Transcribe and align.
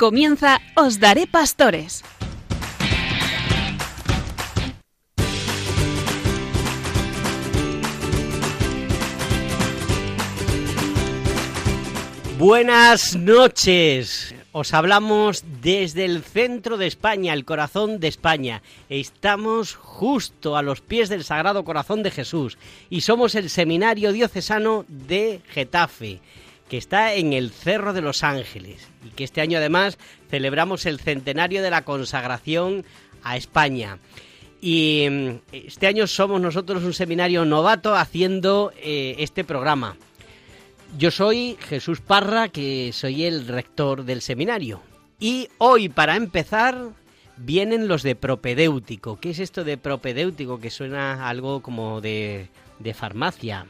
Comienza 0.00 0.58
Os 0.76 0.98
Daré 0.98 1.26
Pastores. 1.26 2.02
Buenas 12.38 13.14
noches. 13.14 14.34
Os 14.52 14.74
hablamos 14.74 15.44
desde 15.62 16.04
el 16.04 16.24
centro 16.24 16.76
de 16.76 16.88
España, 16.88 17.34
el 17.34 17.44
corazón 17.44 18.00
de 18.00 18.08
España. 18.08 18.62
Estamos 18.88 19.76
justo 19.76 20.56
a 20.56 20.62
los 20.62 20.80
pies 20.80 21.08
del 21.08 21.22
Sagrado 21.22 21.62
Corazón 21.64 22.02
de 22.02 22.10
Jesús 22.10 22.58
y 22.88 23.02
somos 23.02 23.36
el 23.36 23.48
Seminario 23.48 24.12
Diocesano 24.12 24.84
de 24.88 25.40
Getafe, 25.50 26.18
que 26.68 26.78
está 26.78 27.14
en 27.14 27.32
el 27.32 27.52
Cerro 27.52 27.92
de 27.92 28.02
los 28.02 28.24
Ángeles 28.24 28.88
y 29.06 29.10
que 29.10 29.22
este 29.22 29.40
año 29.40 29.58
además 29.58 29.98
celebramos 30.28 30.84
el 30.84 30.98
centenario 30.98 31.62
de 31.62 31.70
la 31.70 31.84
consagración 31.84 32.84
a 33.22 33.36
España. 33.36 33.98
Y 34.60 35.06
mm, 35.08 35.28
este 35.52 35.86
año 35.86 36.08
somos 36.08 36.40
nosotros 36.40 36.82
un 36.82 36.92
seminario 36.92 37.44
novato 37.44 37.94
haciendo 37.94 38.72
eh, 38.78 39.14
este 39.18 39.44
programa. 39.44 39.96
Yo 40.98 41.10
soy 41.10 41.56
Jesús 41.68 42.00
Parra, 42.00 42.48
que 42.48 42.90
soy 42.92 43.24
el 43.24 43.46
rector 43.46 44.04
del 44.04 44.22
seminario. 44.22 44.80
Y 45.18 45.48
hoy, 45.58 45.88
para 45.88 46.16
empezar, 46.16 46.76
vienen 47.36 47.88
los 47.88 48.02
de 48.02 48.16
propedéutico. 48.16 49.18
¿Qué 49.20 49.30
es 49.30 49.38
esto 49.38 49.64
de 49.64 49.76
propedéutico? 49.76 50.58
Que 50.58 50.70
suena 50.70 51.28
algo 51.28 51.62
como 51.62 52.00
de, 52.00 52.48
de 52.80 52.94
farmacia, 52.94 53.66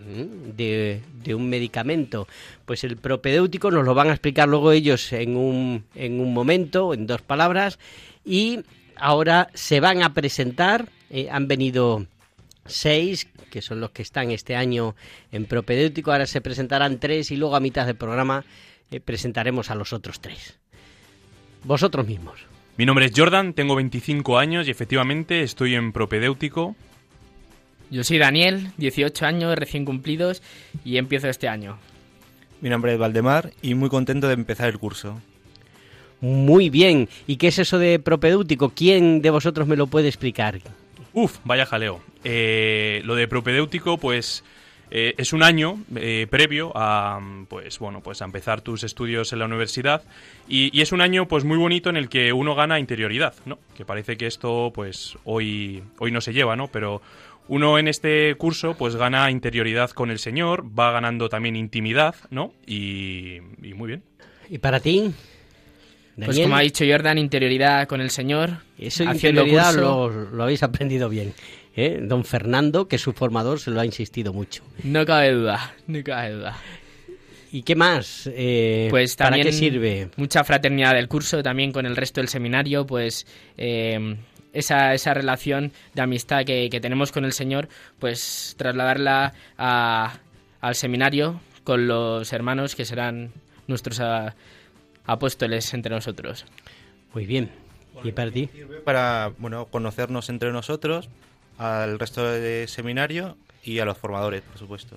de, 0.56 1.02
de, 1.22 1.34
un 1.34 1.48
medicamento. 1.50 2.26
Pues 2.64 2.84
el 2.84 2.96
propedéutico 2.96 3.70
nos 3.70 3.84
lo 3.84 3.94
van 3.94 4.08
a 4.08 4.12
explicar 4.12 4.48
luego 4.48 4.72
ellos 4.72 5.12
en 5.12 5.36
un, 5.36 5.84
en 5.94 6.20
un 6.20 6.32
momento, 6.32 6.94
en 6.94 7.06
dos 7.06 7.20
palabras. 7.20 7.78
Y 8.24 8.60
ahora 8.96 9.50
se 9.54 9.80
van 9.80 10.02
a 10.02 10.14
presentar. 10.14 10.88
Eh, 11.10 11.28
han 11.30 11.48
venido 11.48 12.06
seis, 12.66 13.28
que 13.50 13.62
son 13.62 13.80
los 13.80 13.90
que 13.90 14.02
están 14.02 14.30
este 14.30 14.56
año 14.56 14.94
en 15.32 15.46
propedéutico. 15.46 16.12
Ahora 16.12 16.26
se 16.26 16.40
presentarán 16.40 16.98
tres 16.98 17.30
y 17.30 17.36
luego 17.36 17.56
a 17.56 17.60
mitad 17.60 17.86
del 17.86 17.96
programa 17.96 18.44
eh, 18.90 19.00
presentaremos 19.00 19.70
a 19.70 19.74
los 19.74 19.92
otros 19.92 20.20
tres. 20.20 20.58
Vosotros 21.64 22.06
mismos. 22.06 22.40
Mi 22.76 22.86
nombre 22.86 23.04
es 23.04 23.12
Jordan, 23.14 23.52
tengo 23.52 23.74
25 23.76 24.38
años 24.38 24.66
y 24.66 24.70
efectivamente 24.70 25.42
estoy 25.42 25.74
en 25.74 25.92
propedéutico. 25.92 26.76
Yo 27.90 28.04
soy 28.04 28.18
Daniel, 28.18 28.70
18 28.78 29.26
años 29.26 29.54
recién 29.56 29.84
cumplidos 29.84 30.42
y 30.84 30.96
empiezo 30.96 31.28
este 31.28 31.48
año. 31.48 31.78
Mi 32.60 32.70
nombre 32.70 32.92
es 32.92 32.98
Valdemar 32.98 33.52
y 33.62 33.74
muy 33.74 33.88
contento 33.88 34.28
de 34.28 34.34
empezar 34.34 34.68
el 34.68 34.78
curso. 34.78 35.20
Muy 36.20 36.70
bien. 36.70 37.08
¿Y 37.26 37.36
qué 37.36 37.48
es 37.48 37.58
eso 37.58 37.78
de 37.78 37.98
propedéutico? 37.98 38.70
¿Quién 38.70 39.22
de 39.22 39.30
vosotros 39.30 39.66
me 39.66 39.76
lo 39.76 39.86
puede 39.86 40.08
explicar? 40.08 40.60
Uf, 41.12 41.38
vaya 41.44 41.66
jaleo. 41.66 42.00
Eh, 42.24 43.02
lo 43.04 43.14
de 43.14 43.26
propedéutico, 43.28 43.98
pues 43.98 44.44
eh, 44.90 45.14
es 45.18 45.32
un 45.32 45.42
año 45.42 45.78
eh, 45.96 46.26
previo 46.30 46.72
a, 46.74 47.20
pues 47.48 47.78
bueno, 47.78 48.00
pues 48.00 48.22
a 48.22 48.24
empezar 48.24 48.60
tus 48.60 48.84
estudios 48.84 49.32
en 49.32 49.38
la 49.38 49.44
universidad 49.44 50.02
y, 50.48 50.76
y, 50.76 50.82
es 50.82 50.92
un 50.92 51.00
año, 51.00 51.28
pues 51.28 51.44
muy 51.44 51.58
bonito 51.58 51.90
en 51.90 51.96
el 51.96 52.08
que 52.08 52.32
uno 52.32 52.54
gana 52.54 52.78
interioridad, 52.78 53.34
¿no? 53.44 53.58
Que 53.76 53.84
parece 53.84 54.16
que 54.16 54.26
esto, 54.26 54.72
pues 54.74 55.16
hoy, 55.24 55.82
hoy 55.98 56.10
no 56.10 56.20
se 56.20 56.32
lleva, 56.32 56.56
¿no? 56.56 56.68
Pero 56.68 57.02
uno 57.48 57.78
en 57.78 57.88
este 57.88 58.34
curso, 58.36 58.76
pues 58.76 58.96
gana 58.96 59.30
interioridad 59.30 59.90
con 59.90 60.10
el 60.10 60.18
Señor, 60.18 60.66
va 60.78 60.92
ganando 60.92 61.28
también 61.28 61.56
intimidad, 61.56 62.14
¿no? 62.30 62.52
Y, 62.66 63.38
y 63.62 63.74
muy 63.74 63.88
bien. 63.88 64.02
¿Y 64.48 64.58
para 64.58 64.80
ti? 64.80 65.12
Pues 66.16 66.38
como 66.38 66.56
ha 66.56 66.60
dicho 66.60 66.84
Jordan, 66.86 67.18
interioridad 67.18 67.86
con 67.88 68.00
el 68.00 68.10
Señor. 68.10 68.58
Eso 68.78 69.04
interioridad 69.04 69.74
lo, 69.74 70.08
lo, 70.08 70.42
habéis 70.42 70.62
aprendido 70.62 71.08
bien. 71.08 71.32
¿eh? 71.76 71.98
Don 72.02 72.24
Fernando, 72.24 72.88
que 72.88 72.98
su 72.98 73.12
formador, 73.12 73.60
se 73.60 73.70
lo 73.70 73.80
ha 73.80 73.84
insistido 73.84 74.32
mucho. 74.32 74.62
No 74.82 75.06
cabe 75.06 75.32
duda, 75.32 75.74
no 75.86 76.02
cabe 76.02 76.32
duda. 76.32 76.58
¿Y 77.52 77.62
qué 77.62 77.74
más? 77.74 78.30
Eh, 78.32 78.86
pues 78.90 79.16
¿Para 79.16 79.30
también 79.30 79.46
qué 79.46 79.52
sirve? 79.52 80.10
Mucha 80.16 80.44
fraternidad 80.44 80.94
del 80.94 81.08
curso, 81.08 81.42
también 81.42 81.72
con 81.72 81.84
el 81.84 81.96
resto 81.96 82.20
del 82.20 82.28
seminario, 82.28 82.86
pues 82.86 83.26
eh, 83.56 84.16
esa, 84.52 84.94
esa 84.94 85.14
relación 85.14 85.72
de 85.94 86.02
amistad 86.02 86.44
que, 86.44 86.68
que, 86.70 86.80
tenemos 86.80 87.10
con 87.10 87.24
el 87.24 87.32
Señor, 87.32 87.68
pues 87.98 88.54
trasladarla 88.56 89.32
a, 89.58 90.18
al 90.60 90.74
seminario 90.74 91.40
con 91.64 91.88
los 91.88 92.32
hermanos 92.32 92.76
que 92.76 92.84
serán 92.84 93.32
nuestros 93.66 94.00
apóstoles 95.06 95.72
entre 95.74 95.94
nosotros. 95.94 96.46
Muy 97.14 97.26
bien. 97.26 97.50
¿Y 98.02 98.12
para 98.12 98.30
ti? 98.30 98.48
Para 98.84 99.32
bueno, 99.38 99.66
conocernos 99.66 100.28
entre 100.28 100.52
nosotros, 100.52 101.08
al 101.58 101.98
resto 101.98 102.24
del 102.24 102.68
seminario 102.68 103.36
y 103.62 103.78
a 103.78 103.84
los 103.84 103.98
formadores, 103.98 104.42
por 104.42 104.58
supuesto. 104.58 104.96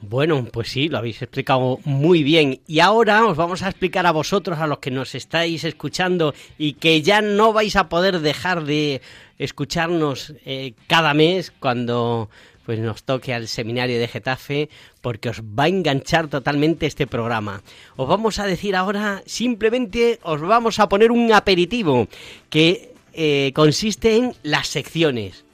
Bueno, 0.00 0.44
pues 0.52 0.68
sí, 0.68 0.88
lo 0.88 0.98
habéis 0.98 1.22
explicado 1.22 1.78
muy 1.84 2.22
bien. 2.22 2.60
Y 2.66 2.80
ahora 2.80 3.24
os 3.26 3.36
vamos 3.36 3.62
a 3.62 3.68
explicar 3.68 4.06
a 4.06 4.12
vosotros, 4.12 4.58
a 4.58 4.66
los 4.66 4.78
que 4.78 4.90
nos 4.90 5.14
estáis 5.14 5.64
escuchando 5.64 6.34
y 6.58 6.74
que 6.74 7.00
ya 7.02 7.22
no 7.22 7.52
vais 7.52 7.76
a 7.76 7.88
poder 7.88 8.20
dejar 8.20 8.64
de 8.64 9.00
escucharnos 9.38 10.34
eh, 10.44 10.74
cada 10.88 11.14
mes 11.14 11.52
cuando 11.58 12.28
pues 12.64 12.78
nos 12.78 13.02
toque 13.02 13.34
al 13.34 13.48
seminario 13.48 13.98
de 13.98 14.08
Getafe 14.08 14.68
porque 15.00 15.28
os 15.28 15.42
va 15.42 15.64
a 15.64 15.68
enganchar 15.68 16.28
totalmente 16.28 16.86
este 16.86 17.06
programa. 17.06 17.62
Os 17.96 18.08
vamos 18.08 18.38
a 18.38 18.46
decir 18.46 18.76
ahora, 18.76 19.22
simplemente 19.26 20.18
os 20.22 20.40
vamos 20.40 20.78
a 20.78 20.88
poner 20.88 21.10
un 21.10 21.32
aperitivo 21.32 22.08
que 22.50 22.94
eh, 23.12 23.52
consiste 23.54 24.16
en 24.16 24.34
las 24.42 24.68
secciones. 24.68 25.44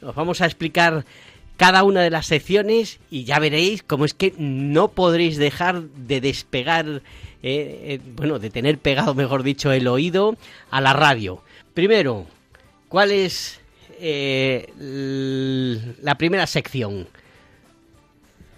Os 0.00 0.14
vamos 0.14 0.40
a 0.40 0.46
explicar 0.46 1.04
cada 1.56 1.84
una 1.84 2.00
de 2.00 2.10
las 2.10 2.26
secciones 2.26 2.98
y 3.10 3.24
ya 3.24 3.38
veréis 3.38 3.82
cómo 3.82 4.04
es 4.04 4.14
que 4.14 4.34
no 4.36 4.88
podréis 4.88 5.36
dejar 5.36 5.82
de 5.82 6.20
despegar, 6.20 6.86
eh, 6.86 7.02
eh, 7.42 8.00
bueno, 8.16 8.38
de 8.38 8.50
tener 8.50 8.78
pegado, 8.78 9.14
mejor 9.14 9.42
dicho, 9.42 9.70
el 9.70 9.86
oído 9.86 10.36
a 10.70 10.80
la 10.80 10.92
radio. 10.92 11.42
Primero, 11.74 12.26
¿cuál 12.88 13.12
es 13.12 13.61
eh, 14.04 15.94
la 16.02 16.16
primera 16.16 16.46
sección? 16.46 17.08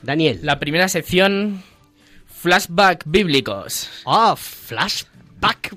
Daniel. 0.03 0.41
La 0.43 0.59
primera 0.59 0.89
sección, 0.89 1.63
flashback 2.27 3.05
bíblicos. 3.07 3.91
Ah, 4.07 4.35
flashback 4.37 5.77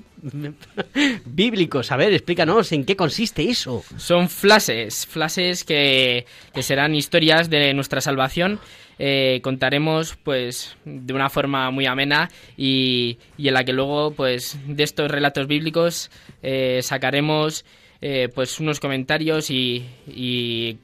bíblicos. 1.24 1.92
A 1.92 1.96
ver, 1.96 2.12
explícanos 2.12 2.72
en 2.72 2.84
qué 2.84 2.96
consiste 2.96 3.48
eso. 3.48 3.84
Son 3.96 4.28
flashes, 4.28 5.06
flashes 5.06 5.64
que, 5.64 6.26
que 6.52 6.62
serán 6.62 6.94
historias 6.94 7.50
de 7.50 7.74
nuestra 7.74 8.00
salvación. 8.00 8.60
Eh, 8.98 9.40
contaremos 9.42 10.16
pues 10.16 10.76
de 10.84 11.12
una 11.12 11.30
forma 11.30 11.70
muy 11.70 11.86
amena 11.86 12.30
y, 12.56 13.18
y, 13.36 13.46
en 13.46 13.54
la 13.54 13.64
que 13.64 13.72
luego 13.72 14.12
pues 14.12 14.58
de 14.66 14.82
estos 14.82 15.08
relatos 15.08 15.46
bíblicos 15.46 16.10
eh, 16.42 16.80
sacaremos 16.82 17.64
eh, 18.00 18.28
pues 18.34 18.60
unos 18.60 18.80
comentarios 18.80 19.50
y, 19.50 19.84
y 20.06 20.78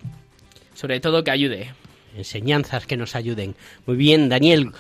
sobre 0.75 1.01
todo 1.01 1.25
que 1.25 1.31
ayude. 1.31 1.73
Enseñanzas 2.17 2.87
que 2.87 2.97
nos 2.97 3.17
ayuden. 3.17 3.55
Muy 3.87 3.97
bien, 3.97 4.29
Daniel. 4.29 4.71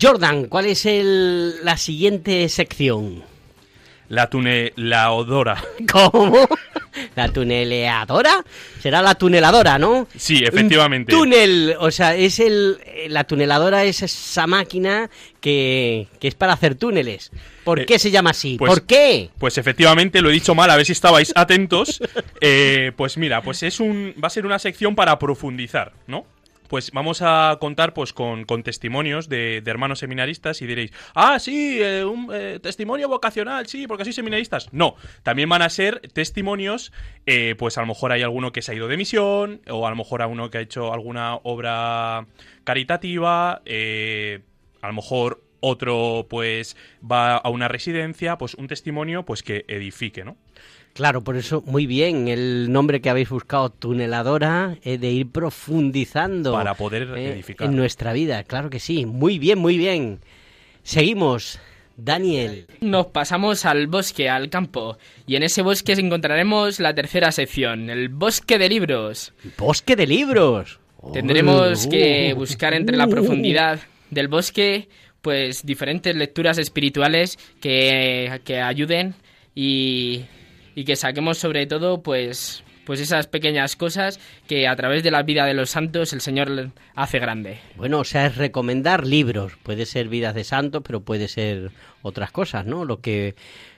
Jordan, 0.00 0.46
¿cuál 0.46 0.66
es 0.66 0.84
el, 0.84 1.64
la 1.64 1.76
siguiente 1.76 2.48
sección? 2.48 3.22
La 4.08 4.28
tunelaodora. 4.30 5.62
¿Cómo? 5.92 6.46
¿La 7.14 7.28
tuneleadora? 7.28 8.44
Será 8.80 9.02
la 9.02 9.14
tuneladora, 9.14 9.78
¿no? 9.78 10.06
Sí, 10.16 10.42
efectivamente. 10.44 11.14
Un 11.14 11.20
túnel, 11.22 11.74
o 11.78 11.90
sea, 11.90 12.14
es 12.14 12.38
el 12.38 12.78
la 13.08 13.24
tuneladora 13.24 13.84
es 13.84 14.02
esa 14.02 14.46
máquina 14.46 15.10
que, 15.40 16.08
que 16.20 16.28
es 16.28 16.34
para 16.34 16.52
hacer 16.54 16.74
túneles. 16.76 17.30
¿Por 17.64 17.80
Eh, 17.80 17.86
qué 17.86 17.98
se 17.98 18.10
llama 18.10 18.30
así? 18.30 18.56
pues- 18.58 18.70
¿Por 18.70 18.82
qué? 18.86 19.30
Pues 19.38 19.58
efectivamente, 19.58 20.22
lo 20.22 20.30
he 20.30 20.32
dicho 20.32 20.54
mal, 20.54 20.70
a 20.70 20.76
ver 20.76 20.86
si 20.86 20.92
estabais 20.92 21.32
atentos. 21.36 22.00
Eh, 22.42 22.92
pues 22.96 23.16
mira, 23.16 23.40
pues 23.42 23.62
es 23.62 23.80
un. 23.80 24.14
va 24.22 24.26
a 24.28 24.30
ser 24.30 24.44
una 24.46 24.58
sección 24.58 24.94
para 24.94 25.18
profundizar, 25.18 25.92
¿no? 26.06 26.26
Pues 26.68 26.90
vamos 26.92 27.22
a 27.22 27.56
contar 27.60 27.94
pues 27.94 28.12
con, 28.12 28.44
con 28.44 28.62
testimonios 28.62 29.28
de, 29.28 29.60
de 29.60 29.70
hermanos 29.70 29.98
seminaristas 30.00 30.62
y 30.62 30.66
diréis, 30.66 30.92
ah, 31.14 31.38
sí, 31.38 31.78
eh, 31.80 32.04
un 32.04 32.30
eh, 32.32 32.58
testimonio 32.62 33.08
vocacional, 33.08 33.66
sí, 33.66 33.86
porque 33.86 34.04
soy 34.04 34.12
seminaristas. 34.12 34.72
No, 34.72 34.96
también 35.22 35.48
van 35.48 35.62
a 35.62 35.68
ser 35.68 36.00
testimonios, 36.12 36.92
eh, 37.26 37.54
pues 37.58 37.78
a 37.78 37.80
lo 37.80 37.86
mejor 37.86 38.12
hay 38.12 38.22
alguno 38.22 38.52
que 38.52 38.62
se 38.62 38.72
ha 38.72 38.74
ido 38.74 38.88
de 38.88 38.96
misión, 38.96 39.60
o 39.68 39.86
a 39.86 39.90
lo 39.90 39.96
mejor 39.96 40.22
a 40.22 40.26
uno 40.26 40.50
que 40.50 40.58
ha 40.58 40.60
hecho 40.60 40.92
alguna 40.92 41.36
obra 41.42 42.26
caritativa, 42.64 43.62
a 43.62 44.86
lo 44.86 44.92
mejor 44.92 45.42
otro 45.60 46.26
pues 46.28 46.76
va 47.02 47.36
a 47.36 47.48
una 47.48 47.68
residencia, 47.68 48.38
pues 48.38 48.54
un 48.54 48.68
testimonio 48.68 49.24
pues 49.24 49.42
que 49.42 49.64
edifique, 49.68 50.24
¿no? 50.24 50.36
Claro, 50.96 51.22
por 51.22 51.36
eso, 51.36 51.62
muy 51.66 51.86
bien, 51.86 52.26
el 52.26 52.72
nombre 52.72 53.02
que 53.02 53.10
habéis 53.10 53.28
buscado, 53.28 53.68
tuneladora, 53.68 54.78
eh, 54.82 54.96
de 54.96 55.10
ir 55.10 55.30
profundizando. 55.30 56.52
Para 56.52 56.72
poder 56.72 57.12
eh, 57.18 57.34
edificar. 57.34 57.68
En 57.68 57.76
nuestra 57.76 58.14
vida, 58.14 58.42
claro 58.44 58.70
que 58.70 58.80
sí. 58.80 59.04
Muy 59.04 59.38
bien, 59.38 59.58
muy 59.58 59.76
bien. 59.76 60.20
Seguimos. 60.82 61.58
Daniel. 61.98 62.66
Nos 62.80 63.08
pasamos 63.08 63.66
al 63.66 63.88
bosque, 63.88 64.30
al 64.30 64.48
campo, 64.48 64.96
y 65.26 65.36
en 65.36 65.42
ese 65.42 65.60
bosque 65.60 65.92
encontraremos 65.92 66.80
la 66.80 66.94
tercera 66.94 67.30
sección, 67.30 67.90
el 67.90 68.08
bosque 68.08 68.58
de 68.58 68.68
libros. 68.70 69.34
Bosque 69.58 69.96
de 69.96 70.06
libros. 70.06 70.80
Tendremos 71.12 71.86
Oh, 71.86 71.90
que 71.90 72.32
buscar 72.34 72.72
entre 72.72 72.96
la 72.96 73.06
profundidad 73.06 73.80
del 74.10 74.28
bosque, 74.28 74.88
pues 75.20 75.64
diferentes 75.64 76.16
lecturas 76.16 76.56
espirituales 76.58 77.38
que, 77.60 78.40
que 78.44 78.60
ayuden 78.60 79.14
y, 79.54 80.24
y 80.76 80.84
que 80.84 80.94
saquemos 80.94 81.38
sobre 81.38 81.66
todo, 81.66 82.02
pues, 82.02 82.62
pues 82.84 83.00
esas 83.00 83.26
pequeñas 83.26 83.74
cosas 83.76 84.20
que 84.46 84.68
a 84.68 84.76
través 84.76 85.02
de 85.02 85.10
la 85.10 85.22
vida 85.22 85.46
de 85.46 85.54
los 85.54 85.70
santos 85.70 86.12
el 86.12 86.20
Señor 86.20 86.70
hace 86.94 87.18
grande. 87.18 87.58
Bueno, 87.76 88.00
o 88.00 88.04
sea, 88.04 88.26
es 88.26 88.36
recomendar 88.36 89.06
libros. 89.06 89.54
Puede 89.62 89.86
ser 89.86 90.08
vidas 90.08 90.34
de 90.34 90.44
santos, 90.44 90.82
pero 90.86 91.00
puede 91.00 91.28
ser 91.28 91.72
otras 92.02 92.30
cosas, 92.30 92.66
¿no? 92.66 92.84
Lo 92.84 93.00
que 93.00 93.34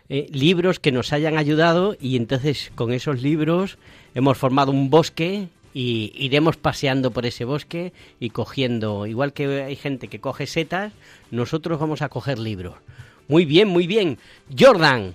eh, 0.09 0.27
libros 0.33 0.81
que 0.81 0.91
nos 0.91 1.13
hayan 1.13 1.39
ayudado 1.39 1.97
y 2.01 2.17
entonces 2.17 2.73
con 2.75 2.93
esos 2.93 3.23
libros 3.23 3.79
hemos 4.17 4.37
formado 4.37 4.73
un 4.73 4.91
bosque 4.91 5.49
y 5.73 6.13
iremos 6.17 6.57
paseando 6.57 7.13
por 7.13 7.27
ese 7.27 7.45
bosque 7.45 7.93
y 8.19 8.31
cogiendo, 8.31 9.07
igual 9.07 9.33
que 9.33 9.63
hay 9.63 9.77
gente 9.77 10.09
que 10.09 10.19
coge 10.19 10.49
setas, 10.49 10.93
nosotros 11.31 11.79
vamos 11.79 12.03
a 12.03 12.09
coger 12.09 12.41
libros. 12.41 12.75
Muy 13.29 13.45
bien, 13.45 13.69
muy 13.69 13.87
bien. 13.87 14.19
Jordan. 14.59 15.15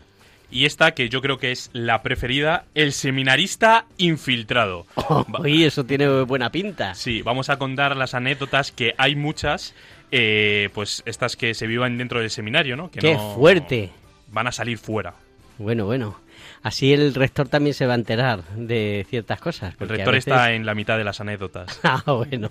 Y 0.53 0.65
esta, 0.65 0.91
que 0.93 1.09
yo 1.09 1.19
creo 1.21 1.39
que 1.39 1.51
es 1.51 1.69
la 1.73 2.03
preferida, 2.03 2.65
el 2.75 2.93
seminarista 2.93 3.85
infiltrado. 3.97 4.85
Va- 4.97 5.39
Oye, 5.39 5.65
eso 5.65 5.83
tiene 5.83 6.07
buena 6.21 6.51
pinta. 6.51 6.93
Sí, 6.93 7.21
vamos 7.23 7.49
a 7.49 7.57
contar 7.57 7.97
las 7.97 8.13
anécdotas, 8.13 8.71
que 8.71 8.93
hay 8.97 9.15
muchas, 9.15 9.73
eh, 10.11 10.69
pues 10.73 11.01
estas 11.07 11.35
que 11.35 11.55
se 11.55 11.65
vivan 11.65 11.97
dentro 11.97 12.19
del 12.19 12.29
seminario, 12.29 12.75
¿no? 12.75 12.91
Que 12.91 12.99
¡Qué 12.99 13.15
no- 13.15 13.33
fuerte! 13.35 13.89
Van 14.27 14.45
a 14.47 14.51
salir 14.51 14.77
fuera. 14.77 15.15
Bueno, 15.57 15.85
bueno. 15.85 16.19
Así 16.61 16.93
el 16.93 17.13
rector 17.15 17.47
también 17.47 17.73
se 17.73 17.85
va 17.87 17.93
a 17.93 17.95
enterar 17.95 18.43
de 18.55 19.05
ciertas 19.09 19.39
cosas. 19.39 19.73
El 19.79 19.89
rector 19.89 20.13
veces- 20.13 20.27
está 20.31 20.53
en 20.53 20.65
la 20.65 20.75
mitad 20.75 20.97
de 20.97 21.03
las 21.03 21.19
anécdotas. 21.19 21.79
Ah, 21.83 22.03
bueno. 22.05 22.49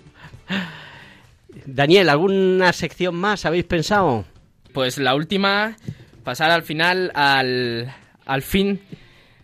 Daniel, 1.67 2.09
¿alguna 2.09 2.73
sección 2.73 3.15
más 3.15 3.45
habéis 3.47 3.65
pensado? 3.65 4.25
Pues 4.73 4.99
la 4.99 5.15
última, 5.15 5.77
pasar 6.23 6.51
al 6.51 6.63
final 6.63 7.11
al, 7.15 7.93
al 8.27 8.43
fin 8.43 8.81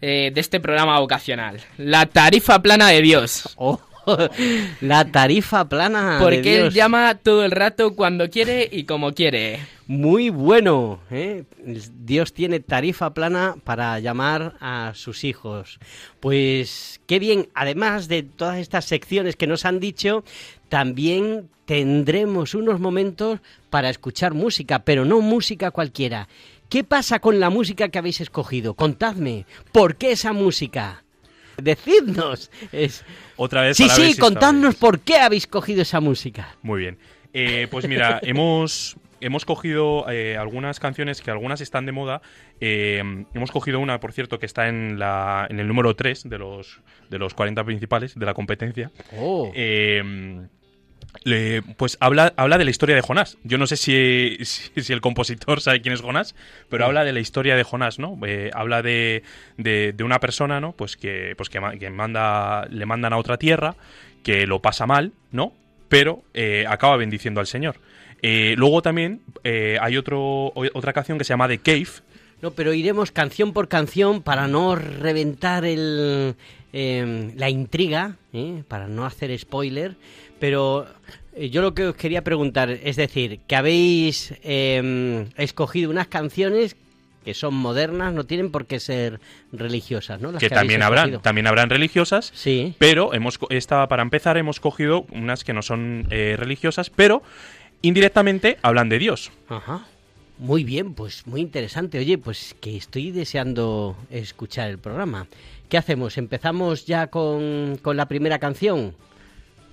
eh, 0.00 0.30
de 0.32 0.40
este 0.40 0.60
programa 0.60 0.98
vocacional, 1.00 1.60
la 1.76 2.06
tarifa 2.06 2.60
plana 2.62 2.88
de 2.88 3.02
Dios. 3.02 3.56
Oh, 4.10 4.26
la 4.80 5.04
tarifa 5.04 5.68
plana. 5.68 6.14
de 6.14 6.24
Porque 6.24 6.54
él 6.56 6.62
Dios. 6.62 6.74
llama 6.74 7.14
todo 7.16 7.44
el 7.44 7.50
rato 7.50 7.94
cuando 7.94 8.30
quiere 8.30 8.66
y 8.72 8.84
como 8.84 9.12
quiere. 9.12 9.60
Muy 9.86 10.30
bueno. 10.30 11.00
¿eh? 11.10 11.44
Dios 11.60 12.32
tiene 12.32 12.60
tarifa 12.60 13.12
plana 13.12 13.56
para 13.64 13.98
llamar 13.98 14.54
a 14.60 14.92
sus 14.94 15.24
hijos. 15.24 15.78
Pues 16.20 17.02
qué 17.06 17.18
bien. 17.18 17.50
Además 17.52 18.08
de 18.08 18.22
todas 18.22 18.56
estas 18.56 18.86
secciones 18.86 19.36
que 19.36 19.46
nos 19.46 19.66
han 19.66 19.78
dicho, 19.78 20.24
también 20.70 21.50
tendremos 21.66 22.54
unos 22.54 22.80
momentos 22.80 23.40
para 23.68 23.90
escuchar 23.90 24.32
música, 24.32 24.78
pero 24.78 25.04
no 25.04 25.20
música 25.20 25.70
cualquiera. 25.70 26.28
¿Qué 26.68 26.84
pasa 26.84 27.18
con 27.18 27.40
la 27.40 27.48
música 27.48 27.88
que 27.88 27.98
habéis 27.98 28.20
escogido? 28.20 28.74
Contadme. 28.74 29.46
¿Por 29.72 29.96
qué 29.96 30.12
esa 30.12 30.34
música? 30.34 31.02
Decidnos. 31.56 32.50
Es... 32.72 33.04
Otra 33.36 33.62
vez. 33.62 33.76
Sí, 33.76 33.84
para 33.84 33.98
ver 33.98 34.06
sí, 34.06 34.14
si 34.14 34.20
contadnos 34.20 34.74
por 34.74 35.00
qué 35.00 35.16
habéis 35.16 35.46
cogido 35.46 35.82
esa 35.82 36.00
música. 36.00 36.56
Muy 36.62 36.80
bien. 36.80 36.98
Eh, 37.32 37.68
pues 37.70 37.88
mira, 37.88 38.20
hemos, 38.22 38.98
hemos 39.20 39.46
cogido 39.46 40.10
eh, 40.10 40.36
algunas 40.36 40.78
canciones 40.78 41.22
que 41.22 41.30
algunas 41.30 41.62
están 41.62 41.86
de 41.86 41.92
moda. 41.92 42.20
Eh, 42.60 43.02
hemos 43.32 43.50
cogido 43.50 43.80
una, 43.80 43.98
por 43.98 44.12
cierto, 44.12 44.38
que 44.38 44.46
está 44.46 44.68
en, 44.68 44.98
la, 44.98 45.46
en 45.48 45.60
el 45.60 45.68
número 45.68 45.96
3 45.96 46.28
de 46.28 46.38
los, 46.38 46.82
de 47.08 47.18
los 47.18 47.32
40 47.32 47.64
principales 47.64 48.14
de 48.14 48.26
la 48.26 48.34
competencia. 48.34 48.90
Oh. 49.16 49.50
Eh, 49.54 50.46
pues 51.76 51.96
habla, 52.00 52.32
habla 52.36 52.58
de 52.58 52.64
la 52.64 52.70
historia 52.70 52.94
de 52.94 53.02
Jonás. 53.02 53.36
Yo 53.44 53.58
no 53.58 53.66
sé 53.66 53.76
si, 53.76 54.38
si, 54.44 54.92
el 54.92 55.00
compositor 55.00 55.60
sabe 55.60 55.80
quién 55.80 55.92
es 55.94 56.00
Jonás, 56.00 56.34
pero 56.68 56.84
habla 56.86 57.04
de 57.04 57.12
la 57.12 57.20
historia 57.20 57.56
de 57.56 57.62
Jonás, 57.64 57.98
¿no? 57.98 58.18
Eh, 58.26 58.50
habla 58.54 58.82
de, 58.82 59.22
de, 59.56 59.94
una 60.04 60.20
persona, 60.20 60.60
¿no? 60.60 60.72
Pues 60.72 60.96
que, 60.96 61.34
pues 61.36 61.48
que, 61.50 61.60
ma- 61.60 61.76
que 61.76 61.90
manda, 61.90 62.66
le 62.70 62.86
mandan 62.86 63.12
a 63.12 63.18
otra 63.18 63.36
tierra, 63.36 63.74
que 64.22 64.46
lo 64.46 64.60
pasa 64.60 64.86
mal, 64.86 65.12
¿no? 65.32 65.52
Pero 65.88 66.22
eh, 66.34 66.64
acaba 66.68 66.96
bendiciendo 66.96 67.40
al 67.40 67.46
Señor. 67.46 67.76
Eh, 68.22 68.54
luego 68.56 68.82
también 68.82 69.20
hay 69.44 69.96
otro, 69.96 70.52
otra 70.54 70.92
canción 70.92 71.18
que 71.18 71.24
se 71.24 71.30
llama 71.30 71.48
The 71.48 71.58
Cave, 71.58 71.88
No, 72.42 72.50
pero 72.50 72.72
iremos 72.72 73.10
canción 73.12 73.52
por 73.52 73.68
canción 73.68 74.22
para 74.22 74.48
no 74.48 74.74
reventar 74.76 75.64
el, 75.64 76.34
eh, 76.72 77.32
la 77.36 77.48
intriga, 77.48 78.16
para 78.68 78.88
no 78.88 79.04
hacer 79.06 79.36
spoiler. 79.38 79.96
Pero 80.38 80.86
eh, 81.34 81.50
yo 81.50 81.62
lo 81.62 81.74
que 81.74 81.86
os 81.86 81.96
quería 81.96 82.22
preguntar 82.22 82.70
es 82.70 82.96
decir, 82.96 83.40
que 83.46 83.56
habéis 83.56 84.34
eh, 84.42 85.26
escogido 85.36 85.90
unas 85.90 86.08
canciones 86.08 86.76
que 87.24 87.34
son 87.34 87.54
modernas, 87.54 88.14
no 88.14 88.24
tienen 88.24 88.50
por 88.50 88.64
qué 88.64 88.80
ser 88.80 89.20
religiosas, 89.52 90.18
¿no? 90.20 90.32
Las 90.32 90.40
que 90.40 90.48
también 90.48 90.82
habrán, 90.82 91.20
también 91.20 91.46
habrán 91.46 91.68
religiosas, 91.68 92.32
Sí. 92.34 92.74
Pero 92.78 93.12
hemos 93.12 93.38
esta 93.50 93.86
para 93.86 94.02
empezar 94.02 94.38
hemos 94.38 94.60
cogido 94.60 95.04
unas 95.12 95.44
que 95.44 95.52
no 95.52 95.60
son 95.60 96.06
eh, 96.10 96.36
religiosas, 96.38 96.88
pero 96.88 97.22
indirectamente 97.82 98.56
hablan 98.62 98.88
de 98.88 98.98
Dios. 98.98 99.30
Ajá. 99.48 99.86
Muy 100.38 100.64
bien, 100.64 100.94
pues 100.94 101.26
muy 101.26 101.40
interesante. 101.40 101.98
Oye, 101.98 102.16
pues 102.16 102.54
que 102.60 102.76
estoy 102.76 103.10
deseando 103.10 103.96
escuchar 104.10 104.70
el 104.70 104.78
programa. 104.78 105.26
¿Qué 105.68 105.76
hacemos? 105.76 106.16
¿Empezamos 106.16 106.86
ya 106.86 107.08
con, 107.08 107.78
con 107.82 107.96
la 107.98 108.06
primera 108.06 108.38
canción? 108.38 108.94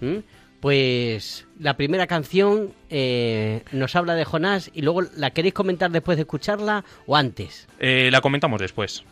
¿Mm? 0.02 0.18
Pues 0.66 1.46
la 1.60 1.78
primera 1.78 2.08
canción 2.08 2.74
eh, 2.90 3.62
nos 3.72 3.96
habla 3.96 4.16
de 4.16 4.26
Jonás 4.26 4.72
y 4.74 4.82
luego 4.82 5.04
la 5.16 5.30
queréis 5.30 5.54
comentar 5.54 5.92
después 5.92 6.18
de 6.18 6.24
escucharla 6.24 6.84
o 7.06 7.16
antes. 7.16 7.68
Eh, 7.78 8.10
la 8.12 8.20
comentamos 8.20 8.60
después. 8.60 9.04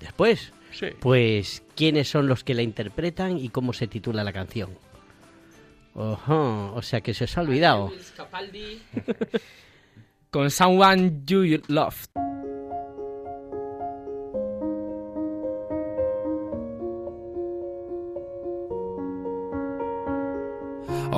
Después. 0.00 0.54
Sí. 0.70 0.86
Pues 1.00 1.64
quiénes 1.76 2.08
son 2.08 2.28
los 2.28 2.44
que 2.44 2.54
la 2.54 2.62
interpretan 2.62 3.36
y 3.36 3.50
cómo 3.50 3.74
se 3.74 3.88
titula 3.88 4.24
la 4.24 4.32
canción. 4.32 4.70
Ojo, 5.92 6.72
o 6.74 6.80
sea 6.80 7.02
que 7.02 7.12
se 7.12 7.24
os 7.24 7.36
ha 7.36 7.42
olvidado. 7.42 7.92
Con 10.30 10.50
Someone 10.50 11.20
You 11.26 11.60
Love. 11.68 12.06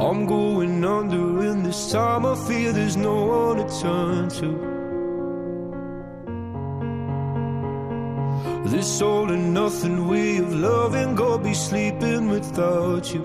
I'm 0.00 0.24
going 0.24 0.82
under, 0.82 1.40
and 1.40 1.66
this 1.66 1.92
time 1.92 2.24
I 2.24 2.34
feel 2.34 2.72
there's 2.72 2.96
no 2.96 3.16
one 3.26 3.56
to 3.58 3.80
turn 3.80 4.28
to. 4.40 4.50
This 8.70 9.02
all 9.02 9.30
and 9.30 9.52
nothing 9.52 10.08
way 10.08 10.38
of 10.38 10.54
loving, 10.54 11.14
go 11.16 11.36
be 11.36 11.52
sleeping 11.52 12.28
without 12.28 13.12
you. 13.12 13.24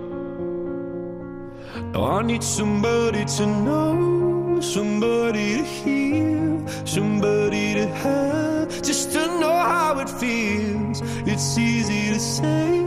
I 1.95 2.21
need 2.23 2.43
somebody 2.43 3.23
to 3.23 3.45
know, 3.45 4.59
somebody 4.59 5.57
to 5.59 5.63
hear, 5.63 6.67
somebody 6.85 7.75
to 7.75 7.87
have, 7.87 8.81
just 8.81 9.13
to 9.13 9.27
know 9.39 9.53
how 9.53 9.99
it 9.99 10.09
feels. 10.09 11.01
It's 11.25 11.57
easy 11.57 12.09
to 12.11 12.19
say, 12.19 12.83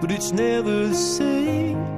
but 0.00 0.10
it's 0.10 0.32
never 0.32 0.88
the 0.88 0.94
same. 0.94 1.97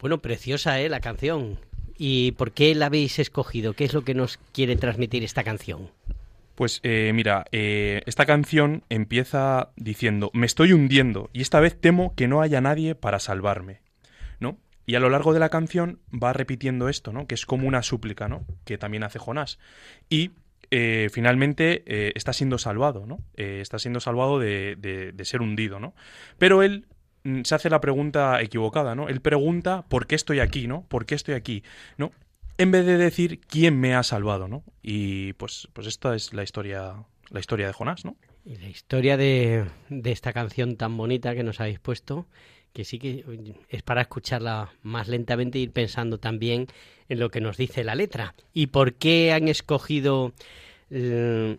Bueno, 0.00 0.20
preciosa, 0.20 0.80
¿eh? 0.80 0.88
La 0.88 1.00
canción. 1.00 1.58
¿Y 1.96 2.32
por 2.32 2.52
qué 2.52 2.74
la 2.74 2.86
habéis 2.86 3.18
escogido? 3.18 3.74
¿Qué 3.74 3.84
es 3.84 3.94
lo 3.94 4.04
que 4.04 4.14
nos 4.14 4.38
quiere 4.52 4.76
transmitir 4.76 5.24
esta 5.24 5.44
canción? 5.44 5.90
Pues 6.54 6.80
eh, 6.84 7.10
mira, 7.14 7.44
eh, 7.52 8.02
esta 8.06 8.26
canción 8.26 8.84
empieza 8.88 9.70
diciendo, 9.76 10.30
me 10.34 10.46
estoy 10.46 10.72
hundiendo 10.72 11.30
y 11.32 11.42
esta 11.42 11.58
vez 11.60 11.80
temo 11.80 12.14
que 12.14 12.28
no 12.28 12.42
haya 12.42 12.60
nadie 12.60 12.94
para 12.94 13.18
salvarme, 13.18 13.80
¿no? 14.38 14.58
Y 14.86 14.94
a 14.94 15.00
lo 15.00 15.10
largo 15.10 15.32
de 15.32 15.40
la 15.40 15.48
canción 15.48 15.98
va 16.12 16.32
repitiendo 16.32 16.88
esto, 16.88 17.12
¿no? 17.12 17.26
Que 17.26 17.34
es 17.34 17.46
como 17.46 17.66
una 17.66 17.82
súplica, 17.82 18.28
¿no? 18.28 18.44
Que 18.64 18.78
también 18.78 19.02
hace 19.02 19.18
Jonás. 19.18 19.58
Y 20.08 20.32
eh, 20.70 21.08
finalmente 21.12 21.82
está 22.16 22.32
siendo 22.32 22.58
salvado, 22.58 23.06
¿no? 23.06 23.18
Está 23.34 23.78
siendo 23.78 24.00
salvado 24.00 24.38
de, 24.38 24.76
de- 24.76 25.12
de 25.12 25.24
ser 25.24 25.42
hundido, 25.42 25.80
¿no? 25.80 25.94
Pero 26.38 26.62
él 26.62 26.86
mm, 27.24 27.42
se 27.42 27.54
hace 27.54 27.70
la 27.70 27.80
pregunta 27.80 28.40
equivocada, 28.42 28.94
¿no? 28.94 29.08
Él 29.08 29.20
pregunta 29.20 29.84
¿por 29.88 30.06
qué 30.06 30.14
estoy 30.14 30.40
aquí, 30.40 30.66
¿no? 30.68 30.84
¿Por 30.88 31.06
qué 31.06 31.14
estoy 31.16 31.34
aquí, 31.34 31.64
¿no? 31.96 32.12
En 32.56 32.70
vez 32.70 32.86
de 32.86 32.96
decir 32.96 33.40
quién 33.40 33.80
me 33.80 33.94
ha 33.94 34.02
salvado, 34.02 34.46
¿no? 34.46 34.62
Y 34.82 35.32
pues, 35.34 35.68
pues 35.72 35.86
esta 35.86 36.14
es 36.14 36.32
la 36.32 36.44
historia, 36.44 37.04
la 37.30 37.40
historia 37.40 37.66
de 37.66 37.72
Jonás, 37.72 38.04
¿no? 38.04 38.16
Y 38.44 38.56
la 38.56 38.68
historia 38.68 39.16
de, 39.16 39.64
de 39.88 40.12
esta 40.12 40.32
canción 40.32 40.76
tan 40.76 40.96
bonita 40.96 41.34
que 41.34 41.42
nos 41.42 41.60
habéis 41.60 41.80
puesto, 41.80 42.26
que 42.72 42.84
sí 42.84 42.98
que 42.98 43.24
es 43.68 43.82
para 43.82 44.02
escucharla 44.02 44.72
más 44.82 45.08
lentamente 45.08 45.58
e 45.58 45.62
ir 45.62 45.72
pensando 45.72 46.18
también 46.18 46.68
en 47.08 47.18
lo 47.18 47.30
que 47.30 47.40
nos 47.40 47.56
dice 47.56 47.84
la 47.84 47.94
letra. 47.94 48.34
¿Y 48.52 48.68
por 48.68 48.94
qué 48.94 49.32
han 49.32 49.48
escogido 49.48 50.32
eh, 50.90 51.56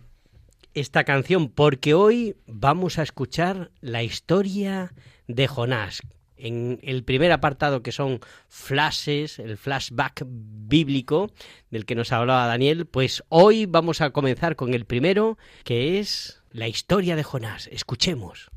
esta 0.74 1.04
canción? 1.04 1.50
Porque 1.50 1.94
hoy 1.94 2.36
vamos 2.48 3.00
a 3.00 3.04
escuchar 3.04 3.72
la 3.82 4.04
historia 4.04 4.94
de 5.28 5.48
Jonás. 5.48 6.02
En 6.38 6.80
el 6.84 7.04
primer 7.04 7.32
apartado 7.32 7.82
que 7.82 7.92
son 7.92 8.20
flashes, 8.50 9.40
el 9.40 9.58
flashback 9.58 10.26
bíblico 10.28 11.32
del 11.72 11.86
que 11.86 11.96
nos 11.96 12.12
hablaba 12.12 12.48
Daniel, 12.48 12.86
pues 12.86 13.24
hoy 13.30 13.66
vamos 13.66 14.02
a 14.02 14.10
comenzar 14.10 14.56
con 14.56 14.74
el 14.74 14.86
primero, 14.86 15.38
que 15.64 16.00
es 16.00 16.42
la 16.52 16.68
historia 16.68 17.16
de 17.16 17.24
Jonás. 17.24 17.68
Escuchemos. 17.72 18.50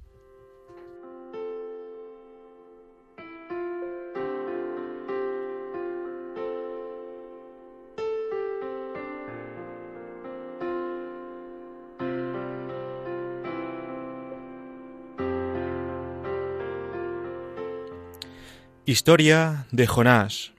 Historia 18.89 19.67
de 19.71 19.87
Jonás. 19.87 20.55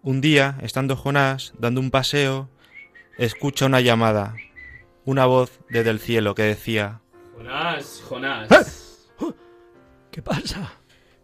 Un 0.00 0.20
día, 0.20 0.58
estando 0.62 0.94
Jonás 0.94 1.52
dando 1.58 1.80
un 1.80 1.90
paseo, 1.90 2.48
escucha 3.18 3.66
una 3.66 3.80
llamada, 3.80 4.36
una 5.04 5.26
voz 5.26 5.58
desde 5.68 5.90
el 5.90 5.98
cielo 5.98 6.36
que 6.36 6.44
decía, 6.44 7.00
Jonás, 7.34 8.00
Jonás. 8.08 9.08
¿Qué 10.12 10.22
pasa? 10.22 10.72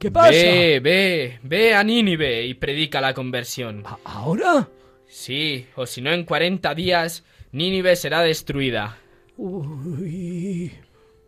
¿Qué 0.01 0.11
Ve, 0.11 0.81
ve, 0.83 1.39
ve 1.45 1.75
a 1.77 1.85
Nínive 1.85 2.47
y 2.47 2.55
predica 2.55 3.01
la 3.01 3.15
conversión. 3.15 3.85
¿Ahora? 4.03 4.69
Sí, 5.07 5.69
o 5.77 5.87
si 5.87 6.03
no 6.03 6.11
en 6.11 6.25
40 6.25 6.75
días, 6.75 7.25
Nínive 7.53 7.95
será 7.95 8.23
destruida. 8.23 8.99
Uy, 9.37 10.73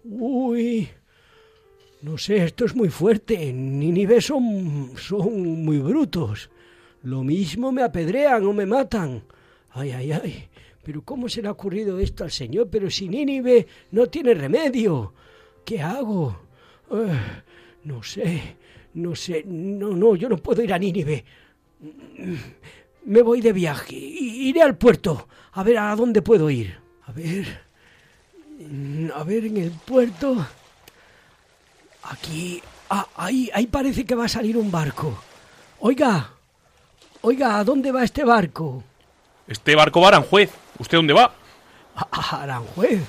uy. 0.02 0.90
No 2.02 2.16
sé, 2.16 2.44
esto 2.44 2.64
es 2.64 2.74
muy 2.74 2.88
fuerte. 2.88 3.52
Nínive 3.52 4.20
son, 4.20 4.92
son 4.96 5.64
muy 5.64 5.78
brutos. 5.78 6.50
Lo 7.02 7.22
mismo 7.22 7.72
me 7.72 7.82
apedrean 7.82 8.44
o 8.46 8.52
me 8.52 8.64
matan. 8.64 9.22
Ay, 9.70 9.90
ay, 9.90 10.12
ay. 10.12 10.48
Pero 10.82 11.02
¿cómo 11.02 11.28
se 11.28 11.42
le 11.42 11.48
ha 11.48 11.52
ocurrido 11.52 11.98
esto 11.98 12.24
al 12.24 12.30
Señor? 12.30 12.68
Pero 12.70 12.90
si 12.90 13.08
Nínive 13.08 13.66
no 13.90 14.06
tiene 14.06 14.32
remedio. 14.32 15.12
¿Qué 15.64 15.80
hago? 15.80 16.40
No 17.84 18.02
sé, 18.02 18.56
no 18.94 19.14
sé. 19.14 19.44
No, 19.46 19.90
no, 19.90 20.16
yo 20.16 20.28
no 20.28 20.38
puedo 20.38 20.62
ir 20.62 20.72
a 20.72 20.78
Nínive. 20.78 21.24
Me 23.04 23.22
voy 23.22 23.42
de 23.42 23.52
viaje. 23.52 23.94
Iré 23.94 24.62
al 24.62 24.78
puerto. 24.78 25.28
A 25.52 25.62
ver 25.62 25.78
a 25.78 25.94
dónde 25.96 26.22
puedo 26.22 26.48
ir. 26.48 26.78
A 27.04 27.12
ver. 27.12 27.46
A 29.14 29.24
ver, 29.24 29.44
en 29.44 29.56
el 29.58 29.70
puerto. 29.70 30.46
Aquí. 32.04 32.62
Ah, 32.88 33.06
ahí, 33.16 33.50
ahí 33.54 33.66
parece 33.66 34.04
que 34.04 34.14
va 34.14 34.24
a 34.24 34.28
salir 34.28 34.56
un 34.56 34.70
barco. 34.70 35.22
Oiga. 35.80 36.30
Oiga, 37.22 37.58
¿a 37.58 37.64
dónde 37.64 37.92
va 37.92 38.02
este 38.02 38.24
barco? 38.24 38.82
Este 39.46 39.74
barco 39.76 40.00
va 40.00 40.06
a 40.06 40.08
Aranjuez. 40.08 40.50
¿Usted 40.78 40.98
dónde 40.98 41.12
va? 41.12 41.34
A, 41.94 42.42
Aranjuez. 42.42 43.02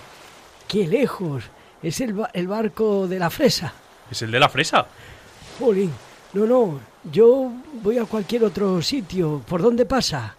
Qué 0.68 0.88
lejos. 0.88 1.44
Es 1.82 2.02
el, 2.02 2.14
ba- 2.14 2.30
el 2.34 2.48
barco 2.48 3.08
de 3.08 3.18
la 3.20 3.30
fresa. 3.30 3.74
Es 4.10 4.22
el 4.22 4.32
de 4.32 4.40
la 4.40 4.50
fresa. 4.50 4.86
Jolín. 5.60 5.92
No, 6.34 6.46
no. 6.46 6.80
Yo 7.12 7.52
voy 7.82 7.98
a 7.98 8.06
cualquier 8.06 8.44
otro 8.44 8.82
sitio. 8.82 9.42
¿Por 9.48 9.62
dónde 9.62 9.86
pasa? 9.86 10.36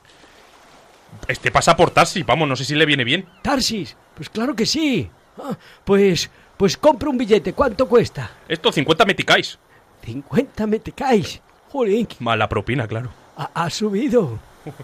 Este 1.29 1.51
pasa 1.51 1.77
por 1.77 1.91
Tarsi, 1.91 2.23
vamos, 2.23 2.49
no 2.49 2.57
sé 2.57 2.65
si 2.65 2.75
le 2.75 2.87
viene 2.87 3.05
bien. 3.05 3.27
Tarsis. 3.43 3.97
Pues 4.15 4.29
claro 4.31 4.55
que 4.55 4.67
sí. 4.67 5.11
Ah, 5.39 5.57
pues, 5.85 6.31
pues 6.62 6.76
compro 6.76 7.11
un 7.11 7.19
billete. 7.19 7.54
¿Cuánto 7.54 7.88
cuesta? 7.88 8.31
Esto 8.47 8.71
50 8.71 9.04
meticais. 9.04 9.59
50 10.04 10.64
metecais. 10.69 11.42
Jolín, 11.73 12.07
Más 12.21 12.38
la 12.38 12.49
propina, 12.49 12.87
claro. 12.87 13.11
ha, 13.37 13.50
ha 13.52 13.69
subido. 13.69 14.38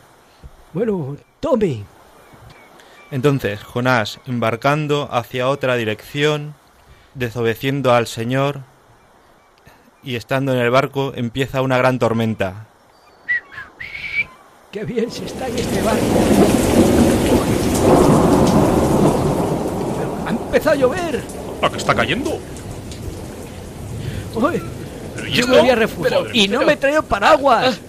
Bueno, 0.73 1.17
tome. 1.39 1.85
Entonces 3.13 3.63
Jonás, 3.63 4.19
embarcando 4.27 5.09
hacia 5.13 5.49
otra 5.49 5.77
dirección, 5.77 6.55
desobedeciendo 7.15 7.95
al 7.95 8.09
Señor, 8.09 8.63
y 10.03 10.17
estando 10.17 10.53
en 10.53 10.59
el 10.59 10.71
barco 10.71 11.13
empieza 11.15 11.63
una 11.63 11.79
gran 11.79 12.01
tormenta. 12.01 12.67
qué 14.73 14.85
bien 14.85 15.13
se 15.13 15.27
está 15.27 15.47
en 15.47 15.59
este 15.59 15.81
barco. 15.81 16.03
Pero 19.97 20.27
ha 20.27 20.31
empezado 20.31 20.75
a 20.75 20.79
llover. 20.79 21.48
¡Ah, 21.63 21.71
que 21.71 21.77
está 21.79 21.95
cayendo! 21.95 22.39
Uy, 24.35 24.63
¿Pero 25.17 25.27
y 25.29 25.33
yo 25.33 25.41
esto? 25.41 25.53
me 25.53 25.61
voy 25.61 25.71
a 25.71 25.75
refugiar. 25.75 26.19
Joder, 26.21 26.37
y 26.37 26.49
no 26.49 26.59
pero- 26.59 26.67
me 26.71 26.77
traigo 26.77 27.03
paraguas. 27.03 27.81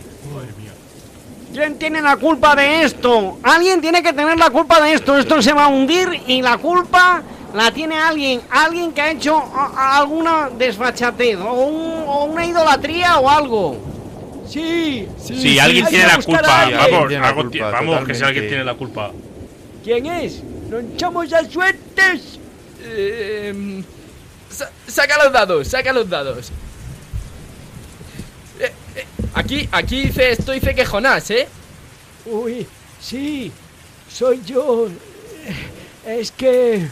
¿Quién 1.53 1.77
tiene 1.79 2.01
la 2.01 2.15
culpa 2.15 2.55
de 2.55 2.83
esto? 2.83 3.39
Alguien 3.41 3.81
tiene 3.81 4.03
que 4.03 4.13
tener 4.13 4.37
la 4.37 4.49
culpa 4.51 4.79
de 4.81 4.93
esto. 4.93 5.17
Esto 5.17 5.41
se 5.41 5.51
va 5.51 5.65
a 5.65 5.67
hundir 5.67 6.07
y 6.27 6.41
la 6.43 6.57
culpa 6.59 7.23
la 7.55 7.71
tiene 7.71 7.97
alguien. 7.97 8.39
Alguien 8.51 8.91
que 8.93 9.01
ha 9.01 9.11
hecho 9.11 9.35
a- 9.35 9.71
a 9.75 9.97
alguna 9.97 10.49
desfachatez 10.57 11.37
o, 11.37 11.51
un- 11.53 12.03
o 12.07 12.25
una 12.25 12.45
idolatría 12.45 13.19
o 13.19 13.27
algo. 13.29 13.77
Sí, 14.47 15.07
sí. 15.21 15.41
Sí, 15.41 15.59
alguien 15.59 15.87
tiene 15.87 16.05
la 16.07 16.17
culpa. 16.21 16.41
Vamos, 16.71 17.11
la 17.11 17.33
culpa, 17.35 17.71
vamos, 17.71 18.05
que 18.05 18.15
si 18.15 18.23
alguien 18.23 18.47
tiene 18.47 18.63
la 18.63 18.75
culpa. 18.75 19.11
¿Quién 19.83 20.05
es? 20.05 20.41
¡No 20.69 20.77
echamos 20.79 21.33
a 21.33 21.43
suertes! 21.49 22.39
Eh, 22.81 23.83
sa- 24.49 24.71
saca 24.87 25.23
los 25.23 25.33
dados, 25.33 25.67
saca 25.67 25.91
los 25.93 26.09
dados. 26.09 26.51
Eh, 28.59 28.71
eh, 28.95 29.05
aquí, 29.33 29.67
aquí 29.71 30.03
dice, 30.03 30.31
esto 30.31 30.51
dice 30.51 30.75
que 30.75 30.85
Jonás, 30.85 31.29
¿eh? 31.31 31.47
Uy, 32.25 32.65
sí, 33.01 33.51
soy 34.11 34.41
yo. 34.45 34.87
Es 36.05 36.31
que... 36.31 36.87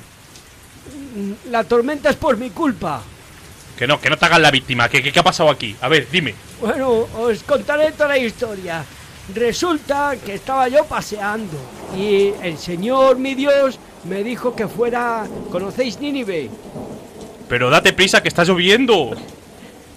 mm, 1.15 1.49
La 1.51 1.63
tormenta 1.63 2.09
es 2.09 2.15
por 2.15 2.37
mi 2.37 2.49
culpa. 2.51 3.01
Que 3.77 3.85
no, 3.87 3.99
que 4.01 4.09
no 4.09 4.17
te 4.17 4.25
hagas 4.25 4.39
la 4.39 4.49
víctima. 4.51 4.89
¿Qué, 4.89 5.03
qué, 5.03 5.11
qué 5.11 5.19
ha 5.19 5.23
pasado 5.23 5.49
aquí? 5.49 5.75
A 5.81 5.87
ver, 5.87 6.07
dime. 6.11 6.33
Bueno, 6.59 7.07
os 7.17 7.43
contaré 7.43 7.91
toda 7.91 8.09
la 8.09 8.17
historia. 8.17 8.83
Resulta 9.35 10.15
que 10.25 10.35
estaba 10.35 10.67
yo 10.69 10.85
paseando 10.85 11.57
y 11.95 12.31
el 12.41 12.57
Señor, 12.57 13.17
mi 13.17 13.35
Dios, 13.35 13.77
me 14.09 14.23
dijo 14.23 14.55
que 14.55 14.67
fuera... 14.67 15.27
¿Conocéis 15.51 15.99
Nínive? 15.99 16.49
Pero 17.47 17.69
date 17.69 17.93
prisa 17.93 18.21
que 18.21 18.27
está 18.27 18.43
lloviendo. 18.43 19.11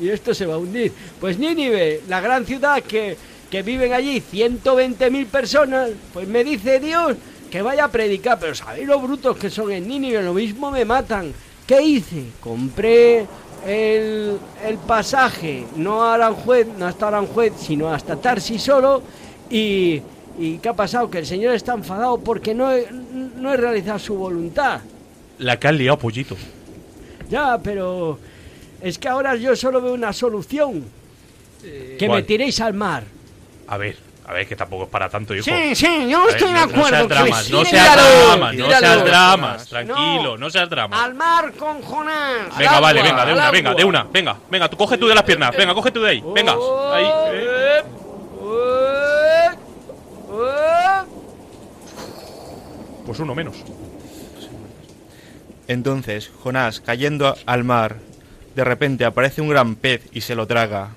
Y 0.00 0.09
esto 0.09 0.35
se 0.35 0.47
va 0.47 0.55
a 0.55 0.59
hundir. 0.59 0.93
Pues 1.21 1.38
Nínive, 1.38 2.02
la 2.09 2.21
gran 2.21 2.47
ciudad 2.47 2.83
que, 2.83 3.17
que 3.50 3.62
viven 3.62 3.93
allí 3.93 4.21
120.000 4.21 5.26
personas, 5.26 5.90
pues 6.12 6.26
me 6.26 6.45
dice 6.45 6.81
Dios 6.81 7.17
que 7.50 7.62
vaya 7.62 7.85
a 7.85 7.88
predicar. 7.88 8.38
Pero 8.38 8.55
¿sabéis 8.55 8.87
los 8.87 9.02
brutos 9.02 9.37
que 9.37 9.50
son 9.50 9.73
en 9.73 9.87
Nínive? 9.87 10.23
Lo 10.23 10.35
mismo 10.35 10.71
me 10.71 10.85
matan. 10.85 11.33
¿Qué 11.67 11.83
hice? 11.83 12.25
Compré 12.40 13.26
el, 13.67 14.38
el 14.64 14.79
pasaje, 14.87 15.67
no 15.76 16.02
a 16.02 16.14
Aranjuez, 16.14 16.67
no 16.79 16.87
hasta 16.87 17.09
Aranjuez, 17.09 17.52
sino 17.61 17.93
hasta 17.93 18.17
Tarsis 18.17 18.62
solo. 18.62 19.02
Y, 19.50 20.00
¿Y 20.39 20.59
qué 20.59 20.69
ha 20.71 20.75
pasado? 20.75 21.11
Que 21.11 21.19
el 21.19 21.27
Señor 21.27 21.55
está 21.55 21.75
enfadado 21.75 22.19
porque 22.21 22.55
no 22.55 22.71
he, 22.73 22.89
no 22.91 23.53
he 23.53 23.57
realizado 23.57 23.99
su 23.99 24.15
voluntad. 24.15 24.81
La 25.39 25.59
que 25.59 25.69
has 25.69 25.75
liado, 25.75 25.99
pollito. 25.99 26.37
Ya, 27.29 27.59
pero 27.63 28.19
es 28.81 28.99
que 28.99 29.09
ahora 29.09 29.37
yo 29.37 29.55
solo 29.57 29.81
veo 29.81 29.93
una 29.95 30.13
solución. 30.13 30.85
que 31.63 32.09
me 32.09 32.23
tiréis 32.23 32.61
al 32.61 32.75
mar. 32.75 33.05
A 33.69 33.77
ver, 33.77 33.97
a 34.27 34.33
ver, 34.33 34.47
que 34.49 34.57
tampoco 34.57 34.85
es 34.85 34.89
para 34.89 35.09
tanto, 35.09 35.35
hijo. 35.35 35.45
Sí, 35.45 35.75
sí, 35.75 36.09
yo 36.09 36.23
A 36.23 36.27
ver, 36.27 36.35
estoy 36.37 36.49
de 36.53 36.55
no- 36.55 36.61
acuerdo. 36.65 37.09
No 37.09 37.09
seas 37.09 37.09
dramas, 37.09 37.51
no 37.51 37.65
seas 37.65 37.97
dramas, 37.97 38.55
no 38.57 38.69
seas 38.69 39.05
dramas. 39.05 39.67
Tranquilo, 39.69 40.23
No. 40.23 40.39
no 40.39 40.51
seas 40.51 40.71
dramas. 40.71 41.01
Al 41.05 41.15
mar 41.15 41.53
con 41.53 41.83
Jonás. 41.83 42.57
Venga, 42.59 42.77
Al 42.77 42.83
vale, 42.83 43.01
agua, 43.01 43.11
venga, 43.11 43.27
de 43.27 43.33
una, 43.33 43.51
venga, 43.51 43.75
de 43.75 43.85
una, 43.85 44.05
venga, 44.11 44.37
venga, 44.51 44.69
tú 44.71 44.77
coge 44.77 44.97
tú 44.99 45.07
de 45.07 45.15
las 45.15 45.25
piernas, 45.25 45.55
venga, 45.57 45.75
coge 45.75 45.91
tú 45.91 46.01
de 46.01 46.11
ahí, 46.11 46.25
venga, 46.35 46.53
ahí, 46.93 47.05
eh. 47.33 47.83
Pues 53.07 53.19
uno 53.19 53.35
menos. 53.35 53.65
Entonces, 55.67 56.31
Jonás, 56.43 56.81
cayendo 56.81 57.35
al 57.47 57.65
mar, 57.65 57.97
de 58.55 58.65
repente 58.65 59.05
aparece 59.05 59.41
un 59.41 59.49
gran 59.49 59.76
pez 59.76 60.09
y 60.13 60.21
se 60.21 60.35
lo 60.35 60.47
traga. 60.47 60.91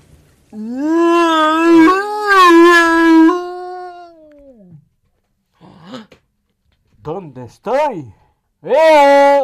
¿Dónde 6.97 7.45
estoy? 7.45 8.13
¡Eh! 8.61 9.41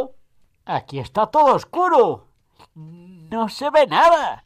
Aquí 0.66 1.00
está 1.00 1.28
todo 1.28 1.56
oscuro. 1.56 2.28
No 2.76 3.50
se 3.50 3.70
ve 3.70 3.86
nada. 3.88 4.44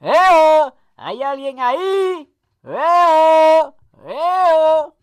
¡Eh! 0.00 0.72
¿Hay 0.96 1.22
alguien 1.22 1.60
ahí? 1.60 2.32
¡Eh! 2.64 3.62
¡Eh! 4.06 4.95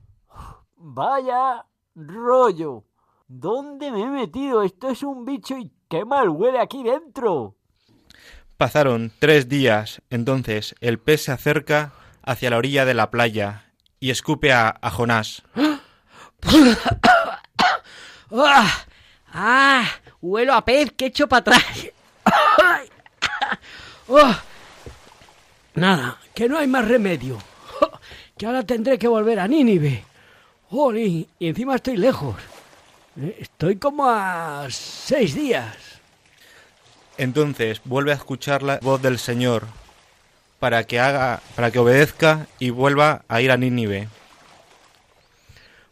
Vaya 0.86 1.66
rollo. 1.96 2.84
¿Dónde 3.30 3.90
me 3.90 4.02
he 4.02 4.08
metido? 4.08 4.64
Esto 4.64 4.90
es 4.90 5.02
un 5.02 5.24
bicho 5.24 5.58
y 5.58 5.72
qué 5.90 6.04
mal 6.04 6.28
huele 6.28 6.60
aquí 6.60 6.84
dentro. 6.84 7.56
Pasaron 8.58 9.14
tres 9.20 9.48
días, 9.48 10.02
entonces 10.10 10.76
el 10.82 11.00
pez 11.00 11.24
se 11.24 11.32
acerca 11.32 11.94
hacia 12.22 12.50
la 12.50 12.58
orilla 12.58 12.84
de 12.84 12.96
la 12.96 13.12
playa 13.12 13.72
y 14.02 14.10
escupe 14.10 14.52
a, 14.52 14.78
a 14.82 14.92
Jonás. 14.92 15.44
¡Ah! 15.56 15.80
¡Ah! 19.34 19.86
Huelo 20.20 20.54
a 20.54 20.66
pez 20.66 20.92
que 20.92 21.06
echo 21.06 21.30
para 21.30 21.40
atrás. 21.40 21.88
¡Oh! 24.10 24.36
Nada, 25.76 26.20
que 26.36 26.50
no 26.50 26.58
hay 26.58 26.68
más 26.68 26.86
remedio. 26.86 27.38
Que 28.36 28.48
ahora 28.48 28.64
tendré 28.64 28.98
que 28.98 29.08
volver 29.08 29.40
a 29.40 29.48
Nínive. 29.48 30.04
Jolín, 30.74 31.28
y 31.38 31.48
encima 31.50 31.76
estoy 31.76 31.98
lejos. 31.98 32.36
Eh, 33.22 33.38
Estoy 33.42 33.76
como 33.76 34.10
a 34.10 34.66
seis 34.72 35.36
días. 35.36 35.78
Entonces 37.16 37.80
vuelve 37.86 38.12
a 38.12 38.16
escuchar 38.16 38.64
la 38.64 38.80
voz 38.80 39.00
del 39.00 39.20
Señor 39.20 39.68
para 40.60 40.84
que 40.86 41.00
haga, 41.00 41.44
para 41.56 41.70
que 41.70 41.78
obedezca 41.78 42.48
y 42.58 42.72
vuelva 42.72 43.24
a 43.28 43.40
ir 43.40 43.52
a 43.52 43.58
Nínive. 43.58 44.08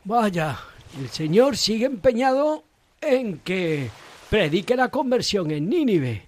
Vaya, 0.04 0.58
el 1.00 1.10
Señor 1.10 1.58
sigue 1.58 1.86
empeñado 1.86 2.64
en 3.02 3.38
que 3.38 3.92
predique 4.32 4.76
la 4.76 4.90
conversión 4.90 5.52
en 5.52 5.70
Nínive. 5.70 6.26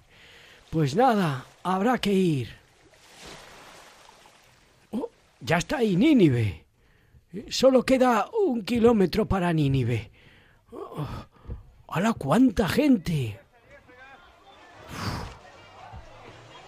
Pues 0.70 0.94
nada, 0.94 1.44
habrá 1.64 1.98
que 1.98 2.12
ir. 2.12 2.54
Oh, 4.92 5.08
ya 5.40 5.58
está 5.58 5.78
ahí 5.78 5.96
Nínive. 5.96 6.63
Solo 7.48 7.82
queda 7.82 8.28
un 8.46 8.64
kilómetro 8.64 9.26
para 9.26 9.52
Nínive. 9.52 10.10
Oh, 10.72 11.06
¡Hala, 11.88 12.12
cuánta 12.12 12.68
gente! 12.68 13.40
Uf, 14.88 15.24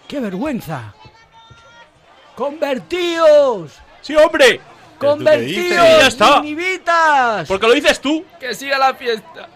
¡Qué 0.07 0.19
vergüenza! 0.19 0.93
¡Convertíos! 2.35 3.73
Sí, 4.01 4.15
hombre. 4.15 4.61
¡Convertíos! 4.97 5.63
Sí, 5.63 5.69
ya 5.73 6.07
está. 6.07 6.41
¡Ninivitas! 6.41 7.47
porque 7.47 7.67
lo 7.67 7.73
dices 7.73 7.99
tú. 7.99 8.23
Que 8.39 8.53
siga 8.53 8.77
la 8.77 8.93
fiesta. 8.93 9.49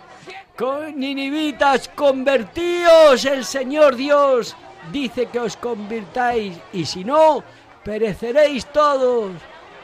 Con 0.57 0.99
Ninivitas, 0.99 1.87
convertíos, 1.89 3.25
el 3.25 3.45
Señor 3.45 3.95
Dios 3.95 4.55
dice 4.91 5.27
que 5.27 5.39
os 5.39 5.57
convirtáis, 5.57 6.57
y 6.73 6.85
si 6.85 7.03
no, 7.03 7.43
pereceréis 7.83 8.65
todos. 8.67 9.31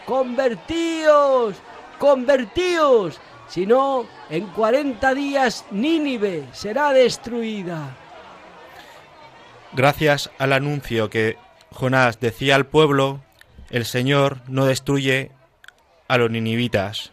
Convertíos, 0.08 1.58
convertíos, 2.00 3.20
si 3.50 3.66
no, 3.66 4.06
en 4.30 4.48
40 4.48 5.14
días 5.14 5.66
Nínive 5.70 6.46
será 6.54 6.94
destruida. 6.94 7.94
Gracias 9.74 10.32
al 10.38 10.54
anuncio 10.54 11.10
que 11.10 11.38
Jonás 11.74 12.22
decía 12.22 12.56
al 12.56 12.66
pueblo, 12.66 13.20
el 13.70 13.84
Señor 13.84 14.40
no 14.48 14.66
destruye 14.66 15.32
a 16.08 16.18
los 16.18 16.32
ninivitas. 16.32 17.12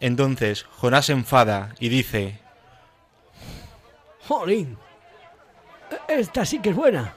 Entonces 0.00 0.64
Jonás 0.64 1.06
se 1.06 1.12
enfada 1.12 1.76
y 1.78 1.90
dice, 1.90 2.40
Jolín, 4.26 4.78
esta 6.08 6.44
sí 6.44 6.58
que 6.58 6.70
es 6.70 6.76
buena. 6.76 7.14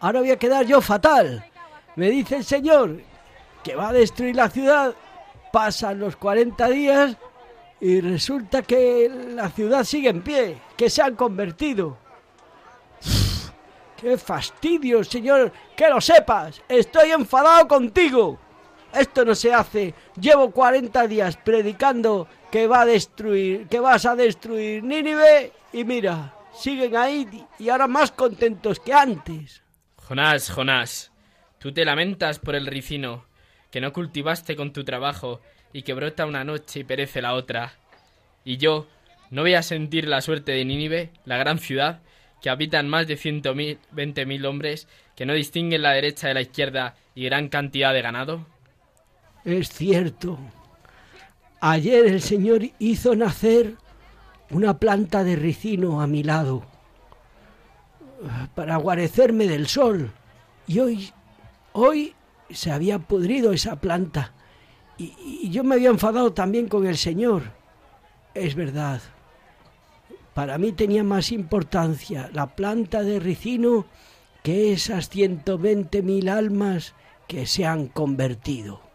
Ahora 0.00 0.18
voy 0.18 0.32
a 0.32 0.38
quedar 0.38 0.66
yo 0.66 0.80
fatal. 0.80 1.44
Me 1.94 2.10
dice 2.10 2.36
el 2.36 2.44
Señor 2.44 3.00
que 3.68 3.76
va 3.76 3.90
a 3.90 3.92
destruir 3.92 4.34
la 4.34 4.48
ciudad. 4.48 4.94
Pasan 5.52 5.98
los 5.98 6.16
40 6.16 6.70
días 6.70 7.16
y 7.82 8.00
resulta 8.00 8.62
que 8.62 9.10
la 9.34 9.50
ciudad 9.50 9.84
sigue 9.84 10.08
en 10.08 10.22
pie, 10.22 10.58
que 10.74 10.88
se 10.88 11.02
han 11.02 11.14
convertido. 11.14 11.98
¡Qué 14.00 14.16
fastidio, 14.16 15.04
Señor! 15.04 15.52
¡Que 15.76 15.90
lo 15.90 16.00
sepas! 16.00 16.62
¡Estoy 16.66 17.10
enfadado 17.10 17.68
contigo! 17.68 18.38
Esto 18.90 19.22
no 19.26 19.34
se 19.34 19.52
hace. 19.52 19.92
Llevo 20.18 20.50
40 20.50 21.06
días 21.06 21.36
predicando 21.36 22.26
que 22.50 22.66
va 22.66 22.80
a 22.80 22.86
destruir, 22.86 23.68
que 23.68 23.80
vas 23.80 24.06
a 24.06 24.16
destruir 24.16 24.82
Nínive 24.82 25.52
y 25.74 25.84
mira, 25.84 26.32
siguen 26.54 26.96
ahí 26.96 27.44
y 27.58 27.68
ahora 27.68 27.86
más 27.86 28.12
contentos 28.12 28.80
que 28.80 28.94
antes. 28.94 29.62
Jonás, 29.96 30.50
Jonás, 30.50 31.12
tú 31.58 31.74
te 31.74 31.84
lamentas 31.84 32.38
por 32.38 32.54
el 32.54 32.66
ricino. 32.66 33.27
Que 33.70 33.80
no 33.80 33.92
cultivaste 33.92 34.56
con 34.56 34.72
tu 34.72 34.84
trabajo 34.84 35.40
y 35.72 35.82
que 35.82 35.94
brota 35.94 36.26
una 36.26 36.44
noche 36.44 36.80
y 36.80 36.84
perece 36.84 37.22
la 37.22 37.34
otra. 37.34 37.72
Y 38.44 38.56
yo, 38.56 38.86
¿no 39.30 39.42
voy 39.42 39.54
a 39.54 39.62
sentir 39.62 40.08
la 40.08 40.20
suerte 40.20 40.52
de 40.52 40.64
Nínive, 40.64 41.10
la 41.24 41.36
gran 41.36 41.58
ciudad, 41.58 42.00
que 42.40 42.50
habitan 42.50 42.88
más 42.88 43.06
de 43.06 43.16
ciento 43.16 43.54
veinte 43.90 44.24
mil 44.24 44.46
hombres, 44.46 44.88
que 45.16 45.26
no 45.26 45.34
distinguen 45.34 45.82
la 45.82 45.92
derecha 45.92 46.28
de 46.28 46.34
la 46.34 46.40
izquierda 46.40 46.94
y 47.14 47.24
gran 47.24 47.48
cantidad 47.48 47.92
de 47.92 48.02
ganado? 48.02 48.46
Es 49.44 49.68
cierto. 49.70 50.38
Ayer 51.60 52.06
el 52.06 52.22
Señor 52.22 52.62
hizo 52.78 53.16
nacer 53.16 53.74
una 54.50 54.78
planta 54.78 55.24
de 55.24 55.36
ricino 55.36 56.00
a 56.00 56.06
mi 56.06 56.22
lado 56.22 56.64
para 58.54 58.76
guarecerme 58.76 59.46
del 59.46 59.66
sol. 59.66 60.12
Y 60.66 60.78
hoy, 60.80 61.12
hoy 61.72 62.14
se 62.50 62.70
había 62.70 62.98
pudrido 62.98 63.52
esa 63.52 63.76
planta. 63.76 64.32
Y, 64.96 65.14
y 65.24 65.50
yo 65.50 65.64
me 65.64 65.74
había 65.76 65.90
enfadado 65.90 66.32
también 66.32 66.68
con 66.68 66.86
el 66.86 66.96
Señor. 66.96 67.52
Es 68.34 68.54
verdad. 68.54 69.00
Para 70.34 70.58
mí 70.58 70.72
tenía 70.72 71.02
más 71.02 71.32
importancia 71.32 72.30
la 72.32 72.54
planta 72.54 73.02
de 73.02 73.18
ricino 73.18 73.86
que 74.42 74.72
esas 74.72 75.10
120.000 75.10 76.28
almas 76.30 76.94
que 77.26 77.46
se 77.46 77.66
han 77.66 77.88
convertido. 77.88 78.87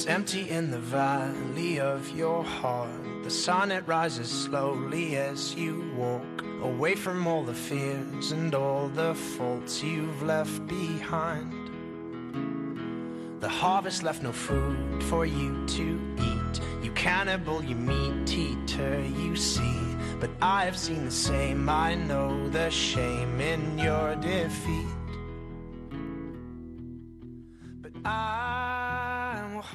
It's 0.00 0.08
empty 0.08 0.48
in 0.48 0.70
the 0.70 0.78
valley 0.78 1.78
of 1.78 2.16
your 2.16 2.42
heart. 2.42 3.22
The 3.22 3.28
sun 3.28 3.70
it 3.70 3.86
rises 3.86 4.30
slowly 4.30 5.18
as 5.18 5.54
you 5.54 5.92
walk 5.94 6.42
away 6.62 6.94
from 6.94 7.26
all 7.26 7.42
the 7.42 7.52
fears 7.52 8.32
and 8.32 8.54
all 8.54 8.88
the 8.88 9.14
faults 9.14 9.82
you've 9.82 10.22
left 10.22 10.66
behind. 10.66 11.52
The 13.40 13.48
harvest 13.50 14.02
left 14.02 14.22
no 14.22 14.32
food 14.32 15.02
for 15.02 15.26
you 15.26 15.66
to 15.66 16.00
eat. 16.16 16.60
You 16.82 16.92
cannibal, 16.92 17.62
you 17.62 17.76
meat 17.76 18.32
eater, 18.34 19.02
you 19.02 19.36
see. 19.36 19.82
But 20.18 20.30
I 20.40 20.64
have 20.64 20.78
seen 20.78 21.04
the 21.04 21.10
same. 21.10 21.68
I 21.68 21.94
know 21.94 22.48
the 22.48 22.70
shame 22.70 23.38
in 23.38 23.78
your 23.78 24.16
defeat. 24.16 24.86
But 27.82 27.92
I 28.02 28.49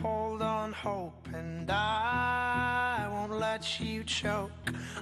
hold 0.01 0.41
on 0.41 0.73
hope 0.73 1.27
and 1.33 1.69
I 1.71 3.07
won't 3.09 3.39
let 3.39 3.79
you 3.79 4.03
choke 4.03 4.51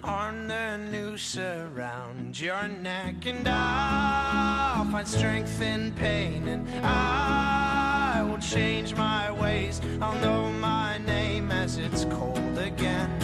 on 0.03 0.47
the 0.47 0.77
noose 0.77 1.37
around 1.37 2.39
your 2.39 2.67
neck. 2.67 3.25
And 3.25 3.47
I'll 3.47 4.85
find 4.91 5.07
strength 5.07 5.61
in 5.61 5.91
pain 5.93 6.47
and 6.47 6.67
I 6.85 8.23
will 8.27 8.39
change 8.39 8.95
my 8.95 9.31
ways. 9.31 9.81
I'll 10.01 10.19
know 10.19 10.51
my 10.51 10.99
name 10.99 11.51
as 11.51 11.77
it's 11.77 12.05
cold 12.05 12.57
again. 12.57 13.22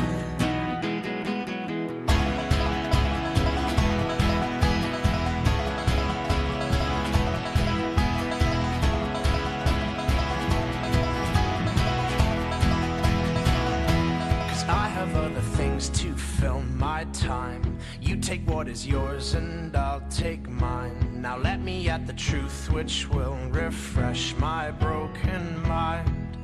Take 18.29 18.47
what 18.47 18.67
is 18.67 18.85
yours 18.85 19.33
and 19.33 19.75
I'll 19.75 20.07
take 20.07 20.47
mine. 20.47 21.19
Now 21.19 21.35
let 21.35 21.61
me 21.61 21.89
at 21.89 22.05
the 22.05 22.13
truth 22.13 22.69
which 22.69 23.09
will 23.09 23.35
refresh 23.49 24.35
my 24.35 24.69
broken 24.69 25.43
mind. 25.63 26.37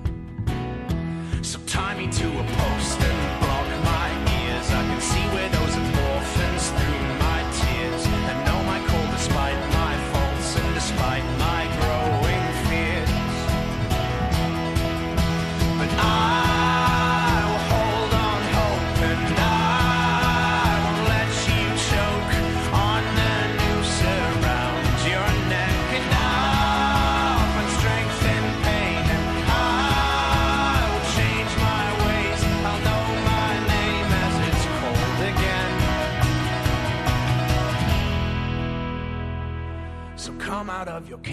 So 1.43 1.59
tie 1.67 1.95
me 1.95 2.11
to 2.11 2.27
a 2.39 2.45
post 2.57 2.99
and 2.99 3.39
block 3.39 3.67
my 3.93 4.09
ears. 4.41 4.67
I 4.71 4.81
can 4.89 4.99
see 4.99 5.25
and 5.35 5.64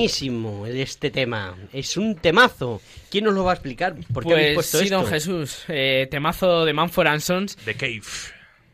Buenísimo 0.00 0.66
este 0.66 1.10
tema. 1.10 1.56
Es 1.72 1.96
un 1.98 2.14
temazo. 2.16 2.80
¿Quién 3.10 3.24
nos 3.24 3.34
lo 3.34 3.44
va 3.44 3.50
a 3.52 3.54
explicar? 3.54 3.94
¿Por 4.12 4.24
qué 4.24 4.30
Pues 4.30 4.54
puesto 4.54 4.78
sí, 4.78 4.84
esto? 4.84 4.96
don 4.96 5.06
Jesús. 5.06 5.64
eh, 5.68 6.08
temazo 6.10 6.64
de 6.64 6.72
Manford 6.72 7.06
and 7.08 7.20
Sons 7.20 7.56
The 7.64 7.74
Cave. 7.74 8.02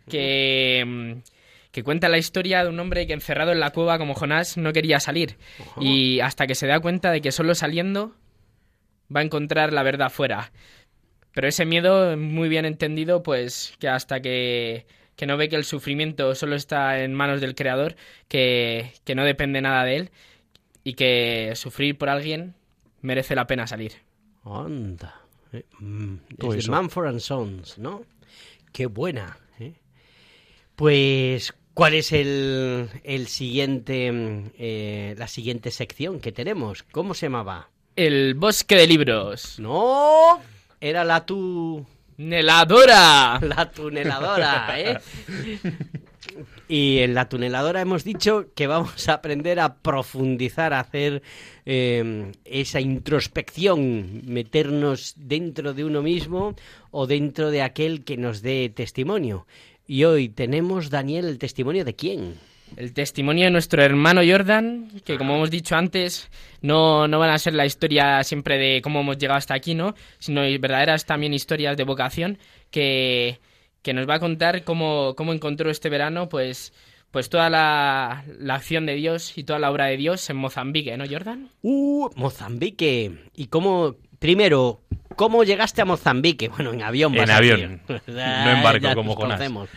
que, 0.08 0.84
mm, 0.86 1.12
que 1.72 1.82
cuenta 1.82 2.08
la 2.08 2.18
historia 2.18 2.62
de 2.62 2.70
un 2.70 2.78
hombre 2.78 3.06
que 3.08 3.12
encerrado 3.12 3.50
en 3.50 3.58
la 3.60 3.70
cueva 3.72 3.98
como 3.98 4.14
Jonás 4.14 4.56
no 4.56 4.72
quería 4.72 5.00
salir. 5.00 5.36
Y 5.80 6.20
hasta 6.20 6.46
que 6.46 6.54
se 6.54 6.66
da 6.68 6.78
cuenta 6.80 7.10
de 7.10 7.20
que 7.20 7.32
solo 7.32 7.54
saliendo 7.56 8.14
va 9.14 9.20
a 9.20 9.24
encontrar 9.24 9.72
la 9.72 9.82
verdad 9.82 10.10
fuera. 10.10 10.52
Pero 11.32 11.48
ese 11.48 11.64
miedo, 11.66 12.16
muy 12.16 12.48
bien 12.48 12.64
entendido, 12.66 13.22
pues 13.24 13.74
que 13.80 13.88
hasta 13.88 14.20
que, 14.20 14.86
que 15.16 15.26
no 15.26 15.36
ve 15.36 15.48
que 15.48 15.56
el 15.56 15.64
sufrimiento 15.64 16.34
solo 16.36 16.54
está 16.56 17.02
en 17.02 17.12
manos 17.14 17.40
del 17.40 17.54
Creador, 17.56 17.96
que, 18.28 18.92
que 19.04 19.14
no 19.16 19.24
depende 19.24 19.60
nada 19.60 19.84
de 19.84 19.96
él 19.96 20.10
y 20.86 20.94
que 20.94 21.52
sufrir 21.56 21.98
por 21.98 22.08
alguien 22.08 22.54
merece 23.02 23.34
la 23.34 23.48
pena 23.48 23.66
salir. 23.66 23.94
Anda. 24.44 25.20
Eh, 25.52 25.64
mm, 25.80 26.14
es. 26.56 26.68
Manford 26.68 27.08
and 27.08 27.18
Sons, 27.18 27.76
¿no? 27.76 28.04
Qué 28.70 28.86
buena. 28.86 29.36
¿eh? 29.58 29.72
Pues 30.76 31.52
¿Cuál 31.74 31.94
es 31.94 32.12
el, 32.12 32.88
el 33.02 33.26
siguiente, 33.26 34.12
eh, 34.58 35.16
la 35.18 35.26
siguiente 35.26 35.72
sección 35.72 36.20
que 36.20 36.30
tenemos? 36.30 36.84
¿Cómo 36.84 37.14
se 37.14 37.26
llamaba? 37.26 37.68
El 37.96 38.34
bosque 38.34 38.76
de 38.76 38.86
libros. 38.86 39.58
No, 39.58 40.40
era 40.80 41.02
la 41.02 41.26
tu... 41.26 41.84
¡Neladora! 42.16 43.40
La 43.42 43.72
tuneladora, 43.72 44.80
¿eh? 44.80 44.98
Y 46.68 46.98
en 46.98 47.14
la 47.14 47.28
tuneladora 47.28 47.80
hemos 47.80 48.04
dicho 48.04 48.46
que 48.54 48.66
vamos 48.66 49.08
a 49.08 49.14
aprender 49.14 49.60
a 49.60 49.76
profundizar, 49.76 50.72
a 50.72 50.80
hacer 50.80 51.22
eh, 51.64 52.32
esa 52.44 52.80
introspección, 52.80 54.22
meternos 54.26 55.14
dentro 55.16 55.74
de 55.74 55.84
uno 55.84 56.02
mismo 56.02 56.54
o 56.90 57.06
dentro 57.06 57.50
de 57.50 57.62
aquel 57.62 58.04
que 58.04 58.16
nos 58.16 58.42
dé 58.42 58.68
testimonio. 58.74 59.46
Y 59.86 60.04
hoy 60.04 60.28
tenemos, 60.28 60.90
Daniel, 60.90 61.26
el 61.26 61.38
testimonio 61.38 61.84
de 61.84 61.94
quién. 61.94 62.34
El 62.76 62.92
testimonio 62.92 63.44
de 63.44 63.52
nuestro 63.52 63.82
hermano 63.82 64.22
Jordan, 64.26 64.90
que 65.04 65.16
como 65.16 65.36
hemos 65.36 65.50
dicho 65.52 65.76
antes, 65.76 66.28
no, 66.62 67.06
no 67.06 67.20
van 67.20 67.30
a 67.30 67.38
ser 67.38 67.54
la 67.54 67.64
historia 67.64 68.24
siempre 68.24 68.58
de 68.58 68.82
cómo 68.82 69.00
hemos 69.00 69.18
llegado 69.18 69.38
hasta 69.38 69.54
aquí, 69.54 69.74
¿no? 69.74 69.94
Sino 70.18 70.40
verdaderas 70.40 71.06
también 71.06 71.32
historias 71.32 71.76
de 71.76 71.84
vocación 71.84 72.38
que, 72.72 73.38
que 73.86 73.94
nos 73.94 74.08
va 74.08 74.16
a 74.16 74.18
contar 74.18 74.64
cómo, 74.64 75.14
cómo 75.16 75.32
encontró 75.32 75.70
este 75.70 75.88
verano, 75.88 76.28
pues, 76.28 76.72
pues 77.12 77.30
toda 77.30 77.48
la, 77.48 78.24
la 78.40 78.56
acción 78.56 78.84
de 78.84 78.96
Dios 78.96 79.38
y 79.38 79.44
toda 79.44 79.60
la 79.60 79.70
obra 79.70 79.86
de 79.86 79.96
Dios 79.96 80.28
en 80.28 80.36
Mozambique, 80.38 80.96
¿no, 80.96 81.04
Jordan? 81.08 81.50
Uh, 81.62 82.08
Mozambique. 82.16 83.12
¿Y 83.36 83.46
cómo, 83.46 83.94
primero, 84.18 84.80
cómo 85.14 85.44
llegaste 85.44 85.82
a 85.82 85.84
Mozambique? 85.84 86.48
Bueno, 86.48 86.72
en 86.72 86.82
avión. 86.82 87.14
En 87.14 87.30
avión, 87.30 87.80
no 87.88 88.50
en 88.50 88.62
barco 88.64 88.82
Ya 88.82 88.96
como 88.96 89.14
conocemos. 89.14 89.70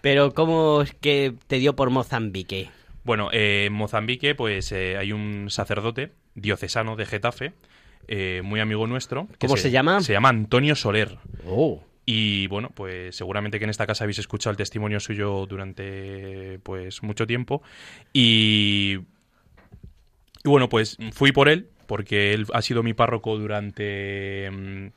Pero 0.00 0.34
¿cómo 0.34 0.82
es 0.82 0.92
que 0.94 1.32
te 1.46 1.58
dio 1.58 1.76
por 1.76 1.90
Mozambique? 1.90 2.68
Bueno, 3.04 3.30
eh, 3.32 3.66
en 3.66 3.74
Mozambique 3.74 4.34
pues 4.34 4.72
eh, 4.72 4.96
hay 4.98 5.12
un 5.12 5.50
sacerdote 5.50 6.10
diocesano 6.34 6.96
de 6.96 7.06
Getafe, 7.06 7.52
eh, 8.08 8.40
muy 8.42 8.58
amigo 8.58 8.88
nuestro. 8.88 9.28
que 9.38 9.46
¿Cómo 9.46 9.56
se 9.56 9.70
llama? 9.70 10.00
Se 10.00 10.14
llama 10.14 10.30
Antonio 10.30 10.74
Soler. 10.74 11.18
Oh. 11.46 11.80
Y 12.04 12.46
bueno, 12.48 12.70
pues 12.74 13.16
seguramente 13.16 13.58
que 13.58 13.64
en 13.64 13.70
esta 13.70 13.86
casa 13.86 14.04
habéis 14.04 14.18
escuchado 14.18 14.50
el 14.50 14.56
testimonio 14.56 14.98
suyo 14.98 15.46
durante 15.46 16.58
pues 16.60 17.02
mucho 17.02 17.26
tiempo. 17.26 17.62
Y, 18.12 18.98
y 20.44 20.48
bueno, 20.48 20.68
pues 20.68 20.98
fui 21.12 21.32
por 21.32 21.48
él, 21.48 21.68
porque 21.86 22.34
él 22.34 22.46
ha 22.52 22.62
sido 22.62 22.82
mi 22.82 22.94
párroco 22.94 23.38
durante 23.38 24.50
mm, 24.50 24.88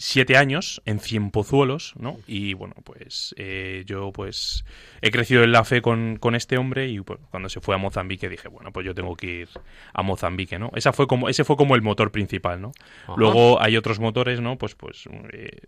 siete 0.00 0.38
años 0.38 0.80
en 0.86 0.98
Cienpozuelos, 0.98 1.94
¿no? 1.98 2.18
Y 2.26 2.54
bueno, 2.54 2.74
pues 2.84 3.34
eh, 3.36 3.84
yo 3.86 4.12
pues 4.12 4.64
he 5.02 5.10
crecido 5.10 5.44
en 5.44 5.52
la 5.52 5.62
fe 5.62 5.82
con, 5.82 6.16
con 6.16 6.34
este 6.34 6.56
hombre 6.56 6.88
y 6.88 7.00
pues, 7.00 7.20
cuando 7.30 7.50
se 7.50 7.60
fue 7.60 7.74
a 7.74 7.78
Mozambique 7.78 8.28
dije, 8.30 8.48
bueno, 8.48 8.72
pues 8.72 8.86
yo 8.86 8.94
tengo 8.94 9.14
que 9.14 9.26
ir 9.26 9.48
a 9.92 10.02
Mozambique, 10.02 10.58
¿no? 10.58 10.70
Esa 10.74 10.94
fue 10.94 11.06
como, 11.06 11.28
ese 11.28 11.44
fue 11.44 11.56
como 11.56 11.74
el 11.74 11.82
motor 11.82 12.10
principal, 12.10 12.62
¿no? 12.62 12.72
Ajá. 13.04 13.14
Luego 13.18 13.62
hay 13.62 13.76
otros 13.76 14.00
motores, 14.00 14.40
¿no? 14.40 14.56
Pues, 14.56 14.74
pues 14.74 15.06
eh, 15.32 15.60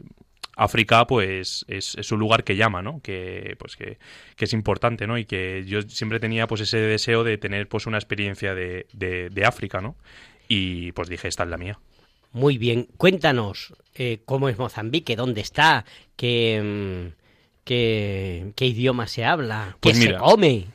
África, 0.57 1.07
pues, 1.07 1.65
es, 1.69 1.95
es 1.97 2.12
un 2.12 2.21
lugar 2.21 2.45
que 2.45 2.57
llama, 2.57 2.83
¿no? 2.83 3.01
Que, 3.01 3.57
pues, 3.59 3.77
que, 3.77 3.99
que 4.37 4.45
es 4.45 4.53
importante, 4.53 5.07
¿no? 5.07 5.17
Y 5.19 5.25
que 5.25 5.65
yo 5.67 5.83
siempre 5.83 6.21
tenía, 6.21 6.47
pues, 6.47 6.61
ese 6.61 6.79
deseo 6.79 7.25
de 7.25 7.38
tener, 7.38 7.69
pues, 7.69 7.87
una 7.87 7.99
experiencia 7.99 8.55
de, 8.55 8.87
de, 8.93 9.31
de 9.31 9.45
África, 9.45 9.81
¿no? 9.81 9.97
Y, 10.49 10.93
pues, 10.93 11.09
dije, 11.09 11.29
esta 11.29 11.45
es 11.45 11.49
la 11.49 11.57
mía. 11.57 11.79
Muy 12.33 12.57
bien, 12.59 12.88
cuéntanos 12.97 13.75
eh, 13.95 14.21
cómo 14.25 14.49
es 14.49 14.59
Mozambique, 14.59 15.17
dónde 15.17 15.43
está, 15.43 15.85
qué, 16.17 16.61
mm, 16.62 17.15
qué, 17.65 18.53
qué 18.57 18.67
idioma 18.67 19.07
se 19.07 19.25
habla, 19.25 19.77
Pues 19.81 19.99
qué 19.99 20.05
se 20.05 20.17
come. 20.17 20.67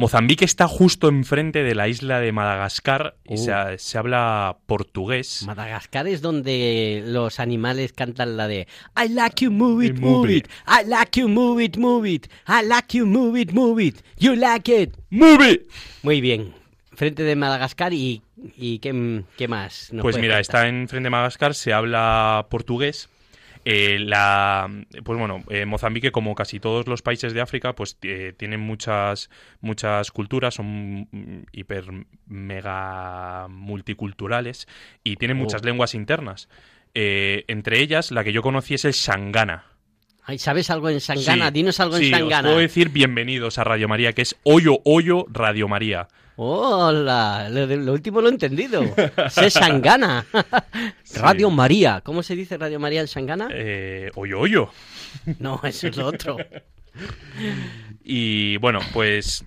Mozambique 0.00 0.46
está 0.46 0.66
justo 0.66 1.08
enfrente 1.08 1.62
de 1.62 1.74
la 1.74 1.86
isla 1.86 2.20
de 2.20 2.32
Madagascar 2.32 3.16
y 3.26 3.34
Uh. 3.34 3.36
se, 3.36 3.52
ha- 3.52 3.76
se 3.78 3.98
habla 3.98 4.56
portugués. 4.64 5.42
Madagascar 5.46 6.08
es 6.08 6.22
donde 6.22 7.02
los 7.06 7.38
animales 7.38 7.92
cantan 7.92 8.38
la 8.38 8.48
de 8.48 8.66
I 8.96 9.10
like 9.10 9.44
you, 9.44 9.50
move 9.50 9.84
it, 9.84 9.98
move 10.00 10.10
move 10.26 10.32
it. 10.36 10.48
I 10.66 10.86
like 10.88 11.20
you, 11.20 11.28
move 11.28 11.62
it, 11.62 11.76
move 11.76 12.08
it. 12.10 12.26
I 12.48 12.64
like 12.66 12.96
you, 12.96 13.04
move 13.04 13.38
it, 13.38 13.52
move 13.52 13.78
it. 13.84 14.00
You 14.18 14.34
like 14.36 14.72
it. 14.74 14.96
¡Move! 15.10 15.66
Muy 16.02 16.22
bien. 16.22 16.54
Frente 16.94 17.22
de 17.22 17.36
Madagascar 17.36 17.92
y, 17.92 18.22
y 18.56 18.78
¿qué, 18.78 19.22
qué 19.36 19.48
más? 19.48 19.92
nos 19.92 20.02
Pues 20.02 20.16
mira, 20.18 20.40
está 20.40 20.66
enfrente 20.66 21.04
de 21.04 21.10
Madagascar, 21.10 21.54
se 21.54 21.74
habla 21.74 22.46
portugués. 22.50 23.10
Eh, 23.64 23.98
la, 24.00 24.68
pues 25.04 25.18
bueno, 25.18 25.44
eh, 25.50 25.66
Mozambique, 25.66 26.12
como 26.12 26.34
casi 26.34 26.60
todos 26.60 26.86
los 26.88 27.02
países 27.02 27.34
de 27.34 27.40
África, 27.42 27.74
pues 27.74 27.98
eh, 28.02 28.32
tienen 28.36 28.60
muchas, 28.60 29.28
muchas 29.60 30.10
culturas, 30.10 30.54
son 30.54 31.08
hiper 31.52 31.84
mega 32.26 33.48
multiculturales 33.48 34.66
y 35.04 35.16
tienen 35.16 35.36
Oh. 35.36 35.40
muchas 35.40 35.64
lenguas 35.64 35.94
internas. 35.94 36.48
Eh, 36.94 37.44
entre 37.48 37.80
ellas, 37.80 38.10
la 38.10 38.24
que 38.24 38.32
yo 38.32 38.42
conocí 38.42 38.74
es 38.74 38.84
el 38.84 38.92
Shangana. 38.92 39.64
¿Sabes 40.38 40.70
algo 40.70 40.88
en 40.88 41.00
Sangana? 41.00 41.46
Sí, 41.48 41.52
Dinos 41.52 41.80
algo 41.80 41.96
sí, 41.96 42.08
en 42.08 42.14
os 42.14 42.20
Sangana. 42.20 42.48
puedo 42.48 42.58
decir 42.60 42.88
bienvenidos 42.90 43.58
a 43.58 43.64
Radio 43.64 43.88
María, 43.88 44.12
que 44.12 44.22
es 44.22 44.36
Hoyo 44.44 44.78
Hoyo 44.84 45.26
Radio 45.30 45.68
María. 45.68 46.08
Hola, 46.36 47.48
lo, 47.50 47.92
último 47.92 48.20
lo 48.22 48.28
he 48.28 48.32
entendido. 48.32 48.82
Se 49.28 49.50
Sangana. 49.50 50.24
Radio 51.16 51.50
María. 51.50 52.00
¿Cómo 52.02 52.22
se 52.22 52.34
dice 52.34 52.56
Radio 52.56 52.80
María 52.80 53.02
en 53.02 53.08
Sangana? 53.08 53.48
Eh, 53.52 54.10
Hoyo 54.14 54.40
Hoyo. 54.40 54.70
No, 55.38 55.60
eso 55.64 55.88
es 55.88 55.96
lo 55.96 56.06
otro. 56.06 56.36
Y 58.04 58.56
bueno, 58.58 58.80
pues 58.92 59.44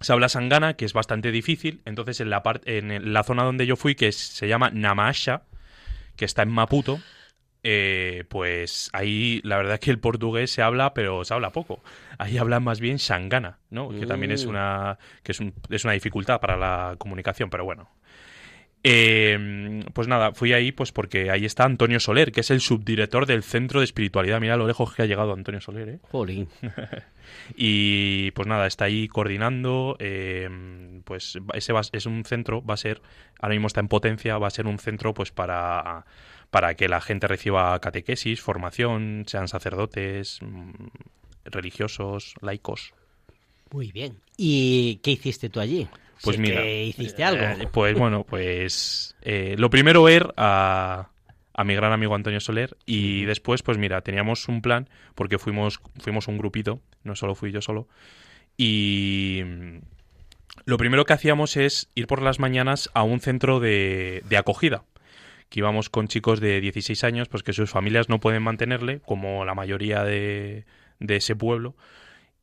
se 0.00 0.12
habla 0.12 0.28
sangana, 0.28 0.74
que 0.74 0.84
es 0.84 0.92
bastante 0.92 1.30
difícil. 1.30 1.80
Entonces, 1.84 2.20
en 2.20 2.30
la, 2.30 2.42
en 2.64 3.14
zona 3.24 3.44
donde 3.44 3.66
yo 3.66 3.76
fui, 3.76 3.94
que 3.94 4.08
es- 4.08 4.16
se 4.16 4.48
llama 4.48 4.70
Namasha, 4.72 5.42
que 6.16 6.24
está 6.24 6.42
en 6.42 6.50
Maputo, 6.50 7.00
eh, 7.64 8.24
pues 8.28 8.90
ahí 8.92 9.40
la 9.44 9.56
verdad 9.56 9.74
es 9.74 9.80
que 9.80 9.90
el 9.90 9.98
portugués 9.98 10.50
se 10.50 10.62
habla, 10.62 10.94
pero 10.94 11.24
se 11.24 11.32
habla 11.34 11.50
poco. 11.50 11.82
Ahí 12.18 12.36
hablan 12.38 12.62
más 12.64 12.80
bien 12.80 12.98
sangana, 12.98 13.58
¿no? 13.70 13.88
Que 13.90 14.06
también 14.06 14.32
es 14.32 14.46
Mm. 14.46 14.48
una, 14.50 14.98
que 15.22 15.32
es, 15.32 15.40
un- 15.40 15.54
es 15.70 15.84
una 15.84 15.92
dificultad 15.94 16.40
para 16.40 16.56
la 16.56 16.96
comunicación, 16.98 17.50
pero 17.50 17.64
bueno. 17.64 17.88
Eh, 18.84 19.84
pues 19.92 20.08
nada, 20.08 20.32
fui 20.32 20.52
ahí 20.52 20.72
pues 20.72 20.90
porque 20.90 21.30
ahí 21.30 21.44
está 21.44 21.62
Antonio 21.62 22.00
Soler, 22.00 22.32
que 22.32 22.40
es 22.40 22.50
el 22.50 22.60
subdirector 22.60 23.26
del 23.26 23.44
Centro 23.44 23.78
de 23.78 23.84
Espiritualidad. 23.84 24.40
Mira 24.40 24.56
lo 24.56 24.66
lejos 24.66 24.92
que 24.92 25.02
ha 25.02 25.06
llegado 25.06 25.32
Antonio 25.32 25.60
Soler, 25.60 25.88
¿eh? 25.88 25.98
Jolín. 26.10 26.48
Y 27.56 28.32
pues 28.32 28.48
nada, 28.48 28.66
está 28.66 28.86
ahí 28.86 29.06
coordinando. 29.08 29.96
eh, 30.00 30.50
pues 31.04 31.38
ese 31.54 31.72
va- 31.72 31.82
es 31.92 32.06
un 32.06 32.24
centro, 32.24 32.64
va 32.64 32.74
a 32.74 32.76
ser, 32.76 33.00
ahora 33.40 33.54
mismo 33.54 33.68
está 33.68 33.80
en 33.80 33.88
potencia, 33.88 34.36
va 34.38 34.48
a 34.48 34.50
ser 34.50 34.66
un 34.66 34.78
centro 34.78 35.14
pues 35.14 35.30
para, 35.30 36.04
para 36.52 36.74
que 36.74 36.86
la 36.86 37.00
gente 37.00 37.26
reciba 37.26 37.80
catequesis, 37.80 38.42
formación, 38.42 39.24
sean 39.26 39.48
sacerdotes, 39.48 40.38
mm, 40.42 40.70
religiosos, 41.46 42.34
laicos. 42.42 42.92
Muy 43.70 43.90
bien. 43.90 44.18
¿Y 44.36 44.96
qué 44.96 45.12
hiciste 45.12 45.48
tú 45.48 45.60
allí? 45.60 45.88
Pues 46.22 46.36
mira, 46.36 46.60
que 46.60 46.84
hiciste 46.84 47.24
algo. 47.24 47.42
eh, 47.42 47.68
pues 47.72 47.98
bueno, 47.98 48.24
pues 48.24 49.16
eh, 49.22 49.54
lo 49.56 49.70
primero 49.70 50.02
ver 50.02 50.34
a, 50.36 51.08
a 51.54 51.64
mi 51.64 51.74
gran 51.74 51.90
amigo 51.90 52.14
Antonio 52.14 52.38
Soler 52.38 52.76
y 52.84 53.24
después, 53.24 53.62
pues 53.62 53.78
mira, 53.78 54.02
teníamos 54.02 54.46
un 54.46 54.60
plan 54.60 54.90
porque 55.14 55.38
fuimos, 55.38 55.80
fuimos 56.00 56.28
un 56.28 56.36
grupito, 56.36 56.82
no 57.02 57.16
solo 57.16 57.34
fui 57.34 57.50
yo 57.50 57.62
solo, 57.62 57.88
y 58.58 59.40
lo 60.66 60.76
primero 60.76 61.06
que 61.06 61.14
hacíamos 61.14 61.56
es 61.56 61.88
ir 61.94 62.06
por 62.06 62.20
las 62.20 62.38
mañanas 62.38 62.90
a 62.92 63.04
un 63.04 63.20
centro 63.20 63.58
de, 63.58 64.22
de 64.28 64.36
acogida 64.36 64.84
que 65.52 65.60
íbamos 65.60 65.90
con 65.90 66.08
chicos 66.08 66.40
de 66.40 66.62
16 66.62 67.04
años, 67.04 67.28
pues 67.28 67.42
que 67.42 67.52
sus 67.52 67.68
familias 67.68 68.08
no 68.08 68.20
pueden 68.20 68.42
mantenerle, 68.42 69.00
como 69.00 69.44
la 69.44 69.54
mayoría 69.54 70.02
de, 70.02 70.64
de 70.98 71.16
ese 71.16 71.36
pueblo, 71.36 71.76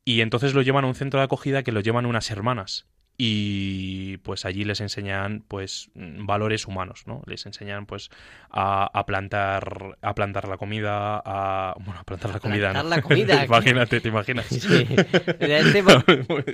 y 0.04 0.20
entonces 0.20 0.54
lo 0.54 0.62
llevan 0.62 0.84
a 0.84 0.86
un 0.86 0.94
centro 0.94 1.18
de 1.18 1.24
acogida 1.24 1.64
que 1.64 1.72
lo 1.72 1.80
llevan 1.80 2.06
unas 2.06 2.30
hermanas. 2.30 2.86
Y 3.22 4.16
pues 4.22 4.46
allí 4.46 4.64
les 4.64 4.80
enseñan 4.80 5.44
pues 5.46 5.90
mm, 5.94 6.24
valores 6.24 6.66
humanos, 6.66 7.02
¿no? 7.06 7.20
Les 7.26 7.44
enseñan 7.44 7.84
pues 7.84 8.08
a, 8.50 8.84
a 8.98 9.04
plantar 9.04 9.98
a 10.00 10.14
plantar 10.14 10.48
la 10.48 10.56
comida, 10.56 11.20
a 11.22 11.74
bueno, 11.80 12.00
a 12.00 12.04
plantar 12.04 12.30
la 12.32 12.40
comida, 12.40 12.70
plantar 12.70 12.84
¿no? 12.84 12.90
la 12.96 13.02
comida. 13.02 13.44
Imagínate, 13.50 14.00
te 14.00 14.08
imaginas. 14.08 14.46
Sí. 14.46 14.86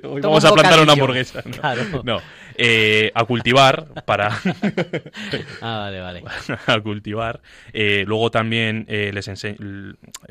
Hoy 0.03 0.21
vamos 0.21 0.45
a 0.45 0.53
plantar 0.55 0.81
una 0.81 0.93
hamburguesa. 0.95 1.43
¿no? 1.45 1.53
Claro. 1.53 1.83
No, 2.03 2.21
eh, 2.57 3.13
a 3.15 3.25
cultivar 3.25 4.03
para 4.05 4.31
Ah, 5.63 5.79
vale, 5.91 6.01
vale. 6.01 6.23
a 6.67 6.81
cultivar. 6.81 7.43
Eh, 7.73 8.03
luego 8.09 8.33
también 8.33 8.87
eh, 8.89 9.13
les, 9.15 9.29
ense- 9.29 9.57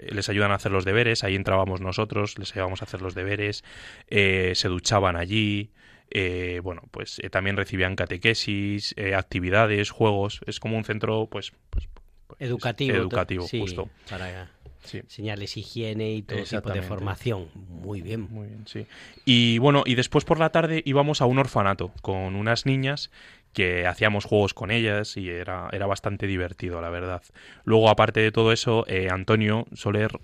les 0.10 0.30
ayudan 0.30 0.52
a 0.52 0.56
hacer 0.56 0.72
los 0.74 0.84
deberes, 0.84 1.24
ahí 1.24 1.36
entrábamos 1.36 1.80
nosotros, 1.80 2.38
les 2.38 2.52
ayudábamos 2.52 2.82
a 2.82 2.86
hacer 2.86 3.02
los 3.02 3.16
deberes, 3.16 3.64
se 4.10 4.68
duchaban 4.68 5.16
allí, 5.16 5.70
eh, 6.12 6.60
bueno, 6.64 6.84
pues 6.92 7.20
eh, 7.20 7.30
también 7.30 7.58
recibían 7.58 7.96
catequesis, 7.96 8.94
eh, 8.98 9.16
actividades, 9.16 9.90
juegos, 9.92 10.42
es 10.46 10.60
como 10.60 10.78
un 10.78 10.84
centro, 10.86 11.28
pues, 11.30 11.54
pues, 11.70 11.88
pues, 12.28 12.40
Educativo. 12.42 12.96
educativo, 12.98 13.48
sí, 13.48 13.60
justo. 13.60 13.90
para- 14.10 14.52
Sí. 14.84 15.00
enseñarles 15.00 15.58
higiene 15.58 16.12
y 16.14 16.22
todo 16.22 16.44
tipo 16.44 16.70
de 16.70 16.84
formación. 16.84 17.50
Muy 17.56 18.04
bien. 18.04 18.28
Muy 18.30 18.48
bien, 18.50 18.68
sí. 18.68 18.86
Y 19.26 19.58
bueno, 19.58 19.82
y 19.84 19.96
después 19.96 20.26
por 20.26 20.38
la 20.38 20.52
tarde 20.52 20.84
íbamos 20.86 21.22
a 21.22 21.26
un 21.26 21.40
orfanato 21.40 21.92
con 22.04 22.36
unas 22.36 22.68
niñas 22.68 23.10
que 23.52 23.88
hacíamos 23.88 24.26
juegos 24.26 24.54
con 24.54 24.70
ellas 24.70 25.18
y 25.18 25.28
era, 25.30 25.70
era 25.72 25.88
bastante 25.88 26.28
divertido, 26.28 26.82
la 26.82 26.90
verdad. 26.92 27.24
Luego, 27.64 27.90
aparte 27.90 28.20
de 28.20 28.32
todo 28.32 28.52
eso, 28.52 28.86
eh, 28.88 29.08
Antonio 29.10 29.66
Soler 29.74 30.20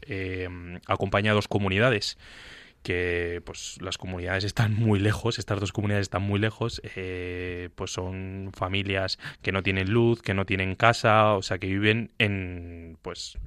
acompaña 0.86 1.32
a 1.32 1.34
dos 1.34 1.48
comunidades 1.48 2.20
que 2.84 3.42
pues 3.46 3.78
las 3.82 3.98
comunidades 3.98 4.44
están 4.44 4.74
muy 4.74 5.00
lejos, 5.00 5.38
estas 5.40 5.60
dos 5.60 5.72
comunidades 5.72 6.06
están 6.06 6.24
muy 6.24 6.40
lejos, 6.40 6.82
eh, 6.96 7.70
pues 7.76 7.92
son 7.92 8.52
familias 8.54 9.20
que 9.42 9.52
no 9.52 9.62
tienen 9.64 9.92
luz, 9.92 10.22
que 10.22 10.34
no 10.34 10.46
tienen 10.46 10.76
casa, 10.76 11.34
o 11.34 11.42
sea, 11.42 11.60
que 11.60 11.68
viven 11.68 12.12
en, 12.18 12.98
pues, 13.02 13.38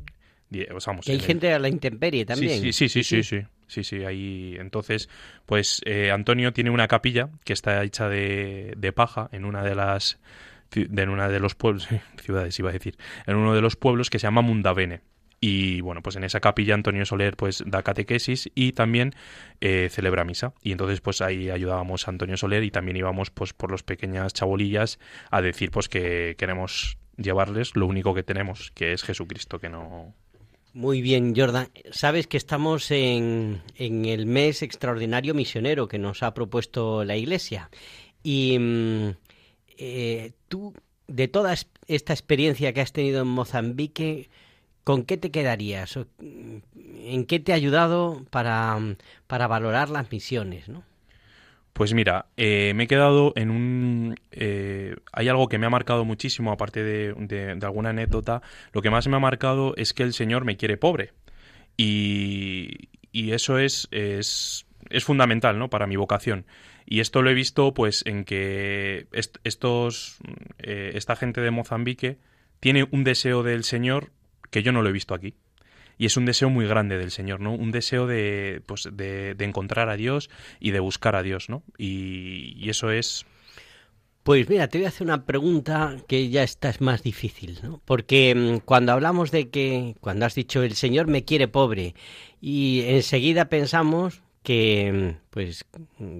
o 0.73 0.81
sea, 0.81 0.93
vamos, 0.93 1.07
Que 1.07 1.13
hay 1.13 1.19
el- 1.19 1.25
gente 1.25 1.53
a 1.53 1.59
la 1.59 1.69
intemperie 1.69 2.25
también. 2.25 2.61
Sí, 2.61 2.73
sí, 2.73 2.89
sí, 2.89 3.03
sí, 3.03 3.23
sí, 3.23 3.41
sí, 3.41 3.47
sí, 3.67 3.83
sí, 3.85 4.05
ahí, 4.05 4.57
entonces, 4.61 5.09
pues 5.47 5.81
eh, 5.85 6.11
Antonio 6.13 6.53
tiene 6.53 6.71
una 6.71 6.87
capilla 6.87 7.31
que 7.45 7.53
está 7.55 7.83
hecha 7.83 8.09
de, 8.09 8.75
de 8.77 8.93
paja 8.93 9.29
en 9.33 9.45
una 9.45 9.65
de 9.65 9.75
las, 9.75 10.21
en 10.77 11.09
una 11.09 11.29
de 11.29 11.41
los 11.41 11.57
pueblos, 11.57 11.89
ciudades 12.23 12.57
iba 12.61 12.71
a 12.71 12.73
decir, 12.73 12.97
en 13.27 13.35
uno 13.37 13.53
de 13.55 13.61
los 13.63 13.75
pueblos 13.75 14.11
que 14.11 14.21
se 14.21 14.29
llama 14.29 14.43
Mundavene. 14.43 15.01
Y 15.47 15.83
bueno, 15.83 16.01
pues 16.01 16.17
en 16.17 16.25
esa 16.25 16.41
capilla 16.41 16.73
Antonio 16.73 17.05
Soler 17.05 17.37
pues 17.37 17.63
da 17.67 17.83
catequesis 17.83 18.51
y 18.55 18.73
también 18.73 19.13
eh, 19.61 19.89
celebra 19.91 20.25
misa. 20.25 20.55
Y 20.63 20.73
entonces 20.73 21.03
pues 21.03 21.21
ahí 21.21 21.51
ayudábamos 21.51 22.09
a 22.09 22.13
Antonio 22.13 22.39
Soler 22.39 22.65
y 22.65 22.71
también 22.71 22.97
íbamos 22.97 23.29
pues 23.29 23.53
por 23.53 23.71
los 23.71 23.83
pequeñas 23.83 24.33
chabolillas 24.33 24.99
a 25.31 25.43
decir 25.43 25.71
pues 25.71 25.91
que 25.91 26.35
queremos 26.39 26.97
llevarles 27.19 27.77
lo 27.77 27.87
único 27.87 28.15
que 28.15 28.23
tenemos, 28.23 28.71
que 28.71 28.93
es 28.95 29.03
Jesucristo, 29.03 29.59
que 29.59 29.69
no... 29.69 30.15
Muy 30.73 31.03
bien, 31.03 31.35
Jordan. 31.37 31.69
Sabes 31.91 32.27
que 32.27 32.39
estamos 32.39 32.91
en, 32.91 33.61
en 33.77 34.07
el 34.07 34.25
mes 34.25 34.63
extraordinario 34.63 35.35
misionero 35.35 35.89
que 35.89 35.99
nos 35.99 36.23
ha 36.23 36.33
propuesto 36.33 37.05
la 37.05 37.17
Iglesia. 37.17 37.69
Y 38.23 38.59
mm, 38.59 39.09
eh, 39.77 40.33
tú, 40.49 40.73
de 41.07 41.29
toda 41.29 41.53
es- 41.53 41.69
esta 41.87 42.15
experiencia 42.15 42.73
que 42.73 42.81
has 42.81 42.93
tenido 42.93 43.21
en 43.23 43.29
Mozambique, 43.29 44.31
¿con 44.85 45.05
qué 45.05 45.17
te 45.17 45.31
quedarías? 45.31 45.97
Mm, 46.19 46.59
¿En 47.07 47.27
qué 47.27 47.41
te 47.41 47.53
ha 47.53 47.57
ayudado 47.57 48.25
para, 48.31 48.79
mm, 48.79 48.97
para 49.27 49.47
valorar 49.47 49.91
las 49.91 50.11
misiones? 50.13 50.69
¿no? 50.69 50.85
Pues 51.73 51.93
mira, 51.93 52.27
eh, 52.37 52.73
me 52.75 52.85
he 52.85 52.87
quedado 52.87 53.33
en 53.35 53.51
un... 53.51 54.15
eh, 54.31 54.95
hay 55.13 55.29
algo 55.29 55.49
que 55.49 55.59
me 55.59 55.67
ha 55.67 55.71
marcado 55.71 56.05
muchísimo, 56.05 56.53
aparte 56.53 56.85
de, 56.85 57.15
de- 57.15 57.67
alguna 57.67 57.91
anécdota. 57.91 58.43
Lo 58.73 58.81
que 58.81 58.91
más 58.91 59.09
me 59.09 59.17
ha 59.17 59.21
marcado 59.21 59.75
es 59.77 59.93
que 59.93 60.05
el 60.05 60.13
Señor 60.13 60.45
me 60.45 60.57
quiere 60.57 60.77
pobre. 60.77 61.13
Y, 61.77 62.91
y 63.13 63.33
eso 63.33 63.59
es, 63.59 63.89
es, 63.91 64.67
es 64.91 65.05
fundamental, 65.05 65.59
¿no? 65.59 65.71
Para 65.71 65.87
mi 65.89 65.97
vocación. 65.97 66.47
Y 66.87 67.01
esto 67.01 67.23
lo 67.23 67.31
he 67.31 67.35
visto, 67.35 67.75
pues, 67.75 68.03
en 68.07 68.25
que 68.25 69.09
est- 69.13 69.39
estos, 69.45 70.19
eh, 70.59 70.93
esta 70.95 71.17
gente 71.17 71.41
de 71.41 71.51
Mozambique 71.51 72.19
tiene 72.61 72.87
un 72.93 73.05
deseo 73.05 73.43
del 73.43 73.65
Señor 73.65 74.11
que 74.55 74.63
yo 74.63 74.71
no 74.71 74.83
lo 74.83 74.89
he 74.89 74.93
visto 74.93 75.15
aquí. 75.15 75.35
Y 75.99 76.07
es 76.07 76.17
un 76.17 76.27
deseo 76.27 76.49
muy 76.49 76.65
grande 76.69 76.97
del 76.97 77.11
Señor, 77.11 77.41
¿no? 77.41 77.53
Un 77.55 77.73
deseo 77.73 78.07
de, 78.07 78.63
pues, 78.67 78.89
de, 78.93 79.35
de 79.35 79.45
encontrar 79.45 79.89
a 79.89 79.97
Dios 79.97 80.31
y 80.61 80.71
de 80.71 80.79
buscar 80.79 81.17
a 81.17 81.25
Dios, 81.25 81.49
¿no? 81.49 81.65
Y, 81.77 82.55
y 82.57 82.71
eso 82.71 82.93
es... 82.93 83.27
Pues 84.23 84.49
mira, 84.49 84.69
te 84.69 84.79
voy 84.79 84.85
a 84.85 84.91
hacer 84.91 85.09
una 85.09 85.27
pregunta 85.27 85.97
que 86.07 86.29
ya 86.29 86.45
esta 86.45 86.71
es 86.71 86.81
más 86.81 87.03
difícil, 87.03 87.59
¿no? 87.65 87.81
Porque 87.85 88.33
mm, 88.33 88.59
cuando 88.65 88.93
hablamos 88.93 89.33
de 89.33 89.51
que, 89.51 89.97
cuando 90.01 90.25
has 90.25 90.37
dicho 90.37 90.63
el 90.63 90.77
Señor 90.77 91.09
me 91.09 91.25
quiere 91.25 91.49
pobre, 91.49 91.97
y 92.41 92.83
enseguida 92.87 93.47
pensamos 93.47 94.23
que, 94.45 95.17
mm, 95.19 95.31
pues, 95.31 95.65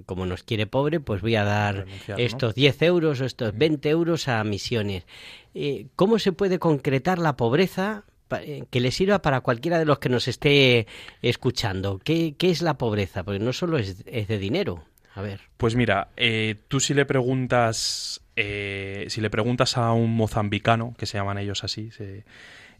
como 0.05 0.25
nos 0.25 0.43
quiere 0.43 0.67
pobre, 0.67 0.99
pues 0.99 1.21
voy 1.21 1.37
a 1.37 1.45
dar 1.45 1.85
estos 2.17 2.53
10 2.53 2.81
euros 2.81 3.21
o 3.21 3.25
estos 3.25 3.57
20 3.57 3.89
euros 3.89 4.27
a 4.27 4.43
misiones. 4.43 5.05
Eh, 5.53 5.87
¿Cómo 5.95 6.19
se 6.19 6.33
puede 6.33 6.59
concretar 6.59 7.17
la 7.17 7.37
pobreza 7.37 8.03
que 8.27 8.79
le 8.79 8.91
sirva 8.91 9.21
para 9.21 9.41
cualquiera 9.41 9.79
de 9.79 9.85
los 9.85 9.99
que 9.99 10.09
nos 10.09 10.27
esté 10.27 10.87
escuchando? 11.21 11.99
¿Qué, 11.99 12.35
qué 12.37 12.49
es 12.49 12.61
la 12.61 12.77
pobreza? 12.77 13.23
Porque 13.23 13.39
no 13.39 13.53
solo 13.53 13.77
es, 13.77 14.03
es 14.05 14.27
de 14.27 14.37
dinero. 14.37 14.83
A 15.15 15.21
ver. 15.21 15.39
Pues 15.57 15.75
mira, 15.75 16.09
eh, 16.17 16.55
tú 16.67 16.81
si 16.81 16.93
le 16.93 17.05
preguntas, 17.05 18.21
eh, 18.35 19.05
si 19.07 19.21
le 19.21 19.29
preguntas 19.29 19.77
a 19.77 19.93
un 19.93 20.13
mozambicano, 20.13 20.93
que 20.97 21.05
se 21.05 21.17
llaman 21.17 21.37
ellos 21.37 21.63
así, 21.63 21.89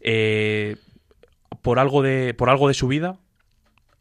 eh, 0.00 0.76
por 1.62 1.78
algo 1.78 2.02
de, 2.02 2.34
por 2.34 2.50
algo 2.50 2.68
de 2.68 2.74
su 2.74 2.88
vida, 2.88 3.18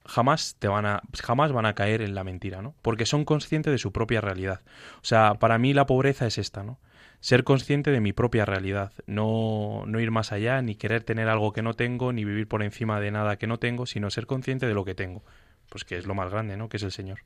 jamás 0.05 0.57
te 0.59 0.67
van 0.67 0.85
a, 0.85 1.01
jamás 1.23 1.53
van 1.53 1.65
a 1.65 1.75
caer 1.75 2.01
en 2.01 2.13
la 2.13 2.25
mentira, 2.25 2.61
¿no? 2.61 2.75
Porque 2.81 3.05
son 3.05 3.23
conscientes 3.23 3.71
de 3.71 3.77
su 3.77 3.93
propia 3.93 4.19
realidad. 4.19 4.61
O 4.97 5.05
sea, 5.05 5.35
para 5.35 5.57
mí 5.57 5.73
la 5.73 5.85
pobreza 5.85 6.27
es 6.27 6.37
esta, 6.37 6.61
¿no? 6.61 6.77
Ser 7.25 7.43
consciente 7.43 7.89
de 7.89 8.01
mi 8.01 8.13
propia 8.13 8.45
realidad, 8.45 8.91
no, 9.07 9.81
no 9.87 9.99
ir 9.99 10.11
más 10.11 10.31
allá, 10.31 10.61
ni 10.61 10.75
querer 10.75 11.01
tener 11.01 11.27
algo 11.27 11.53
que 11.53 11.63
no 11.63 11.73
tengo, 11.73 12.13
ni 12.13 12.23
vivir 12.23 12.47
por 12.47 12.61
encima 12.61 12.99
de 12.99 13.09
nada 13.09 13.37
que 13.37 13.47
no 13.47 13.57
tengo, 13.57 13.87
sino 13.87 14.11
ser 14.11 14.27
consciente 14.27 14.67
de 14.67 14.75
lo 14.75 14.85
que 14.85 14.93
tengo. 14.93 15.23
Pues 15.69 15.85
que 15.85 15.97
es 15.97 16.05
lo 16.05 16.13
más 16.13 16.29
grande, 16.29 16.55
¿no? 16.55 16.69
Que 16.69 16.77
es 16.77 16.83
el 16.83 16.91
Señor. 16.91 17.21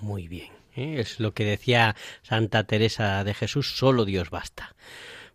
Muy 0.00 0.28
bien. 0.28 0.50
¿eh? 0.76 0.98
Es 0.98 1.20
lo 1.20 1.34
que 1.34 1.44
decía 1.44 1.94
Santa 2.22 2.64
Teresa 2.64 3.22
de 3.22 3.34
Jesús, 3.34 3.76
solo 3.76 4.06
Dios 4.06 4.30
basta. 4.30 4.74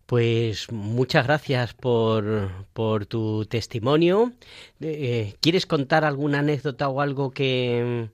Pues 0.06 0.72
muchas 0.72 1.24
gracias 1.24 1.72
por, 1.72 2.50
por 2.72 3.06
tu 3.06 3.46
testimonio. 3.46 4.32
Eh, 4.80 5.36
¿Quieres 5.40 5.66
contar 5.66 6.04
alguna 6.04 6.40
anécdota 6.40 6.88
o 6.88 7.00
algo 7.00 7.30
que, 7.30 8.08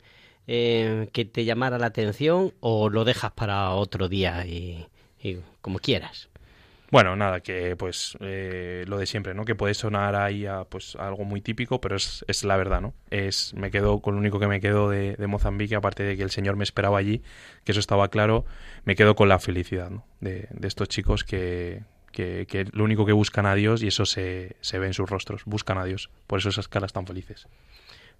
eh, 0.46 1.09
que 1.14 1.24
te 1.24 1.46
llamara 1.46 1.79
la 1.79 1.87
atención 1.87 2.52
o 2.61 2.90
lo 2.90 3.07
dejas 3.07 3.33
para 3.33 3.70
otro 3.70 4.11
día 4.11 4.44
y, 4.44 4.87
como 5.60 5.78
quieras? 5.78 6.28
Bueno, 6.90 7.16
nada, 7.16 7.40
que 7.40 7.74
pues 7.74 8.16
eh, 8.20 8.84
lo 8.86 8.98
de 8.98 9.06
siempre, 9.06 9.34
¿no? 9.34 9.44
Que 9.44 9.56
puede 9.56 9.74
sonar 9.74 10.14
ahí 10.14 10.46
a 10.46 10.64
pues 10.64 10.94
algo 10.96 11.24
muy 11.24 11.40
típico, 11.40 11.80
pero 11.80 11.96
es, 11.96 12.24
es 12.28 12.44
la 12.44 12.56
verdad, 12.56 12.80
¿no? 12.80 12.94
Es, 13.10 13.54
me 13.54 13.72
quedo 13.72 14.00
con 14.00 14.14
lo 14.14 14.20
único 14.20 14.38
que 14.38 14.46
me 14.46 14.60
quedo 14.60 14.88
de, 14.88 15.16
de 15.16 15.26
Mozambique, 15.26 15.74
aparte 15.74 16.04
de 16.04 16.16
que 16.16 16.22
el 16.22 16.30
Señor 16.30 16.54
me 16.56 16.62
esperaba 16.62 16.98
allí, 16.98 17.22
que 17.64 17.72
eso 17.72 17.80
estaba 17.80 18.08
claro, 18.08 18.44
me 18.84 18.94
quedo 18.94 19.16
con 19.16 19.28
la 19.28 19.40
felicidad, 19.40 19.90
¿no? 19.90 20.04
De, 20.20 20.46
de 20.50 20.68
estos 20.68 20.88
chicos 20.88 21.24
que, 21.24 21.82
que, 22.12 22.46
que 22.48 22.66
lo 22.72 22.84
único 22.84 23.04
que 23.04 23.12
buscan 23.12 23.46
a 23.46 23.56
Dios 23.56 23.82
y 23.82 23.88
eso 23.88 24.06
se, 24.06 24.54
se 24.60 24.78
ve 24.78 24.86
en 24.86 24.94
sus 24.94 25.10
rostros, 25.10 25.44
buscan 25.44 25.78
a 25.78 25.84
Dios, 25.84 26.10
por 26.28 26.38
eso 26.38 26.50
esas 26.50 26.68
caras 26.68 26.92
tan 26.92 27.06
felices. 27.06 27.48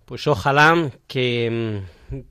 Pues 0.07 0.27
ojalá 0.29 0.93
que, 1.09 1.83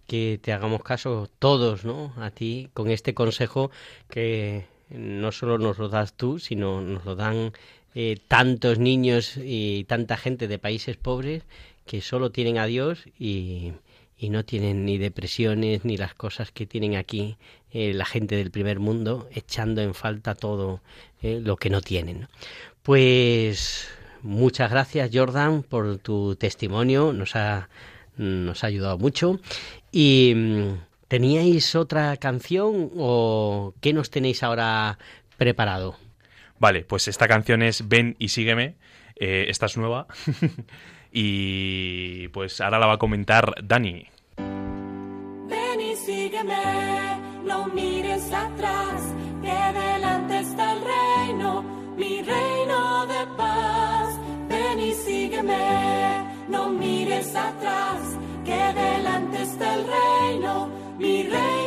que 0.07 0.39
te 0.41 0.53
hagamos 0.53 0.81
caso 0.81 1.29
todos, 1.39 1.85
¿no? 1.85 2.13
A 2.17 2.31
ti 2.31 2.69
con 2.73 2.89
este 2.89 3.13
consejo 3.13 3.69
que 4.09 4.65
no 4.89 5.31
solo 5.31 5.57
nos 5.57 5.77
lo 5.77 5.89
das 5.89 6.13
tú, 6.13 6.39
sino 6.39 6.81
nos 6.81 7.05
lo 7.05 7.15
dan 7.15 7.51
eh, 7.93 8.17
tantos 8.27 8.79
niños 8.79 9.37
y 9.37 9.83
tanta 9.85 10.17
gente 10.17 10.47
de 10.47 10.57
países 10.57 10.97
pobres 10.97 11.43
que 11.85 12.01
solo 12.01 12.31
tienen 12.31 12.57
a 12.57 12.65
Dios 12.65 13.03
y, 13.19 13.73
y 14.17 14.29
no 14.29 14.45
tienen 14.45 14.85
ni 14.85 14.97
depresiones 14.97 15.85
ni 15.85 15.97
las 15.97 16.13
cosas 16.13 16.51
que 16.51 16.65
tienen 16.65 16.95
aquí 16.95 17.37
eh, 17.71 17.93
la 17.93 18.05
gente 18.05 18.37
del 18.37 18.51
primer 18.51 18.79
mundo 18.79 19.27
echando 19.33 19.81
en 19.81 19.93
falta 19.93 20.35
todo 20.35 20.81
eh, 21.21 21.41
lo 21.43 21.57
que 21.57 21.69
no 21.69 21.81
tienen. 21.81 22.27
Pues 22.83 23.89
muchas 24.25 24.71
gracias 24.71 25.11
Jordan 25.13 25.63
por 25.63 25.99
tu 25.99 26.35
testimonio, 26.35 27.13
nos 27.13 27.35
ha, 27.35 27.69
nos 28.17 28.63
ha 28.63 28.67
ayudado 28.67 28.97
mucho. 28.97 29.39
Y 29.91 30.33
mm, 30.35 30.73
¿teníais 31.07 31.75
otra 31.75 32.17
canción 32.17 32.91
o 32.97 33.73
qué 33.81 33.93
nos 33.93 34.09
tenéis 34.09 34.43
ahora 34.43 34.97
preparado? 35.37 35.95
Vale, 36.59 36.83
pues 36.83 37.07
esta 37.07 37.27
canción 37.27 37.61
es 37.61 37.87
Ven 37.87 38.15
y 38.17 38.29
sígueme, 38.29 38.75
eh, 39.15 39.45
esta 39.49 39.67
es 39.67 39.77
nueva, 39.77 40.07
y 41.11 42.27
pues 42.29 42.59
ahora 42.61 42.79
la 42.79 42.87
va 42.87 42.93
a 42.93 42.97
comentar 42.97 43.53
Dani. 43.63 44.07
Ven 44.37 45.81
y 45.81 45.95
sígueme, 45.95 47.21
no 47.45 47.67
mires 47.67 48.31
atrás, 48.31 49.13
que 49.41 49.79
delante 49.79 50.39
está 50.39 50.73
el 50.73 50.81
reino, 50.81 51.61
mi 51.97 52.21
reino 52.21 52.54
no 56.47 56.69
mires 56.69 57.35
atrás, 57.35 58.17
que 58.45 58.51
delante 58.51 59.41
está 59.43 59.75
el 59.75 59.85
reino, 59.85 60.69
mi 60.97 61.23
reino 61.23 61.64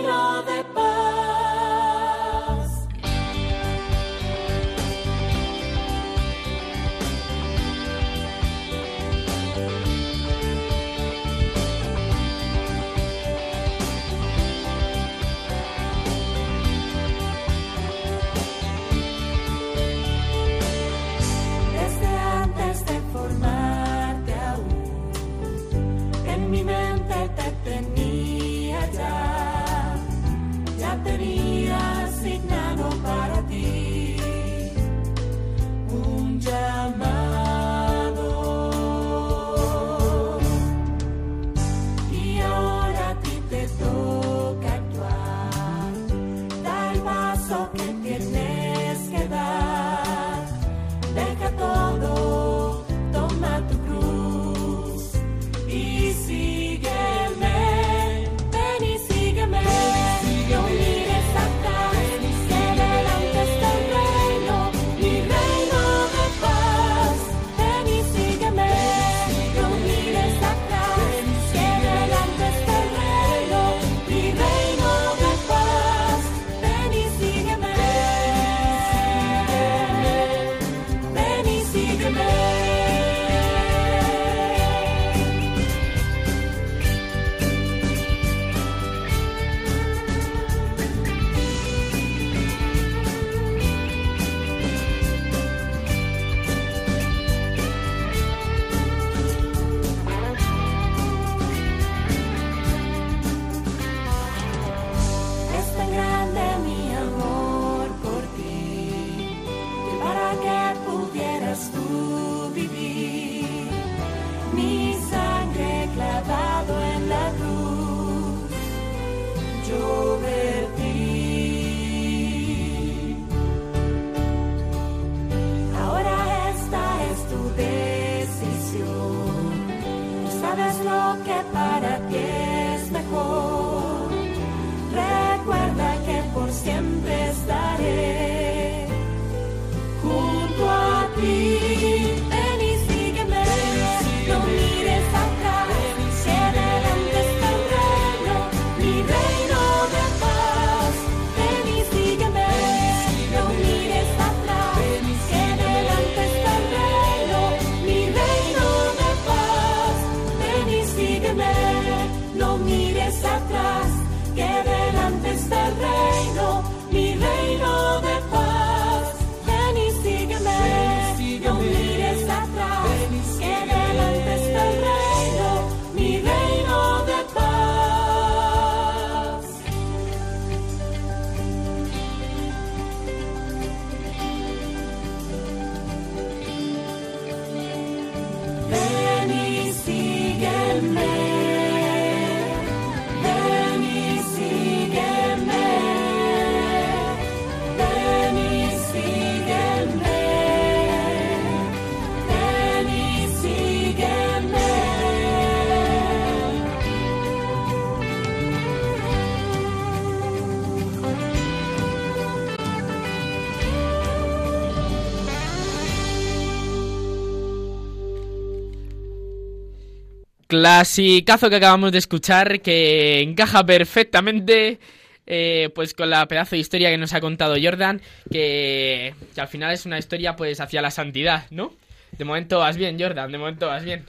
Clasicazo 220.59 221.49
que 221.51 221.55
acabamos 221.55 221.93
de 221.93 221.99
escuchar 221.99 222.61
que 222.61 223.21
encaja 223.21 223.65
perfectamente 223.65 224.81
eh, 225.25 225.71
pues 225.73 225.95
con 225.95 226.11
la 226.11 226.27
pedazo 226.27 226.57
de 226.57 226.59
historia 226.59 226.91
que 226.91 226.99
nos 226.99 227.13
ha 227.13 227.21
contado 227.21 227.55
Jordan, 227.63 228.01
que, 228.29 229.15
que 229.37 229.41
al 229.41 229.47
final 229.47 229.73
es 229.73 229.87
una 229.87 230.01
historia 230.01 230.35
pues 230.35 230.61
hacia 230.61 230.83
la 230.83 230.91
santidad, 230.91 231.45
¿no? 231.51 231.73
De 232.11 232.25
momento 232.25 232.59
vas 232.59 232.77
bien, 232.77 232.99
Jordan, 232.99 233.31
de 233.31 233.39
momento 233.39 233.69
vas 233.69 233.85
bien. 233.85 234.05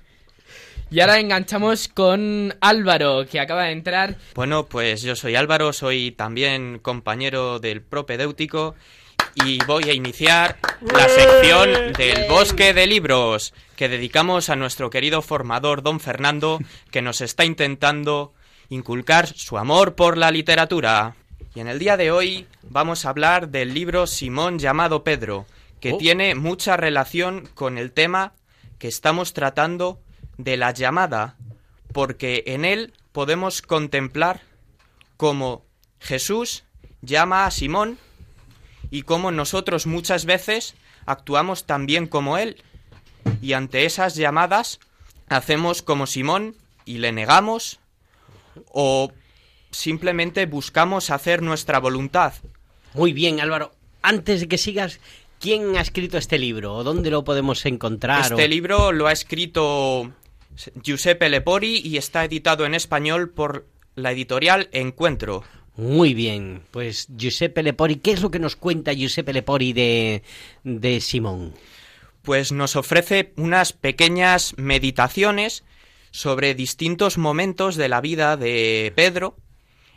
Y 0.89 1.01
ahora 1.01 1.19
enganchamos 1.19 1.87
con 1.87 2.55
Álvaro, 2.61 3.27
que 3.29 3.39
acaba 3.39 3.65
de 3.65 3.73
entrar. 3.73 4.15
Bueno, 4.33 4.65
pues 4.65 5.03
yo 5.03 5.15
soy 5.15 5.35
Álvaro, 5.35 5.71
soy 5.71 6.09
también 6.09 6.79
compañero 6.79 7.59
del 7.59 7.83
propedéutico 7.83 8.73
y 9.45 9.59
voy 9.65 9.89
a 9.89 9.93
iniciar 9.93 10.57
la 10.81 11.07
sección 11.07 11.93
del 11.93 12.27
bosque 12.29 12.73
de 12.73 12.87
libros 12.87 13.53
que 13.75 13.89
dedicamos 13.89 14.49
a 14.49 14.55
nuestro 14.55 14.89
querido 14.89 15.21
formador 15.21 15.81
don 15.81 15.99
Fernando 15.99 16.59
que 16.91 17.01
nos 17.01 17.21
está 17.21 17.45
intentando 17.45 18.33
inculcar 18.69 19.27
su 19.27 19.57
amor 19.57 19.95
por 19.95 20.17
la 20.17 20.31
literatura. 20.31 21.15
Y 21.55 21.59
en 21.59 21.67
el 21.67 21.79
día 21.79 21.97
de 21.97 22.11
hoy 22.11 22.47
vamos 22.63 23.05
a 23.05 23.09
hablar 23.09 23.49
del 23.49 23.73
libro 23.73 24.07
Simón 24.07 24.59
llamado 24.59 25.03
Pedro, 25.03 25.45
que 25.79 25.93
Oh. 25.93 25.97
tiene 25.97 26.35
mucha 26.35 26.77
relación 26.77 27.47
con 27.55 27.77
el 27.77 27.91
tema 27.91 28.33
que 28.77 28.87
estamos 28.87 29.33
tratando 29.33 29.99
de 30.37 30.57
la 30.57 30.71
llamada, 30.71 31.35
porque 31.93 32.43
en 32.47 32.65
él 32.65 32.93
podemos 33.11 33.61
contemplar 33.61 34.41
cómo 35.17 35.65
Jesús 35.99 36.63
llama 37.01 37.45
a 37.45 37.51
Simón 37.51 37.97
y 38.91 39.03
cómo 39.03 39.31
nosotros 39.31 39.85
muchas 39.87 40.25
veces 40.25 40.75
actuamos 41.05 41.65
también 41.65 42.07
como 42.07 42.37
él. 42.37 42.61
Y 43.41 43.53
ante 43.53 43.85
esas 43.85 44.15
llamadas 44.15 44.79
hacemos 45.27 45.81
como 45.81 46.07
Simón 46.07 46.55
y 46.85 46.97
le 46.97 47.11
negamos 47.11 47.79
o 48.71 49.11
simplemente 49.71 50.45
buscamos 50.45 51.09
hacer 51.09 51.41
nuestra 51.41 51.79
voluntad. 51.79 52.33
Muy 52.93 53.13
bien, 53.13 53.39
Álvaro. 53.39 53.71
Antes 54.01 54.39
de 54.41 54.47
que 54.47 54.57
sigas, 54.57 54.99
¿quién 55.39 55.75
ha 55.77 55.81
escrito 55.81 56.17
este 56.17 56.39
libro? 56.39 56.75
¿O 56.75 56.83
dónde 56.83 57.11
lo 57.11 57.23
podemos 57.23 57.65
encontrar? 57.65 58.21
Este 58.21 58.45
O- 58.45 58.47
libro 58.47 58.91
lo 58.91 59.07
ha 59.07 59.11
escrito 59.11 60.11
Giuseppe 60.81 61.29
Lepori 61.29 61.77
y 61.83 61.97
está 61.97 62.25
editado 62.25 62.65
en 62.65 62.73
español 62.73 63.29
por 63.29 63.67
la 63.95 64.11
editorial 64.11 64.69
Encuentro. 64.71 65.43
Muy 65.79 66.13
bien. 66.13 66.61
Pues 66.71 67.07
Giuseppe 67.15 67.63
Lepori, 67.63 67.97
¿qué 67.97 68.11
es 68.11 68.21
lo 68.21 68.31
que 68.31 68.39
nos 68.39 68.55
cuenta 68.55 68.93
Giuseppe 68.93 69.33
Lepori 69.33 69.73
de, 69.73 70.23
de 70.63 71.01
Simón? 71.01 71.53
pues 72.21 72.51
nos 72.51 72.75
ofrece 72.75 73.33
unas 73.37 73.73
pequeñas 73.73 74.53
meditaciones 74.57 75.63
sobre 76.11 76.53
distintos 76.53 77.17
momentos 77.17 77.75
de 77.75 77.89
la 77.89 78.01
vida 78.01 78.37
de 78.37 78.91
Pedro, 78.95 79.35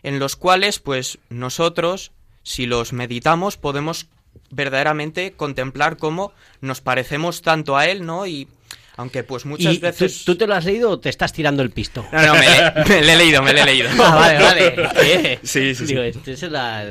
en 0.02 0.18
los 0.18 0.36
cuales 0.36 0.78
pues 0.78 1.18
nosotros, 1.28 2.12
si 2.42 2.66
los 2.66 2.92
meditamos, 2.92 3.56
podemos 3.56 4.08
verdaderamente 4.50 5.32
contemplar 5.32 5.96
cómo 5.96 6.32
nos 6.60 6.80
parecemos 6.80 7.42
tanto 7.42 7.76
a 7.76 7.86
él, 7.86 8.06
¿no? 8.06 8.26
Y 8.26 8.48
aunque 8.96 9.24
pues 9.24 9.44
muchas 9.46 9.74
¿Y 9.74 9.78
tú- 9.78 9.82
veces... 9.86 10.24
¿tú, 10.24 10.36
te 10.36 10.46
lo 10.46 10.54
has 10.54 10.64
leído 10.64 10.90
o 10.90 11.00
te 11.00 11.08
estás 11.08 11.32
tirando 11.32 11.62
el 11.62 11.70
pisto? 11.70 12.04
No, 12.12 12.22
no, 12.26 12.34
me, 12.34 12.40
le- 12.40 12.84
me 12.88 13.02
le 13.02 13.12
he 13.12 13.16
leído, 13.16 13.42
me 13.42 13.52
le 13.52 13.60
he 13.62 13.64
leído. 13.64 13.88
Ah, 13.98 14.14
vale, 14.14 14.38
vale. 14.38 14.74
¿Qué? 15.00 15.38
Sí, 15.42 15.74
sí, 15.74 15.86
sí. 15.86 15.86
Digo, 15.86 16.02
este 16.02 16.36
se 16.36 16.48
la 16.50 16.84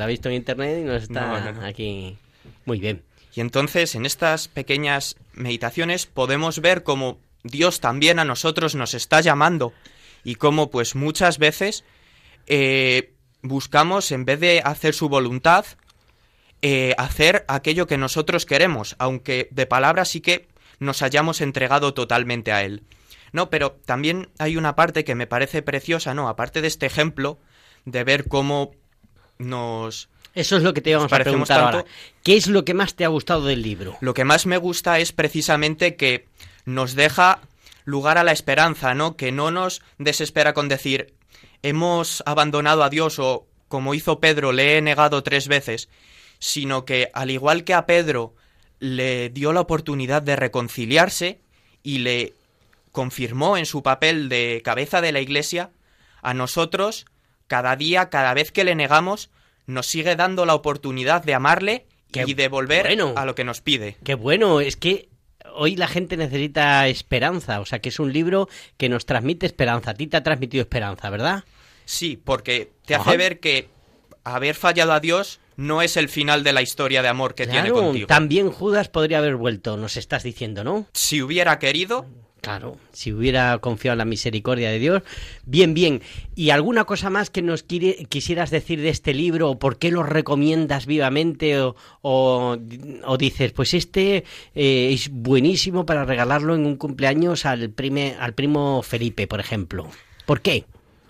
ha 0.00 0.06
visto 0.06 0.28
en 0.28 0.34
internet 0.36 0.78
y 0.80 0.84
nos 0.84 1.02
está 1.04 1.20
No, 1.26 1.40
no, 1.40 1.52
no. 1.60 1.66
aquí. 1.66 2.16
Muy 2.64 2.78
bien. 2.80 3.02
Y 3.34 3.40
entonces 3.40 3.94
en 3.94 4.06
estas 4.06 4.48
pequeñas 4.48 5.16
meditaciones 5.34 6.06
podemos 6.06 6.60
ver 6.60 6.82
cómo 6.82 7.18
Dios 7.44 7.80
también 7.80 8.18
a 8.18 8.24
nosotros 8.24 8.74
nos 8.74 8.94
está 8.94 9.20
llamando 9.20 9.72
y 10.24 10.34
cómo 10.34 10.68
pues 10.70 10.94
muchas 10.96 11.38
veces 11.38 11.84
eh, 12.46 13.12
buscamos 13.42 14.10
en 14.12 14.24
vez 14.24 14.40
de 14.40 14.60
hacer 14.64 14.94
su 14.94 15.08
voluntad 15.08 15.64
eh, 16.62 16.94
hacer 16.98 17.44
aquello 17.48 17.86
que 17.86 17.96
nosotros 17.96 18.44
queremos, 18.44 18.96
aunque 18.98 19.48
de 19.52 19.64
palabra 19.66 20.04
sí 20.04 20.20
que 20.20 20.48
nos 20.80 21.02
hayamos 21.02 21.40
entregado 21.40 21.94
totalmente 21.94 22.50
a 22.50 22.64
Él. 22.64 22.82
No, 23.32 23.48
pero 23.48 23.78
también 23.84 24.28
hay 24.38 24.56
una 24.56 24.74
parte 24.74 25.04
que 25.04 25.14
me 25.14 25.28
parece 25.28 25.62
preciosa, 25.62 26.14
¿no? 26.14 26.28
Aparte 26.28 26.60
de 26.60 26.68
este 26.68 26.86
ejemplo 26.86 27.38
de 27.84 28.02
ver 28.02 28.26
cómo 28.26 28.72
nos 29.38 30.08
Eso 30.34 30.56
es 30.56 30.64
lo 30.64 30.74
que 30.74 30.80
te 30.80 30.90
íbamos 30.90 31.12
a 31.12 31.18
preguntar 31.18 31.60
tanto. 31.60 31.78
ahora. 31.78 31.90
¿Qué 32.24 32.36
es 32.36 32.48
lo 32.48 32.64
que 32.64 32.74
más 32.74 32.94
te 32.94 33.04
ha 33.04 33.08
gustado 33.08 33.44
del 33.44 33.62
libro? 33.62 33.96
Lo 34.00 34.14
que 34.14 34.24
más 34.24 34.46
me 34.46 34.58
gusta 34.58 34.98
es 34.98 35.12
precisamente 35.12 35.94
que 35.94 36.26
nos 36.64 36.94
deja 36.94 37.40
lugar 37.84 38.18
a 38.18 38.24
la 38.24 38.32
esperanza, 38.32 38.94
¿no? 38.94 39.16
Que 39.16 39.30
no 39.30 39.50
nos 39.50 39.82
desespera 39.98 40.52
con 40.52 40.68
decir 40.68 41.14
hemos 41.62 42.22
abandonado 42.26 42.82
a 42.82 42.90
Dios 42.90 43.18
o 43.18 43.46
como 43.68 43.94
hizo 43.94 44.20
Pedro 44.20 44.52
le 44.52 44.76
he 44.76 44.82
negado 44.82 45.22
tres 45.22 45.46
veces, 45.46 45.88
sino 46.38 46.84
que 46.84 47.10
al 47.12 47.30
igual 47.30 47.64
que 47.64 47.74
a 47.74 47.86
Pedro 47.86 48.34
le 48.80 49.28
dio 49.28 49.52
la 49.52 49.60
oportunidad 49.60 50.22
de 50.22 50.36
reconciliarse 50.36 51.40
y 51.82 51.98
le 51.98 52.34
confirmó 52.92 53.56
en 53.56 53.66
su 53.66 53.82
papel 53.82 54.28
de 54.28 54.62
cabeza 54.64 55.00
de 55.00 55.12
la 55.12 55.20
Iglesia, 55.20 55.70
a 56.22 56.34
nosotros, 56.34 57.06
cada 57.46 57.76
día, 57.76 58.10
cada 58.10 58.34
vez 58.34 58.52
que 58.52 58.64
le 58.64 58.74
negamos, 58.74 59.30
nos 59.66 59.86
sigue 59.86 60.16
dando 60.16 60.44
la 60.44 60.54
oportunidad 60.54 61.22
de 61.22 61.34
amarle 61.34 61.86
Qué 62.10 62.24
y 62.26 62.34
de 62.34 62.48
volver 62.48 62.86
bueno. 62.86 63.14
a 63.16 63.24
lo 63.24 63.34
que 63.34 63.44
nos 63.44 63.60
pide. 63.60 63.96
Qué 64.02 64.14
bueno, 64.14 64.60
es 64.60 64.76
que 64.76 65.08
hoy 65.54 65.76
la 65.76 65.88
gente 65.88 66.16
necesita 66.16 66.88
esperanza, 66.88 67.60
o 67.60 67.66
sea 67.66 67.80
que 67.80 67.90
es 67.90 68.00
un 68.00 68.12
libro 68.12 68.48
que 68.76 68.88
nos 68.88 69.06
transmite 69.06 69.46
esperanza. 69.46 69.92
A 69.92 69.94
ti 69.94 70.06
te 70.06 70.16
ha 70.16 70.22
transmitido 70.22 70.62
esperanza, 70.62 71.08
¿verdad? 71.10 71.44
Sí, 71.84 72.20
porque 72.22 72.70
te 72.84 72.94
Ajá. 72.94 73.10
hace 73.10 73.16
ver 73.16 73.40
que 73.40 73.68
haber 74.24 74.54
fallado 74.54 74.92
a 74.92 75.00
Dios 75.00 75.40
no 75.60 75.82
es 75.82 75.96
el 75.96 76.08
final 76.08 76.42
de 76.42 76.52
la 76.52 76.62
historia 76.62 77.02
de 77.02 77.08
amor 77.08 77.34
que 77.34 77.46
tiene 77.46 77.70
contigo. 77.70 78.06
también 78.06 78.50
Judas 78.50 78.88
podría 78.88 79.18
haber 79.18 79.36
vuelto, 79.36 79.76
nos 79.76 79.96
estás 79.96 80.22
diciendo, 80.22 80.64
¿no? 80.64 80.86
Si 80.92 81.22
hubiera 81.22 81.58
querido, 81.58 82.06
Claro, 82.42 82.78
si 82.92 83.12
hubiera 83.12 83.58
confiado 83.58 83.92
en 83.92 83.98
la 83.98 84.06
misericordia 84.06 84.70
de 84.70 84.78
Dios. 84.78 85.02
Bien, 85.44 85.74
bien. 85.74 86.00
¿Y 86.34 86.48
alguna 86.48 86.86
cosa 86.86 87.10
más 87.10 87.28
que 87.28 87.42
nos 87.42 87.62
quisieras 87.64 88.48
decir 88.50 88.80
de 88.80 88.88
este 88.88 89.12
libro? 89.12 89.50
¿O 89.50 89.58
por 89.58 89.78
qué 89.78 89.90
lo 89.90 90.02
recomiendas 90.04 90.86
vivamente? 90.86 91.60
¿O, 91.60 91.76
o- 92.00 92.56
o 93.04 93.18
dices, 93.18 93.52
pues 93.52 93.74
este 93.74 94.24
eh, 94.54 94.90
es 94.90 95.10
buenísimo 95.10 95.84
para 95.84 96.06
regalarlo 96.06 96.54
en 96.54 96.64
un 96.64 96.76
cumpleaños 96.76 97.44
al, 97.44 97.68
prime- 97.68 98.16
al 98.18 98.32
primo 98.32 98.82
Felipe, 98.82 99.26
por 99.26 99.40
ejemplo? 99.40 99.90
¿Por 100.24 100.40
qué? 100.40 100.64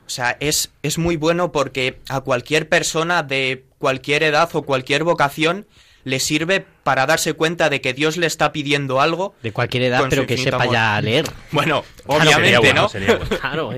o 0.07 0.11
sea, 0.13 0.37
es, 0.41 0.73
es 0.83 0.99
muy 0.99 1.15
bueno 1.17 1.53
porque 1.53 2.01
a 2.09 2.23
cualquier 2.23 2.69
persona 2.69 3.23
de 3.23 3.67
cualquier 3.81 4.23
edad 4.23 4.49
o 4.53 4.63
cualquier 4.63 5.03
vocación 5.05 5.67
le 6.05 6.19
sirve 6.21 6.65
para 6.83 7.07
darse 7.07 7.35
cuenta 7.35 7.69
de 7.69 7.81
que 7.81 7.93
Dios 7.93 8.17
le 8.17 8.27
está 8.27 8.53
pidiendo 8.53 9.01
algo. 9.01 9.35
De 9.43 9.53
cualquier 9.53 9.85
edad, 9.85 10.07
pero 10.09 10.27
que 10.27 10.37
sepa 10.37 10.63
amor. 10.63 10.73
ya 10.73 11.01
leer. 11.01 11.27
Bueno, 11.53 11.83
Claro, 12.07 12.21
obviamente, 12.23 12.45
sería 12.45 12.61
bueno, 12.61 12.83
¿no? 12.83 12.89
sería 12.89 13.17
bueno. 13.17 13.37
Claro, 13.39 13.73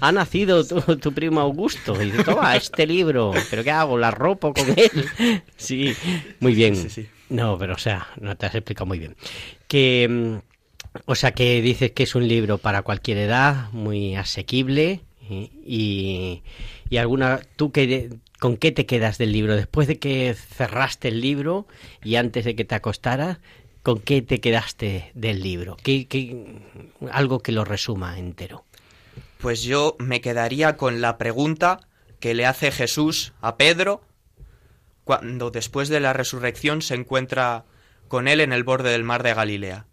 ha 0.00 0.12
nacido 0.12 0.64
tu, 0.66 0.80
tu 0.98 1.12
primo 1.12 1.40
Augusto. 1.40 2.00
Y 2.00 2.10
dice, 2.10 2.24
toma, 2.24 2.56
este 2.56 2.86
libro. 2.86 3.32
¿Pero 3.50 3.64
qué 3.64 3.70
hago? 3.70 3.98
¿La 3.98 4.10
ropo 4.10 4.52
con 4.54 4.66
él? 4.76 5.42
Sí, 5.56 5.94
muy 6.40 6.54
bien. 6.54 6.76
Sí, 6.76 6.88
sí. 6.90 7.08
No, 7.28 7.56
pero 7.58 7.74
o 7.74 7.78
sea, 7.78 8.08
no 8.20 8.36
te 8.36 8.46
has 8.46 8.54
explicado 8.54 8.86
muy 8.86 8.98
bien. 8.98 9.16
Que, 9.68 10.08
mm, 10.08 11.00
o 11.06 11.14
sea, 11.14 11.32
que 11.32 11.62
dices 11.62 11.92
que 11.92 12.02
es 12.02 12.14
un 12.14 12.28
libro 12.28 12.58
para 12.58 12.82
cualquier 12.82 13.18
edad, 13.18 13.70
muy 13.72 14.16
asequible. 14.16 15.00
Y, 15.30 15.50
y, 15.64 16.42
y 16.90 16.96
alguna, 16.98 17.40
¿tú 17.56 17.72
qué, 17.72 18.10
con 18.42 18.56
qué 18.56 18.72
te 18.72 18.86
quedas 18.86 19.18
del 19.18 19.30
libro? 19.30 19.54
Después 19.54 19.86
de 19.86 20.00
que 20.00 20.34
cerraste 20.34 21.06
el 21.06 21.20
libro 21.20 21.68
y 22.02 22.16
antes 22.16 22.44
de 22.44 22.56
que 22.56 22.64
te 22.64 22.74
acostaras, 22.74 23.38
¿con 23.84 24.00
qué 24.00 24.20
te 24.20 24.40
quedaste 24.40 25.12
del 25.14 25.40
libro? 25.40 25.76
¿Qué, 25.80 26.08
qué- 26.08 26.60
algo 27.12 27.38
que 27.38 27.52
lo 27.52 27.64
resuma 27.64 28.18
entero. 28.18 28.64
Pues 29.38 29.62
yo 29.62 29.94
me 30.00 30.20
quedaría 30.20 30.76
con 30.76 31.00
la 31.00 31.18
pregunta 31.18 31.86
que 32.18 32.34
le 32.34 32.44
hace 32.44 32.72
Jesús 32.72 33.32
a 33.40 33.56
Pedro 33.56 34.02
cuando 35.04 35.52
después 35.52 35.88
de 35.88 36.00
la 36.00 36.12
resurrección 36.12 36.82
se 36.82 36.96
encuentra 36.96 37.64
con 38.08 38.26
él 38.26 38.40
en 38.40 38.52
el 38.52 38.64
borde 38.64 38.90
del 38.90 39.04
mar 39.04 39.22
de 39.22 39.34
Galilea. 39.34 39.86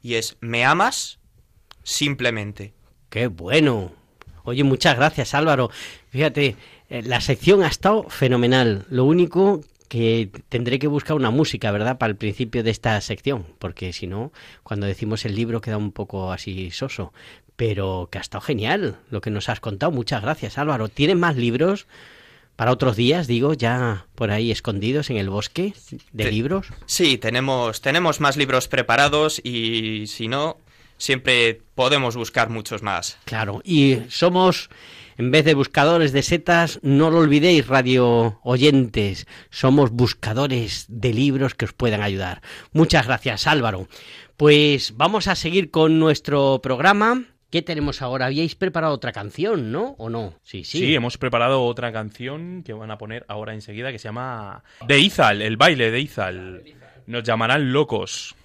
Y 0.00 0.14
es, 0.14 0.38
¿me 0.40 0.64
amas? 0.64 1.18
Simplemente. 1.82 2.72
¡Qué 3.10 3.26
bueno! 3.26 3.92
Oye, 4.44 4.64
muchas 4.64 4.96
gracias 4.96 5.34
Álvaro. 5.34 5.70
Fíjate, 6.08 6.56
la 6.90 7.20
sección 7.20 7.62
ha 7.62 7.68
estado 7.68 8.04
fenomenal. 8.08 8.84
Lo 8.90 9.04
único 9.04 9.60
que 9.88 10.30
tendré 10.48 10.78
que 10.78 10.86
buscar 10.86 11.16
una 11.16 11.30
música, 11.30 11.70
¿verdad? 11.72 11.98
Para 11.98 12.10
el 12.10 12.16
principio 12.16 12.62
de 12.62 12.70
esta 12.70 13.00
sección, 13.00 13.44
porque 13.58 13.92
si 13.92 14.06
no, 14.06 14.32
cuando 14.62 14.86
decimos 14.86 15.24
el 15.24 15.34
libro 15.34 15.60
queda 15.60 15.76
un 15.76 15.92
poco 15.92 16.32
así 16.32 16.70
soso. 16.70 17.12
Pero 17.56 18.08
que 18.10 18.18
ha 18.18 18.20
estado 18.22 18.40
genial 18.40 18.96
lo 19.10 19.20
que 19.20 19.30
nos 19.30 19.48
has 19.48 19.60
contado. 19.60 19.92
Muchas 19.92 20.22
gracias 20.22 20.56
Álvaro. 20.58 20.88
¿Tienes 20.88 21.16
más 21.16 21.36
libros 21.36 21.86
para 22.56 22.72
otros 22.72 22.96
días, 22.96 23.26
digo, 23.26 23.52
ya 23.54 24.06
por 24.14 24.30
ahí 24.30 24.50
escondidos 24.50 25.10
en 25.10 25.16
el 25.16 25.28
bosque 25.28 25.74
de 26.12 26.24
Sí. 26.24 26.30
libros? 26.30 26.68
Sí, 26.86 27.18
tenemos, 27.18 27.80
tenemos 27.80 28.20
más 28.20 28.36
libros 28.36 28.68
preparados 28.68 29.40
y 29.44 30.06
si 30.06 30.28
no, 30.28 30.56
siempre 30.98 31.60
podemos 31.74 32.16
buscar 32.16 32.48
muchos 32.50 32.82
más. 32.82 33.18
Claro, 33.24 33.60
y 33.64 33.98
somos, 34.08 34.70
en 35.16 35.30
vez 35.30 35.44
de 35.44 35.54
buscadores 35.54 36.12
de 36.12 36.22
setas, 36.22 36.80
no 36.82 37.10
lo 37.10 37.18
olvidéis, 37.18 37.66
radio 37.66 38.40
oyentes, 38.42 39.26
somos 39.50 39.90
buscadores 39.90 40.86
de 40.88 41.12
libros 41.12 41.54
que 41.54 41.64
os 41.66 41.72
puedan 41.72 42.02
ayudar. 42.02 42.42
Muchas 42.72 43.06
gracias, 43.06 43.46
Álvaro. 43.46 43.88
Pues 44.36 44.94
vamos 44.96 45.28
a 45.28 45.34
seguir 45.34 45.70
con 45.70 45.98
nuestro 45.98 46.60
programa. 46.62 47.24
¿Qué 47.50 47.62
tenemos 47.62 48.00
ahora? 48.00 48.26
Habíais 48.26 48.54
preparado 48.54 48.94
otra 48.94 49.12
canción, 49.12 49.72
¿no? 49.72 49.96
¿O 49.98 50.08
no? 50.08 50.34
Sí, 50.42 50.62
sí. 50.62 50.78
Sí, 50.78 50.94
hemos 50.94 51.18
preparado 51.18 51.64
otra 51.64 51.92
canción 51.92 52.62
que 52.62 52.72
van 52.72 52.92
a 52.92 52.98
poner 52.98 53.24
ahora 53.28 53.54
enseguida 53.54 53.90
que 53.90 53.98
se 53.98 54.08
llama 54.08 54.62
De 54.86 55.00
Izal, 55.00 55.42
el 55.42 55.56
baile 55.56 55.90
de 55.90 56.00
Izal. 56.00 56.62
Nos 57.06 57.24
llamarán 57.24 57.72
locos. 57.72 58.36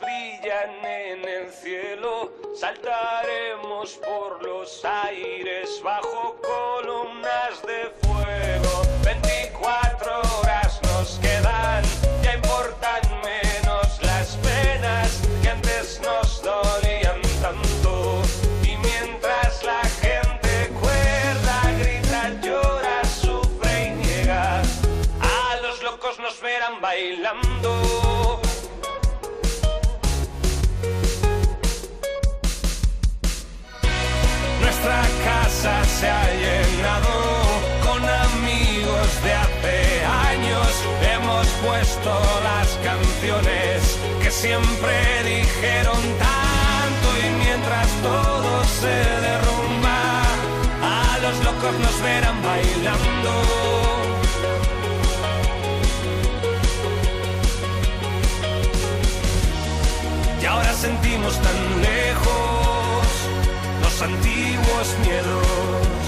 Brillan 0.00 0.84
en 0.84 1.28
el 1.28 1.50
cielo, 1.50 2.30
saltaremos 2.54 3.98
por 4.06 4.42
los 4.42 4.84
aires 4.84 5.80
bajo 5.82 6.36
columnas 6.40 7.62
de 7.62 7.90
fuego. 8.02 8.82
24 9.04 10.20
horas 10.38 10.80
nos 10.84 11.18
quedan, 11.18 11.82
ya 12.22 12.34
importan 12.34 13.02
menos 13.22 14.02
las 14.02 14.36
penas 14.36 15.20
que 15.42 15.48
antes 15.50 16.00
nos 16.00 16.42
dolían 16.42 17.20
tanto. 17.40 18.22
Y 18.62 18.76
mientras 18.76 19.62
la 19.64 19.82
gente 20.00 20.70
cuerda, 20.80 21.60
grita, 21.78 22.40
llora, 22.40 23.04
sufre 23.04 23.86
y 23.86 23.90
niega, 23.90 24.62
a 25.20 25.56
los 25.62 25.82
locos 25.82 26.18
nos 26.18 26.40
verán 26.40 26.80
bailando. 26.80 28.01
Se 35.62 36.08
ha 36.08 36.26
llenado 36.26 37.12
con 37.86 38.02
amigos 38.02 39.22
de 39.22 39.32
hace 39.32 40.04
años. 40.04 40.68
Hemos 41.14 41.46
puesto 41.64 42.10
las 42.42 42.68
canciones 42.82 43.96
que 44.20 44.30
siempre 44.32 45.22
dijeron 45.22 46.00
tanto 46.18 47.08
y 47.24 47.44
mientras 47.44 47.86
todo 48.02 48.64
se 48.64 48.96
derrumba, 49.28 50.22
a 50.82 51.18
los 51.22 51.44
locos 51.44 51.74
nos 51.78 52.02
verán 52.02 52.42
bailando. 52.42 53.32
Y 60.40 60.44
ahora 60.44 60.72
sentimos 60.72 61.34
tan 61.40 61.82
lejos 61.82 62.61
antiguos 64.02 64.96
miedos. 65.04 66.02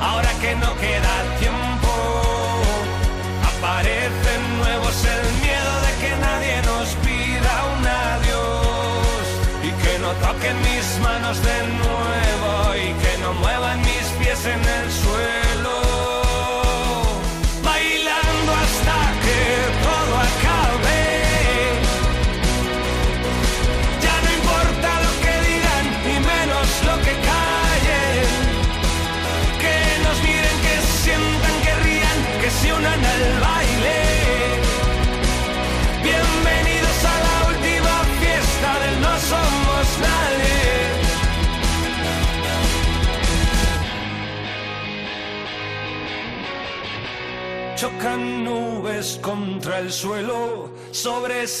Ahora 0.00 0.30
que 0.40 0.54
no 0.56 0.70
queda 0.76 1.14
tiempo, 1.38 1.92
aparecen 3.52 4.58
nuevos 4.58 4.96
el 5.14 5.24
miedo 5.44 5.72
de 5.86 5.92
que 6.02 6.10
nadie 6.26 6.56
nos 6.70 6.88
pida 7.06 7.52
un 7.74 7.86
adiós. 7.86 9.26
Y 9.62 9.70
que 9.82 9.98
no 10.00 10.10
toquen 10.26 10.56
mis 10.62 10.86
manos 11.00 11.36
de 11.42 11.58
nuevo 11.82 12.76
y 12.76 12.88
que 13.02 13.18
no 13.22 13.32
muevan 13.34 13.80
mis 13.80 14.06
pies 14.18 14.44
en 14.46 14.60
el 14.60 14.90
suelo. 14.90 15.81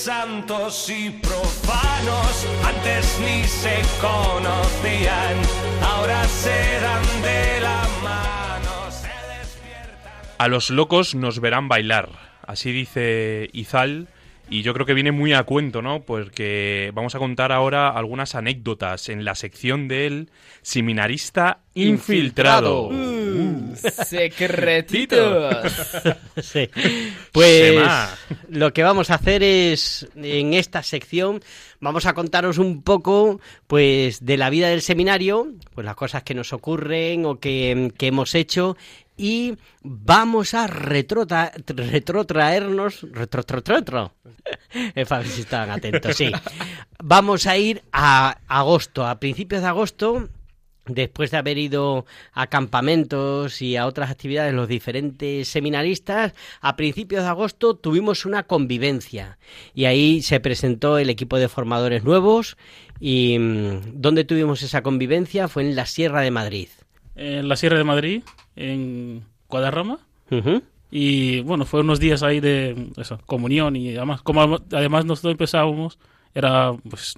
Santos 0.02 0.90
y 0.90 1.10
profanos. 1.10 2.46
Antes 2.66 3.20
ni 3.20 3.44
se 3.44 3.80
conocían, 4.00 5.36
ahora 5.80 6.24
se 6.24 6.80
dan 6.80 7.22
de 7.22 7.60
la 7.60 7.88
mano. 8.02 8.90
Se 8.90 9.08
despiertan. 9.38 10.12
A 10.38 10.48
los 10.48 10.70
locos 10.70 11.14
nos 11.14 11.38
verán 11.38 11.68
bailar. 11.68 12.08
Así 12.44 12.72
dice 12.72 13.48
Izal. 13.52 14.08
Y 14.52 14.60
yo 14.60 14.74
creo 14.74 14.84
que 14.84 14.92
viene 14.92 15.12
muy 15.12 15.32
a 15.32 15.44
cuento, 15.44 15.80
¿no? 15.80 16.02
Porque 16.02 16.90
vamos 16.92 17.14
a 17.14 17.18
contar 17.18 17.52
ahora 17.52 17.88
algunas 17.88 18.34
anécdotas 18.34 19.08
en 19.08 19.24
la 19.24 19.34
sección 19.34 19.88
del 19.88 20.28
seminarista 20.60 21.60
infiltrado. 21.72 22.88
Uh, 22.88 23.74
secretitos. 24.04 25.56
Sí. 26.42 26.68
Pues 27.30 27.80
lo 28.50 28.72
que 28.72 28.82
vamos 28.82 29.10
a 29.10 29.14
hacer 29.14 29.42
es 29.42 30.06
en 30.16 30.52
esta 30.54 30.82
sección 30.82 31.40
vamos 31.80 32.06
a 32.06 32.14
contaros 32.14 32.58
un 32.58 32.82
poco 32.82 33.40
pues 33.66 34.24
de 34.24 34.36
la 34.36 34.50
vida 34.50 34.68
del 34.68 34.82
seminario, 34.82 35.48
pues 35.74 35.84
las 35.84 35.96
cosas 35.96 36.22
que 36.22 36.34
nos 36.34 36.52
ocurren 36.52 37.26
o 37.26 37.38
que, 37.38 37.92
que 37.96 38.06
hemos 38.06 38.34
hecho 38.34 38.76
y 39.22 39.56
vamos 39.82 40.52
a 40.52 40.66
retrotraernos 40.66 43.06
retro, 43.12 44.12
si 45.24 45.42
estaban 45.42 45.70
atentos, 45.70 46.16
sí. 46.16 46.32
Vamos 47.00 47.46
a 47.46 47.56
ir 47.56 47.82
a 47.92 48.38
agosto, 48.48 49.06
a 49.06 49.20
principios 49.20 49.62
de 49.62 49.68
agosto 49.68 50.28
Después 50.86 51.30
de 51.30 51.36
haber 51.36 51.58
ido 51.58 52.06
a 52.32 52.48
campamentos 52.48 53.62
y 53.62 53.76
a 53.76 53.86
otras 53.86 54.10
actividades 54.10 54.52
los 54.52 54.66
diferentes 54.66 55.46
seminaristas, 55.46 56.32
a 56.60 56.74
principios 56.74 57.22
de 57.22 57.28
agosto 57.28 57.76
tuvimos 57.76 58.26
una 58.26 58.48
convivencia 58.48 59.38
y 59.74 59.84
ahí 59.84 60.22
se 60.22 60.40
presentó 60.40 60.98
el 60.98 61.08
equipo 61.08 61.38
de 61.38 61.48
formadores 61.48 62.02
nuevos 62.02 62.56
y 62.98 63.38
mm, 63.38 64.00
¿dónde 64.00 64.24
tuvimos 64.24 64.62
esa 64.62 64.82
convivencia? 64.82 65.46
Fue 65.46 65.62
en 65.62 65.76
la 65.76 65.86
Sierra 65.86 66.20
de 66.20 66.32
Madrid. 66.32 66.68
En 67.16 67.48
la 67.48 67.56
Sierra 67.56 67.78
de 67.78 67.84
Madrid, 67.84 68.22
en 68.56 69.24
Guadarrama. 69.48 69.98
Y 70.90 71.40
bueno, 71.40 71.64
fue 71.64 71.80
unos 71.80 72.00
días 72.00 72.22
ahí 72.22 72.40
de 72.40 72.90
eso, 72.96 73.18
comunión 73.26 73.76
y 73.76 73.96
además, 73.96 74.22
como 74.22 74.58
además 74.72 75.04
nosotros 75.04 75.32
empezábamos, 75.32 75.98
era 76.34 76.72
pues 76.88 77.14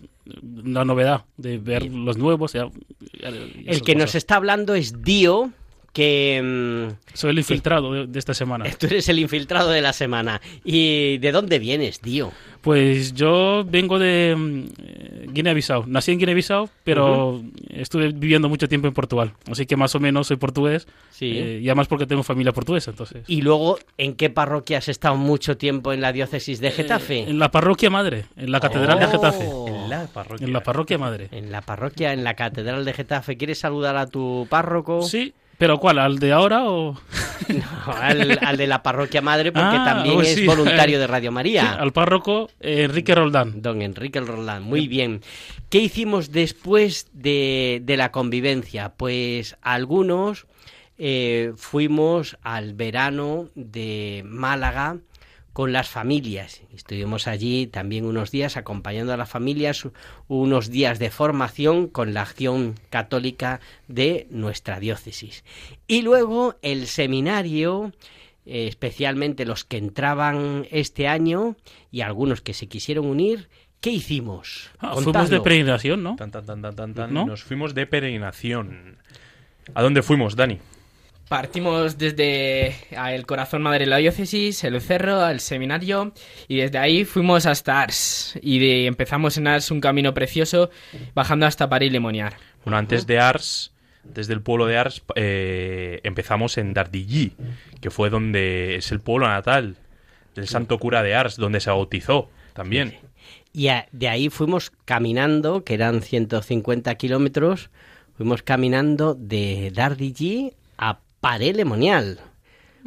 la 0.65 0.85
novedad 0.85 1.25
de 1.37 1.59
ver 1.59 1.87
los 1.87 2.17
nuevos. 2.17 2.55
El 2.55 3.83
que 3.83 3.95
nos 3.95 4.15
está 4.15 4.37
hablando 4.37 4.75
es 4.75 5.03
Dio, 5.03 5.51
que 5.95 6.43
mm, 6.45 7.15
Soy 7.15 7.31
el 7.31 7.39
infiltrado 7.39 7.93
de, 7.93 8.07
de 8.07 8.19
esta 8.19 8.35
semana. 8.35 8.67
tú 8.79 8.87
eres 8.87 9.09
el 9.09 9.19
infiltrado 9.21 9.71
de 9.71 9.81
la 9.81 9.95
semana. 9.95 10.43
¿Y 10.65 11.17
de 11.19 11.33
dónde 11.33 11.59
vienes, 11.59 12.03
Dio? 12.03 12.33
Pues 12.61 13.15
yo 13.15 13.65
vengo 13.67 13.99
de 13.99 14.35
mm, 14.37 14.65
eh, 14.83 15.27
Guinea-Bissau. 15.31 15.85
Nací 15.87 16.13
en 16.13 16.19
Guinea-Bissau, 16.19 16.69
pero 16.83 17.43
estuve 17.71 18.09
viviendo 18.09 18.49
mucho 18.49 18.69
tiempo 18.69 18.89
en 18.89 18.95
Portugal. 18.95 19.33
Así 19.51 19.65
que 19.67 19.77
más 19.77 19.95
o 19.95 20.01
menos 20.01 20.27
soy 20.27 20.37
portugués. 20.37 20.87
Sí. 21.11 21.33
eh, 21.39 21.61
y 21.63 21.69
además 21.69 21.87
porque 21.89 22.07
tengo 22.07 22.23
familia 22.25 22.53
portuguesa, 22.53 22.91
entonces. 22.91 23.23
Y 23.29 23.43
luego, 23.43 23.79
¿en 23.97 24.15
qué 24.15 24.31
parroquia 24.31 24.79
has 24.79 24.89
estado 24.89 25.17
mucho 25.17 25.57
tiempo 25.57 25.93
en 25.93 26.01
la 26.01 26.13
diócesis 26.13 26.61
de 26.61 26.71
Getafe? 26.73 27.21
Eh, 27.21 27.31
en 27.31 27.39
la 27.39 27.51
parroquia 27.53 27.89
madre, 27.89 28.25
en 28.37 28.51
la 28.51 28.59
catedral 28.61 28.99
de 28.99 29.05
Oh. 29.05 29.11
Getafe. 29.11 29.45
En 29.45 29.91
la 29.91 30.07
parroquia. 30.09 30.47
En 30.47 30.53
la 30.53 30.63
parroquia 30.63 30.99
madre. 30.99 31.29
En 31.31 31.53
la 31.53 31.61
parroquia, 31.61 32.13
en 32.13 32.25
la 32.25 32.35
catedral 32.35 32.85
de 32.85 32.93
Getafe. 32.93 33.37
¿Quieres 33.37 33.59
saludar 33.59 33.97
a 33.97 34.07
tu 34.09 34.47
párroco? 34.51 35.03
Sí, 35.03 35.33
pero 35.65 35.79
¿cuál? 35.79 35.99
¿Al 35.99 36.19
de 36.19 36.31
ahora 36.33 36.65
o...? 36.65 36.95
No, 37.49 37.93
al, 37.93 38.39
al 38.43 38.57
de 38.59 38.67
la 38.67 38.83
parroquia 38.83 39.21
madre, 39.23 39.51
porque 39.53 39.77
Ah, 39.79 39.85
también 39.85 40.21
es 40.21 40.45
voluntario 40.47 40.99
de 40.99 41.07
Radio 41.15 41.31
Sí, 41.31 41.35
María. 41.35 41.73
al 41.75 41.93
párroco 41.93 42.51
eh, 42.61 42.85
Enrique 42.85 43.15
Roldán. 43.15 43.61
Don 43.63 43.81
Enrique 43.83 44.21
Roland, 44.21 44.65
muy 44.65 44.89
bien. 44.89 45.21
¿Qué 45.71 45.79
hicimos 45.79 46.33
después 46.33 47.09
de, 47.13 47.81
de 47.83 47.97
la 47.99 48.11
convivencia? 48.13 48.95
Pues 48.97 49.57
algunos 49.63 50.47
eh, 50.99 51.53
fuimos 51.57 52.37
al 52.43 52.73
verano 52.75 53.49
de 53.55 54.23
Málaga 54.27 54.99
con 55.55 55.73
las 55.73 55.89
familias. 55.89 56.63
Estuvimos 56.75 57.29
allí 57.29 57.69
también 57.69 58.05
unos 58.05 58.33
días 58.33 58.57
acompañando 58.57 59.15
a 59.15 59.17
las 59.17 59.31
familias, 59.31 59.89
unos 60.27 60.69
días 60.69 60.99
de 60.99 61.11
formación 61.11 61.87
con 61.87 62.13
la 62.13 62.23
acción 62.23 62.75
católica 62.91 63.61
de 63.87 64.27
nuestra 64.31 64.81
diócesis. 64.81 65.45
Y 65.87 66.03
luego 66.03 66.57
el 66.61 66.89
seminario, 66.89 67.93
eh, 68.45 68.67
especialmente 68.67 69.47
los 69.47 69.65
que 69.65 69.79
entraban 69.79 70.67
este 70.73 71.07
año 71.07 71.55
y 71.93 72.01
algunos 72.01 72.41
que 72.41 72.53
se 72.53 72.67
quisieron 72.67 73.07
unir, 73.07 73.49
¿qué 73.81 73.91
hicimos? 73.91 74.73
Ah, 74.81 74.97
fuimos 74.97 75.31
de 75.31 75.41
peregrinación, 75.41 76.03
¿no? 76.03 76.17
Tan, 76.17 76.33
tan, 76.33 76.45
tan, 76.45 76.63
tan, 76.63 76.75
tan, 76.75 76.95
tan. 76.95 77.15
¿No? 77.15 77.27
Nos 77.27 77.45
fuimos 77.45 77.75
de 77.75 77.87
peregrinación. 77.87 78.99
¿A 79.73 79.83
dónde 79.83 80.03
fuimos, 80.03 80.35
Dani? 80.35 80.59
Partimos 81.35 81.99
desde 81.99 82.77
a 82.97 83.13
el 83.13 83.27
corazón 83.27 83.61
madre 83.63 83.81
de 83.81 83.87
la 83.91 83.97
diócesis, 83.97 84.63
el 84.63 84.81
cerro, 84.81 85.21
al 85.21 85.41
seminario 85.41 86.13
y 86.47 86.59
desde 86.59 86.79
ahí 86.79 87.05
fuimos 87.05 87.45
hasta 87.47 87.81
Ars 87.83 88.39
y 88.41 88.61
de- 88.61 88.87
empezamos 88.87 89.37
en 89.37 89.49
Ars 89.49 89.73
un 89.73 89.81
camino 89.81 90.15
precioso 90.15 90.71
bajando 91.13 91.45
hasta 91.47 91.69
París 91.69 91.91
Lemoniar. 91.91 92.35
Bueno, 92.65 92.77
antes 92.77 93.09
de 93.09 93.19
Ars, 93.19 93.73
desde 94.05 94.33
el 94.33 94.43
pueblo 94.43 94.67
de 94.67 94.79
Ars, 94.79 95.03
eh, 95.17 95.99
empezamos 96.05 96.57
en 96.57 96.73
Dardilly, 96.73 97.33
que 97.81 97.91
fue 97.91 98.11
donde 98.11 98.77
es 98.77 98.93
el 98.93 99.01
pueblo 99.01 99.27
natal 99.27 99.75
del 100.37 100.47
santo 100.47 100.79
cura 100.79 101.03
de 101.03 101.17
Ars, 101.17 101.35
donde 101.35 101.59
se 101.59 101.69
bautizó 101.71 102.31
también. 102.53 102.95
Y 103.53 103.67
a- 103.69 103.89
de 103.91 104.09
ahí 104.09 104.29
fuimos 104.29 104.71
caminando, 104.85 105.65
que 105.65 105.75
eran 105.75 106.01
150 106.01 106.95
kilómetros, 106.95 107.71
fuimos 108.17 108.43
caminando 108.45 109.17
de 109.19 109.73
Dardilly 109.75 110.53
a 110.79 111.01
Paré 111.25 111.55
Lemonial. 111.55 112.21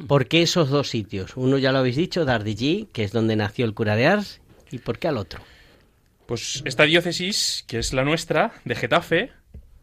¿Por 0.07 0.27
qué 0.27 0.43
esos 0.43 0.69
dos 0.69 0.89
sitios? 0.89 1.35
Uno 1.35 1.57
ya 1.57 1.71
lo 1.71 1.79
habéis 1.79 1.95
dicho, 1.95 2.23
Dardilly, 2.23 2.87
que 2.93 3.03
es 3.03 3.11
donde 3.11 3.35
nació 3.35 3.65
el 3.65 3.73
cura 3.73 3.95
de 3.95 4.05
Ars, 4.05 4.41
¿y 4.69 4.77
por 4.77 4.99
qué 4.99 5.07
al 5.07 5.17
otro? 5.17 5.41
Pues 6.27 6.61
esta 6.63 6.83
diócesis, 6.83 7.65
que 7.67 7.79
es 7.79 7.93
la 7.93 8.03
nuestra, 8.03 8.51
de 8.63 8.75
Getafe, 8.75 9.31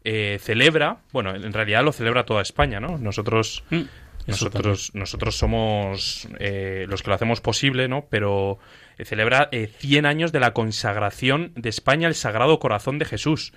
eh, 0.05 0.39
celebra, 0.41 0.99
bueno, 1.11 1.35
en 1.35 1.51
realidad 1.51 1.83
lo 1.83 1.91
celebra 1.91 2.23
toda 2.23 2.41
España, 2.41 2.79
¿no? 2.79 2.97
Nosotros, 2.97 3.65
Mm, 3.71 3.81
nosotros, 4.27 4.91
nosotros 4.93 5.37
somos 5.37 6.27
eh, 6.39 6.85
los 6.89 7.03
que 7.03 7.09
lo 7.09 7.15
hacemos 7.15 7.41
posible, 7.41 7.87
¿no? 7.87 8.07
Pero 8.09 8.57
eh, 8.97 9.05
celebra 9.05 9.49
eh, 9.51 9.67
100 9.67 10.05
años 10.05 10.31
de 10.31 10.39
la 10.39 10.53
consagración 10.53 11.51
de 11.55 11.69
España 11.69 12.07
al 12.07 12.15
Sagrado 12.15 12.59
Corazón 12.59 12.97
de 12.97 13.05
Jesús, 13.05 13.53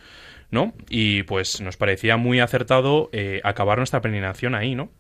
¿no? 0.51 0.73
Y 0.89 1.23
pues 1.25 1.61
nos 1.61 1.77
parecía 1.77 2.17
muy 2.17 2.41
acertado 2.41 3.09
eh, 3.13 3.41
acabar 3.45 3.79
nuestra 3.79 4.01
peregrinación 4.01 4.55
ahí, 4.55 4.75
¿no? 4.75 4.91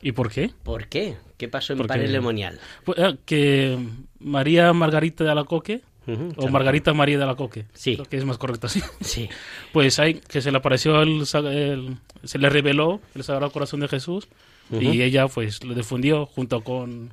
¿Y 0.00 0.12
por 0.12 0.30
qué? 0.30 0.50
¿Por 0.62 0.86
qué? 0.88 1.16
¿Qué 1.36 1.48
pasó 1.48 1.72
en 1.72 1.78
Porque- 1.78 1.88
Paré 1.94 2.08
Lemonial? 2.08 2.58
Pues, 2.84 2.98
eh, 2.98 3.16
que 3.24 3.78
María 4.20 4.72
Margarita 4.72 5.22
de 5.24 5.30
Alacoque, 5.30 5.80
Ujú, 6.06 6.32
o 6.36 6.48
Margarita 6.48 6.92
María 6.92 7.16
de 7.18 7.22
Alacoque, 7.24 7.66
Sí. 7.74 7.94
creo 7.94 8.06
que 8.06 8.16
es 8.16 8.24
más 8.24 8.36
correcto 8.38 8.66
así. 8.66 8.82
Sí. 9.00 9.28
Pues 9.72 9.98
hay 10.00 10.14
que 10.14 10.40
se 10.42 10.50
le 10.50 10.58
apareció 10.58 11.00
el, 11.02 11.22
el- 11.46 11.96
se 12.24 12.38
le 12.38 12.48
reveló 12.50 13.00
el 13.14 13.22
Sagrado 13.24 13.50
Corazón 13.52 13.80
de 13.80 13.88
Jesús 13.88 14.28
y 14.70 15.02
ella 15.02 15.28
pues 15.28 15.62
lo 15.64 15.74
difundió 15.74 16.26
junto 16.26 16.62
con 16.62 17.12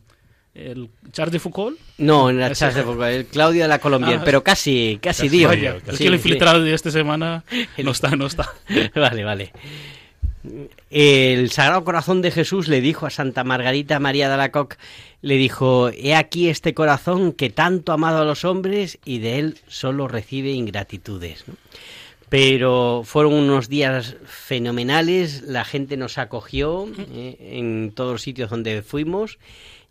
el 0.71 0.89
Charles 1.11 1.33
de 1.33 1.39
Foucault. 1.39 1.77
No, 1.97 2.29
en 2.29 2.39
la 2.39 2.51
Charles 2.53 2.75
de 2.75 2.83
Foucault, 2.83 3.07
el 3.09 3.25
Claudio 3.25 3.63
de 3.63 3.67
la 3.67 3.79
Colombier, 3.79 4.19
Ah, 4.19 4.23
pero 4.25 4.43
casi, 4.43 4.99
casi, 5.01 5.23
casi 5.23 5.29
dio. 5.37 5.47
vaya, 5.47 5.79
casi. 5.85 5.97
Que 5.97 6.03
el 6.05 6.09
sí. 6.11 6.15
infiltrado 6.15 6.63
de 6.63 6.73
esta 6.73 6.91
semana 6.91 7.43
no 7.83 7.91
está, 7.91 8.15
no 8.15 8.27
está. 8.27 8.51
vale, 8.95 9.23
vale. 9.23 9.51
El 10.89 11.51
Sagrado 11.51 11.83
Corazón 11.83 12.21
de 12.21 12.31
Jesús 12.31 12.67
le 12.67 12.81
dijo 12.81 13.05
a 13.05 13.09
Santa 13.09 13.43
Margarita 13.43 13.99
María 13.99 14.27
de 14.29 14.35
Alacoque, 14.35 14.77
le 15.21 15.35
dijo, 15.35 15.89
he 15.89 16.15
aquí 16.15 16.47
este 16.47 16.73
corazón 16.73 17.33
que 17.33 17.49
tanto 17.49 17.91
ha 17.91 17.95
amado 17.95 18.21
a 18.21 18.25
los 18.25 18.45
hombres 18.45 18.99
y 19.03 19.19
de 19.19 19.37
él 19.39 19.57
solo 19.67 20.07
recibe 20.07 20.51
ingratitudes. 20.51 21.43
¿no? 21.47 21.55
Pero 22.29 23.01
fueron 23.05 23.33
unos 23.33 23.67
días 23.69 24.15
fenomenales, 24.25 25.41
la 25.41 25.65
gente 25.65 25.97
nos 25.97 26.17
acogió 26.17 26.87
eh, 27.11 27.35
en 27.57 27.91
todos 27.93 28.13
los 28.13 28.21
sitios 28.21 28.49
donde 28.49 28.81
fuimos 28.81 29.39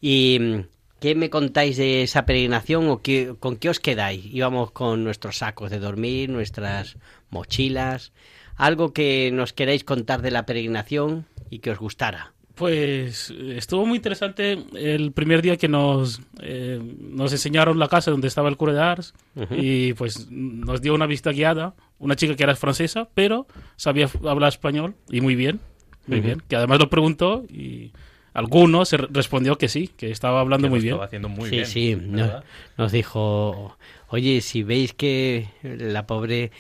y 0.00 0.38
mm, 0.40 0.60
¿qué 1.00 1.14
me 1.14 1.30
contáis 1.30 1.76
de 1.76 2.02
esa 2.02 2.26
peregrinación 2.26 2.88
o 2.88 3.00
qué, 3.02 3.34
con 3.38 3.56
qué 3.56 3.70
os 3.70 3.80
quedáis? 3.80 4.24
Íbamos 4.26 4.70
con 4.70 5.04
nuestros 5.04 5.38
sacos 5.38 5.70
de 5.70 5.78
dormir, 5.78 6.30
nuestras 6.30 6.96
mochilas, 7.30 8.12
algo 8.56 8.92
que 8.92 9.30
nos 9.32 9.52
queráis 9.52 9.84
contar 9.84 10.22
de 10.22 10.30
la 10.30 10.46
peregrinación 10.46 11.26
y 11.50 11.60
que 11.60 11.70
os 11.70 11.78
gustara. 11.78 12.32
Pues 12.58 13.30
estuvo 13.30 13.86
muy 13.86 13.98
interesante 13.98 14.58
el 14.74 15.12
primer 15.12 15.42
día 15.42 15.56
que 15.56 15.68
nos, 15.68 16.20
eh, 16.42 16.80
nos 16.98 17.30
enseñaron 17.30 17.78
la 17.78 17.86
casa 17.86 18.10
donde 18.10 18.26
estaba 18.26 18.48
el 18.48 18.56
cura 18.56 18.72
de 18.72 18.80
Ars 18.80 19.14
y 19.52 19.92
pues 19.92 20.28
nos 20.28 20.82
dio 20.82 20.92
una 20.92 21.06
visita 21.06 21.30
guiada, 21.30 21.74
una 22.00 22.16
chica 22.16 22.34
que 22.34 22.42
era 22.42 22.56
francesa, 22.56 23.08
pero 23.14 23.46
sabía 23.76 24.10
hablar 24.24 24.48
español 24.48 24.96
y 25.08 25.20
muy 25.20 25.36
bien, 25.36 25.60
muy 26.08 26.18
bien, 26.18 26.42
que 26.48 26.56
además 26.56 26.80
lo 26.80 26.90
preguntó 26.90 27.44
y 27.48 27.92
alguno 28.38 28.84
se 28.84 28.96
re- 28.96 29.08
respondió 29.10 29.58
que 29.58 29.68
sí, 29.68 29.88
que 29.96 30.10
estaba 30.10 30.40
hablando 30.40 30.66
Que 30.66 30.70
muy 30.70 30.80
bien. 30.80 30.94
estaba 30.94 31.06
haciendo 31.06 31.28
muy 31.28 31.48
sí, 31.50 31.56
bien. 31.56 31.66
sí, 31.66 31.94
¿verdad? 31.96 32.44
nos 32.76 32.92
dijo, 32.92 33.76
oye, 34.08 34.40
si 34.40 34.62
veis 34.62 34.92
que 34.94 35.48
la 35.62 36.06
pobre 36.06 36.50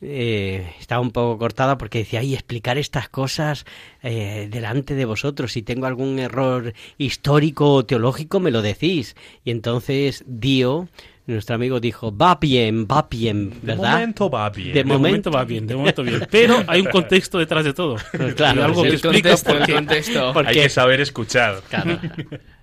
eh, 0.00 0.72
estaba 0.80 1.00
un 1.00 1.10
poco 1.10 1.38
cortada 1.38 1.76
porque 1.78 1.98
decía, 1.98 2.20
ay, 2.20 2.34
explicar 2.34 2.78
estas 2.78 3.08
cosas 3.08 3.64
eh, 4.02 4.48
delante 4.50 4.94
de 4.94 5.04
vosotros, 5.04 5.52
si 5.52 5.62
tengo 5.62 5.86
algún 5.86 6.18
error 6.18 6.72
histórico 6.98 7.72
o 7.74 7.84
teológico, 7.84 8.40
me 8.40 8.50
lo 8.50 8.62
decís. 8.62 9.16
Y 9.44 9.50
entonces 9.50 10.24
Dio, 10.26 10.88
nuestro 11.26 11.56
amigo, 11.56 11.80
dijo, 11.80 12.16
va 12.16 12.36
bien, 12.40 12.86
va 12.86 13.06
bien, 13.10 13.50
De 13.50 13.56
¿verdad? 13.74 13.92
momento 13.94 14.30
va 14.30 14.48
bien. 14.50 14.68
De 14.72 14.74
De 14.74 14.84
momento 14.84 15.30
va 15.30 15.44
bien, 15.44 15.66
de 15.66 15.76
momento 15.76 16.02
bien. 16.02 16.26
Pero 16.30 16.62
hay 16.66 16.80
un 16.80 16.86
contexto 16.86 17.38
detrás 17.38 17.64
de 17.64 17.74
todo. 17.74 17.96
Claro, 18.36 18.60
Y 18.60 18.64
algo 18.64 18.84
el 18.84 18.90
que 18.90 18.96
explica 18.96 19.30
contexto, 19.30 19.50
por 19.52 19.60
el 19.60 19.66
qué. 19.66 19.72
contexto. 19.74 20.32
¿Por 20.32 20.46
Hay 20.46 20.54
que 20.54 20.68
saber 20.68 21.00
escuchar. 21.00 21.60
Claro. 21.68 21.98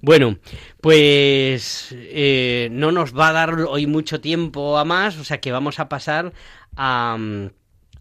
Bueno, 0.00 0.38
pues 0.80 1.88
eh, 1.92 2.68
no 2.70 2.92
nos 2.92 3.16
va 3.16 3.28
a 3.28 3.32
dar 3.32 3.60
hoy 3.60 3.86
mucho 3.86 4.20
tiempo 4.20 4.78
a 4.78 4.84
más, 4.84 5.16
o 5.18 5.24
sea 5.24 5.40
que 5.40 5.52
vamos 5.52 5.78
a 5.78 5.88
pasar 5.88 6.32
a, 6.76 7.16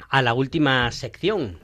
a 0.09 0.21
la 0.21 0.33
última 0.33 0.91
sección, 0.91 1.59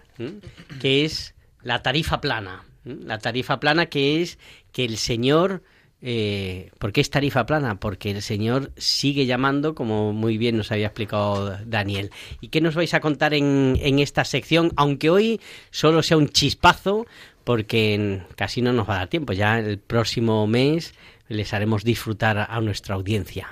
que 0.80 1.06
es 1.06 1.36
la 1.62 1.82
tarifa 1.82 2.22
plana. 2.22 2.64
La 2.84 3.20
tarifa 3.20 3.60
plana 3.60 3.88
que 3.88 4.22
es 4.22 4.40
que 4.72 4.86
el 4.86 4.98
señor... 4.98 5.64
Eh, 6.04 6.72
¿Por 6.80 6.94
qué 6.94 7.02
es 7.02 7.12
tarifa 7.12 7.46
plana? 7.46 7.80
Porque 7.80 8.10
el 8.10 8.24
Señor 8.24 8.72
sigue 8.76 9.28
llamando, 9.28 9.76
como 9.76 10.14
muy 10.14 10.40
bien 10.40 10.58
nos 10.58 10.72
había 10.72 10.88
explicado 10.88 11.56
Daniel. 11.68 12.10
¿Y 12.40 12.48
qué 12.48 12.60
nos 12.60 12.74
vais 12.74 12.96
a 12.96 13.02
contar 13.02 13.36
en, 13.36 13.78
en 13.80 14.00
esta 14.00 14.26
sección? 14.26 14.72
Aunque 14.78 15.12
hoy 15.12 15.40
solo 15.70 16.02
sea 16.02 16.18
un 16.18 16.30
chispazo, 16.30 17.06
porque 17.44 18.22
casi 18.36 18.62
no 18.62 18.74
nos 18.74 18.90
va 18.90 18.96
a 18.96 18.98
dar 19.00 19.08
tiempo. 19.08 19.34
Ya 19.34 19.60
el 19.60 19.78
próximo 19.78 20.46
mes 20.48 20.94
les 21.28 21.54
haremos 21.54 21.84
disfrutar 21.84 22.38
a, 22.50 22.62
nuestra 22.62 22.96
audiencia. 22.96 23.48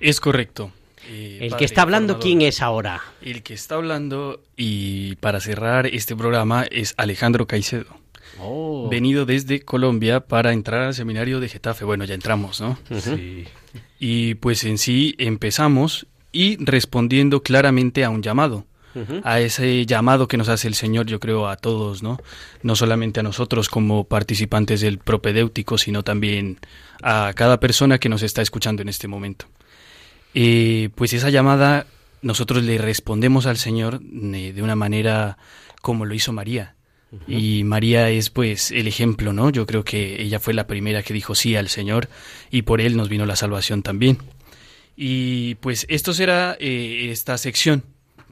Es 0.00 0.20
correcto. 0.20 0.72
Eh, 1.08 1.38
El 1.42 1.50
padre 1.50 1.58
que 1.58 1.64
está 1.64 1.82
hablando. 1.82 2.18
¿quién 2.18 2.42
es 2.42 2.62
ahora? 2.62 3.02
El 3.22 3.42
que 3.42 3.54
está 3.54 3.76
hablando 3.76 4.40
y 4.56 5.16
para 5.16 5.40
cerrar 5.40 5.86
este 5.86 6.16
programa 6.16 6.64
es 6.70 6.94
Alejandro 6.96 7.46
Caicedo. 7.46 7.86
Oh. 8.38 8.88
Venido 8.90 9.24
desde 9.24 9.60
Colombia 9.60 10.20
para 10.20 10.52
entrar 10.52 10.82
al 10.82 10.94
seminario 10.94 11.40
de 11.40 11.48
Getafe. 11.48 11.84
Bueno, 11.84 12.04
ya 12.04 12.14
entramos, 12.14 12.60
¿no? 12.60 12.78
Sí. 13.00 13.46
Y 13.98 14.34
pues 14.34 14.64
en 14.64 14.78
sí 14.78 15.14
empezamos 15.18 16.06
y 16.32 16.62
respondiendo 16.62 17.42
claramente 17.42 18.04
a 18.04 18.10
un 18.10 18.22
llamado. 18.22 18.66
A 19.24 19.40
ese 19.40 19.84
llamado 19.84 20.26
que 20.28 20.36
nos 20.36 20.48
hace 20.48 20.68
el 20.68 20.74
Señor, 20.74 21.06
yo 21.06 21.20
creo, 21.20 21.48
a 21.48 21.56
todos, 21.56 22.02
¿no? 22.02 22.18
No 22.62 22.76
solamente 22.76 23.20
a 23.20 23.22
nosotros 23.22 23.68
como 23.68 24.04
participantes 24.04 24.80
del 24.80 24.98
propedéutico, 24.98 25.76
sino 25.78 26.02
también 26.02 26.58
a 27.02 27.32
cada 27.34 27.60
persona 27.60 27.98
que 27.98 28.08
nos 28.08 28.22
está 28.22 28.42
escuchando 28.42 28.82
en 28.82 28.88
este 28.88 29.08
momento. 29.08 29.46
Eh, 30.34 30.90
pues 30.94 31.12
esa 31.12 31.30
llamada 31.30 31.86
nosotros 32.22 32.62
le 32.64 32.78
respondemos 32.78 33.46
al 33.46 33.56
Señor 33.56 34.00
eh, 34.02 34.52
de 34.54 34.62
una 34.62 34.76
manera 34.76 35.38
como 35.80 36.04
lo 36.04 36.14
hizo 36.14 36.32
María. 36.32 36.74
Y 37.28 37.64
María 37.64 38.10
es 38.10 38.30
pues 38.30 38.72
el 38.72 38.88
ejemplo, 38.88 39.32
¿no? 39.32 39.48
Yo 39.50 39.64
creo 39.64 39.84
que 39.84 40.20
ella 40.20 40.38
fue 40.40 40.52
la 40.52 40.66
primera 40.66 41.02
que 41.02 41.14
dijo 41.14 41.34
sí 41.34 41.56
al 41.56 41.68
Señor 41.68 42.08
y 42.50 42.62
por 42.62 42.80
él 42.80 42.96
nos 42.96 43.08
vino 43.08 43.24
la 43.24 43.36
salvación 43.36 43.82
también. 43.82 44.18
Y 44.96 45.54
pues 45.56 45.86
esto 45.88 46.12
será 46.12 46.56
eh, 46.58 47.08
esta 47.10 47.38
sección, 47.38 47.84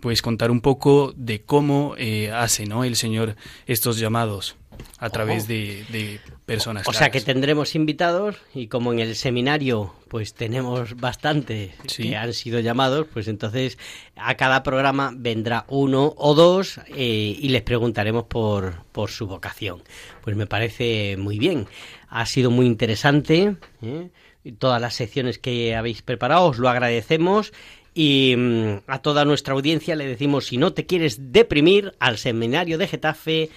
pues 0.04 0.20
contar 0.20 0.50
un 0.50 0.60
poco 0.60 1.14
de 1.16 1.40
cómo 1.40 1.94
eh, 1.96 2.30
hace 2.30 2.66
¿no? 2.66 2.84
el 2.84 2.94
Señor 2.94 3.36
estos 3.66 3.98
llamados. 3.98 4.54
a 4.98 5.08
través 5.08 5.46
de, 5.48 5.84
de 5.90 6.20
personas. 6.44 6.86
O 6.86 6.92
sea 6.92 7.10
que 7.10 7.20
tendremos 7.22 7.74
invitados 7.74 8.36
y 8.54 8.66
como 8.66 8.92
en 8.92 8.98
el 8.98 9.14
seminario 9.16 9.94
pues 10.08 10.34
tenemos 10.34 10.96
bastantes 10.96 11.70
Sí. 11.86 12.02
que 12.10 12.16
han 12.16 12.34
sido 12.34 12.60
llamados, 12.60 13.06
pues 13.12 13.28
entonces 13.28 13.78
a 14.14 14.34
cada 14.34 14.62
programa 14.62 15.10
vendrá 15.16 15.64
uno 15.68 16.12
o 16.18 16.34
dos 16.34 16.80
eh, 16.88 17.36
y 17.40 17.48
les 17.48 17.62
preguntaremos 17.62 18.24
por, 18.24 18.82
por 18.92 19.10
su 19.10 19.26
vocación. 19.26 19.82
Pues 20.22 20.36
me 20.36 20.46
parece 20.46 21.16
muy 21.16 21.38
bien. 21.38 21.66
Ha 22.10 22.26
sido 22.26 22.50
muy 22.50 22.66
interesante. 22.66 23.56
¿eh? 23.80 24.10
Todas 24.58 24.82
las 24.82 24.92
secciones 24.94 25.38
que 25.38 25.74
habéis 25.74 26.02
preparado 26.02 26.44
os 26.44 26.58
lo 26.58 26.68
agradecemos. 26.68 27.52
Y 27.94 28.34
mm, 28.36 28.78
a 28.88 28.98
toda 28.98 29.24
nuestra 29.24 29.54
audiencia 29.54 29.94
le 29.94 30.06
decimos, 30.06 30.46
si 30.46 30.56
no 30.56 30.72
te 30.72 30.84
quieres 30.84 31.32
deprimir, 31.32 31.94
al 32.00 32.18
seminario 32.18 32.76
de 32.76 32.88
Getafe 32.88 33.50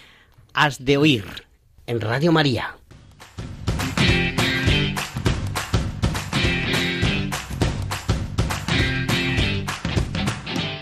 has 0.53 0.83
de 0.85 0.97
oír 0.97 1.25
en 1.87 2.01
Radio 2.01 2.31
María. 2.31 2.75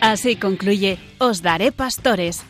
Así 0.01 0.35
concluye 0.35 0.99
Os 1.17 1.41
Daré 1.41 1.71
Pastores 1.71 2.43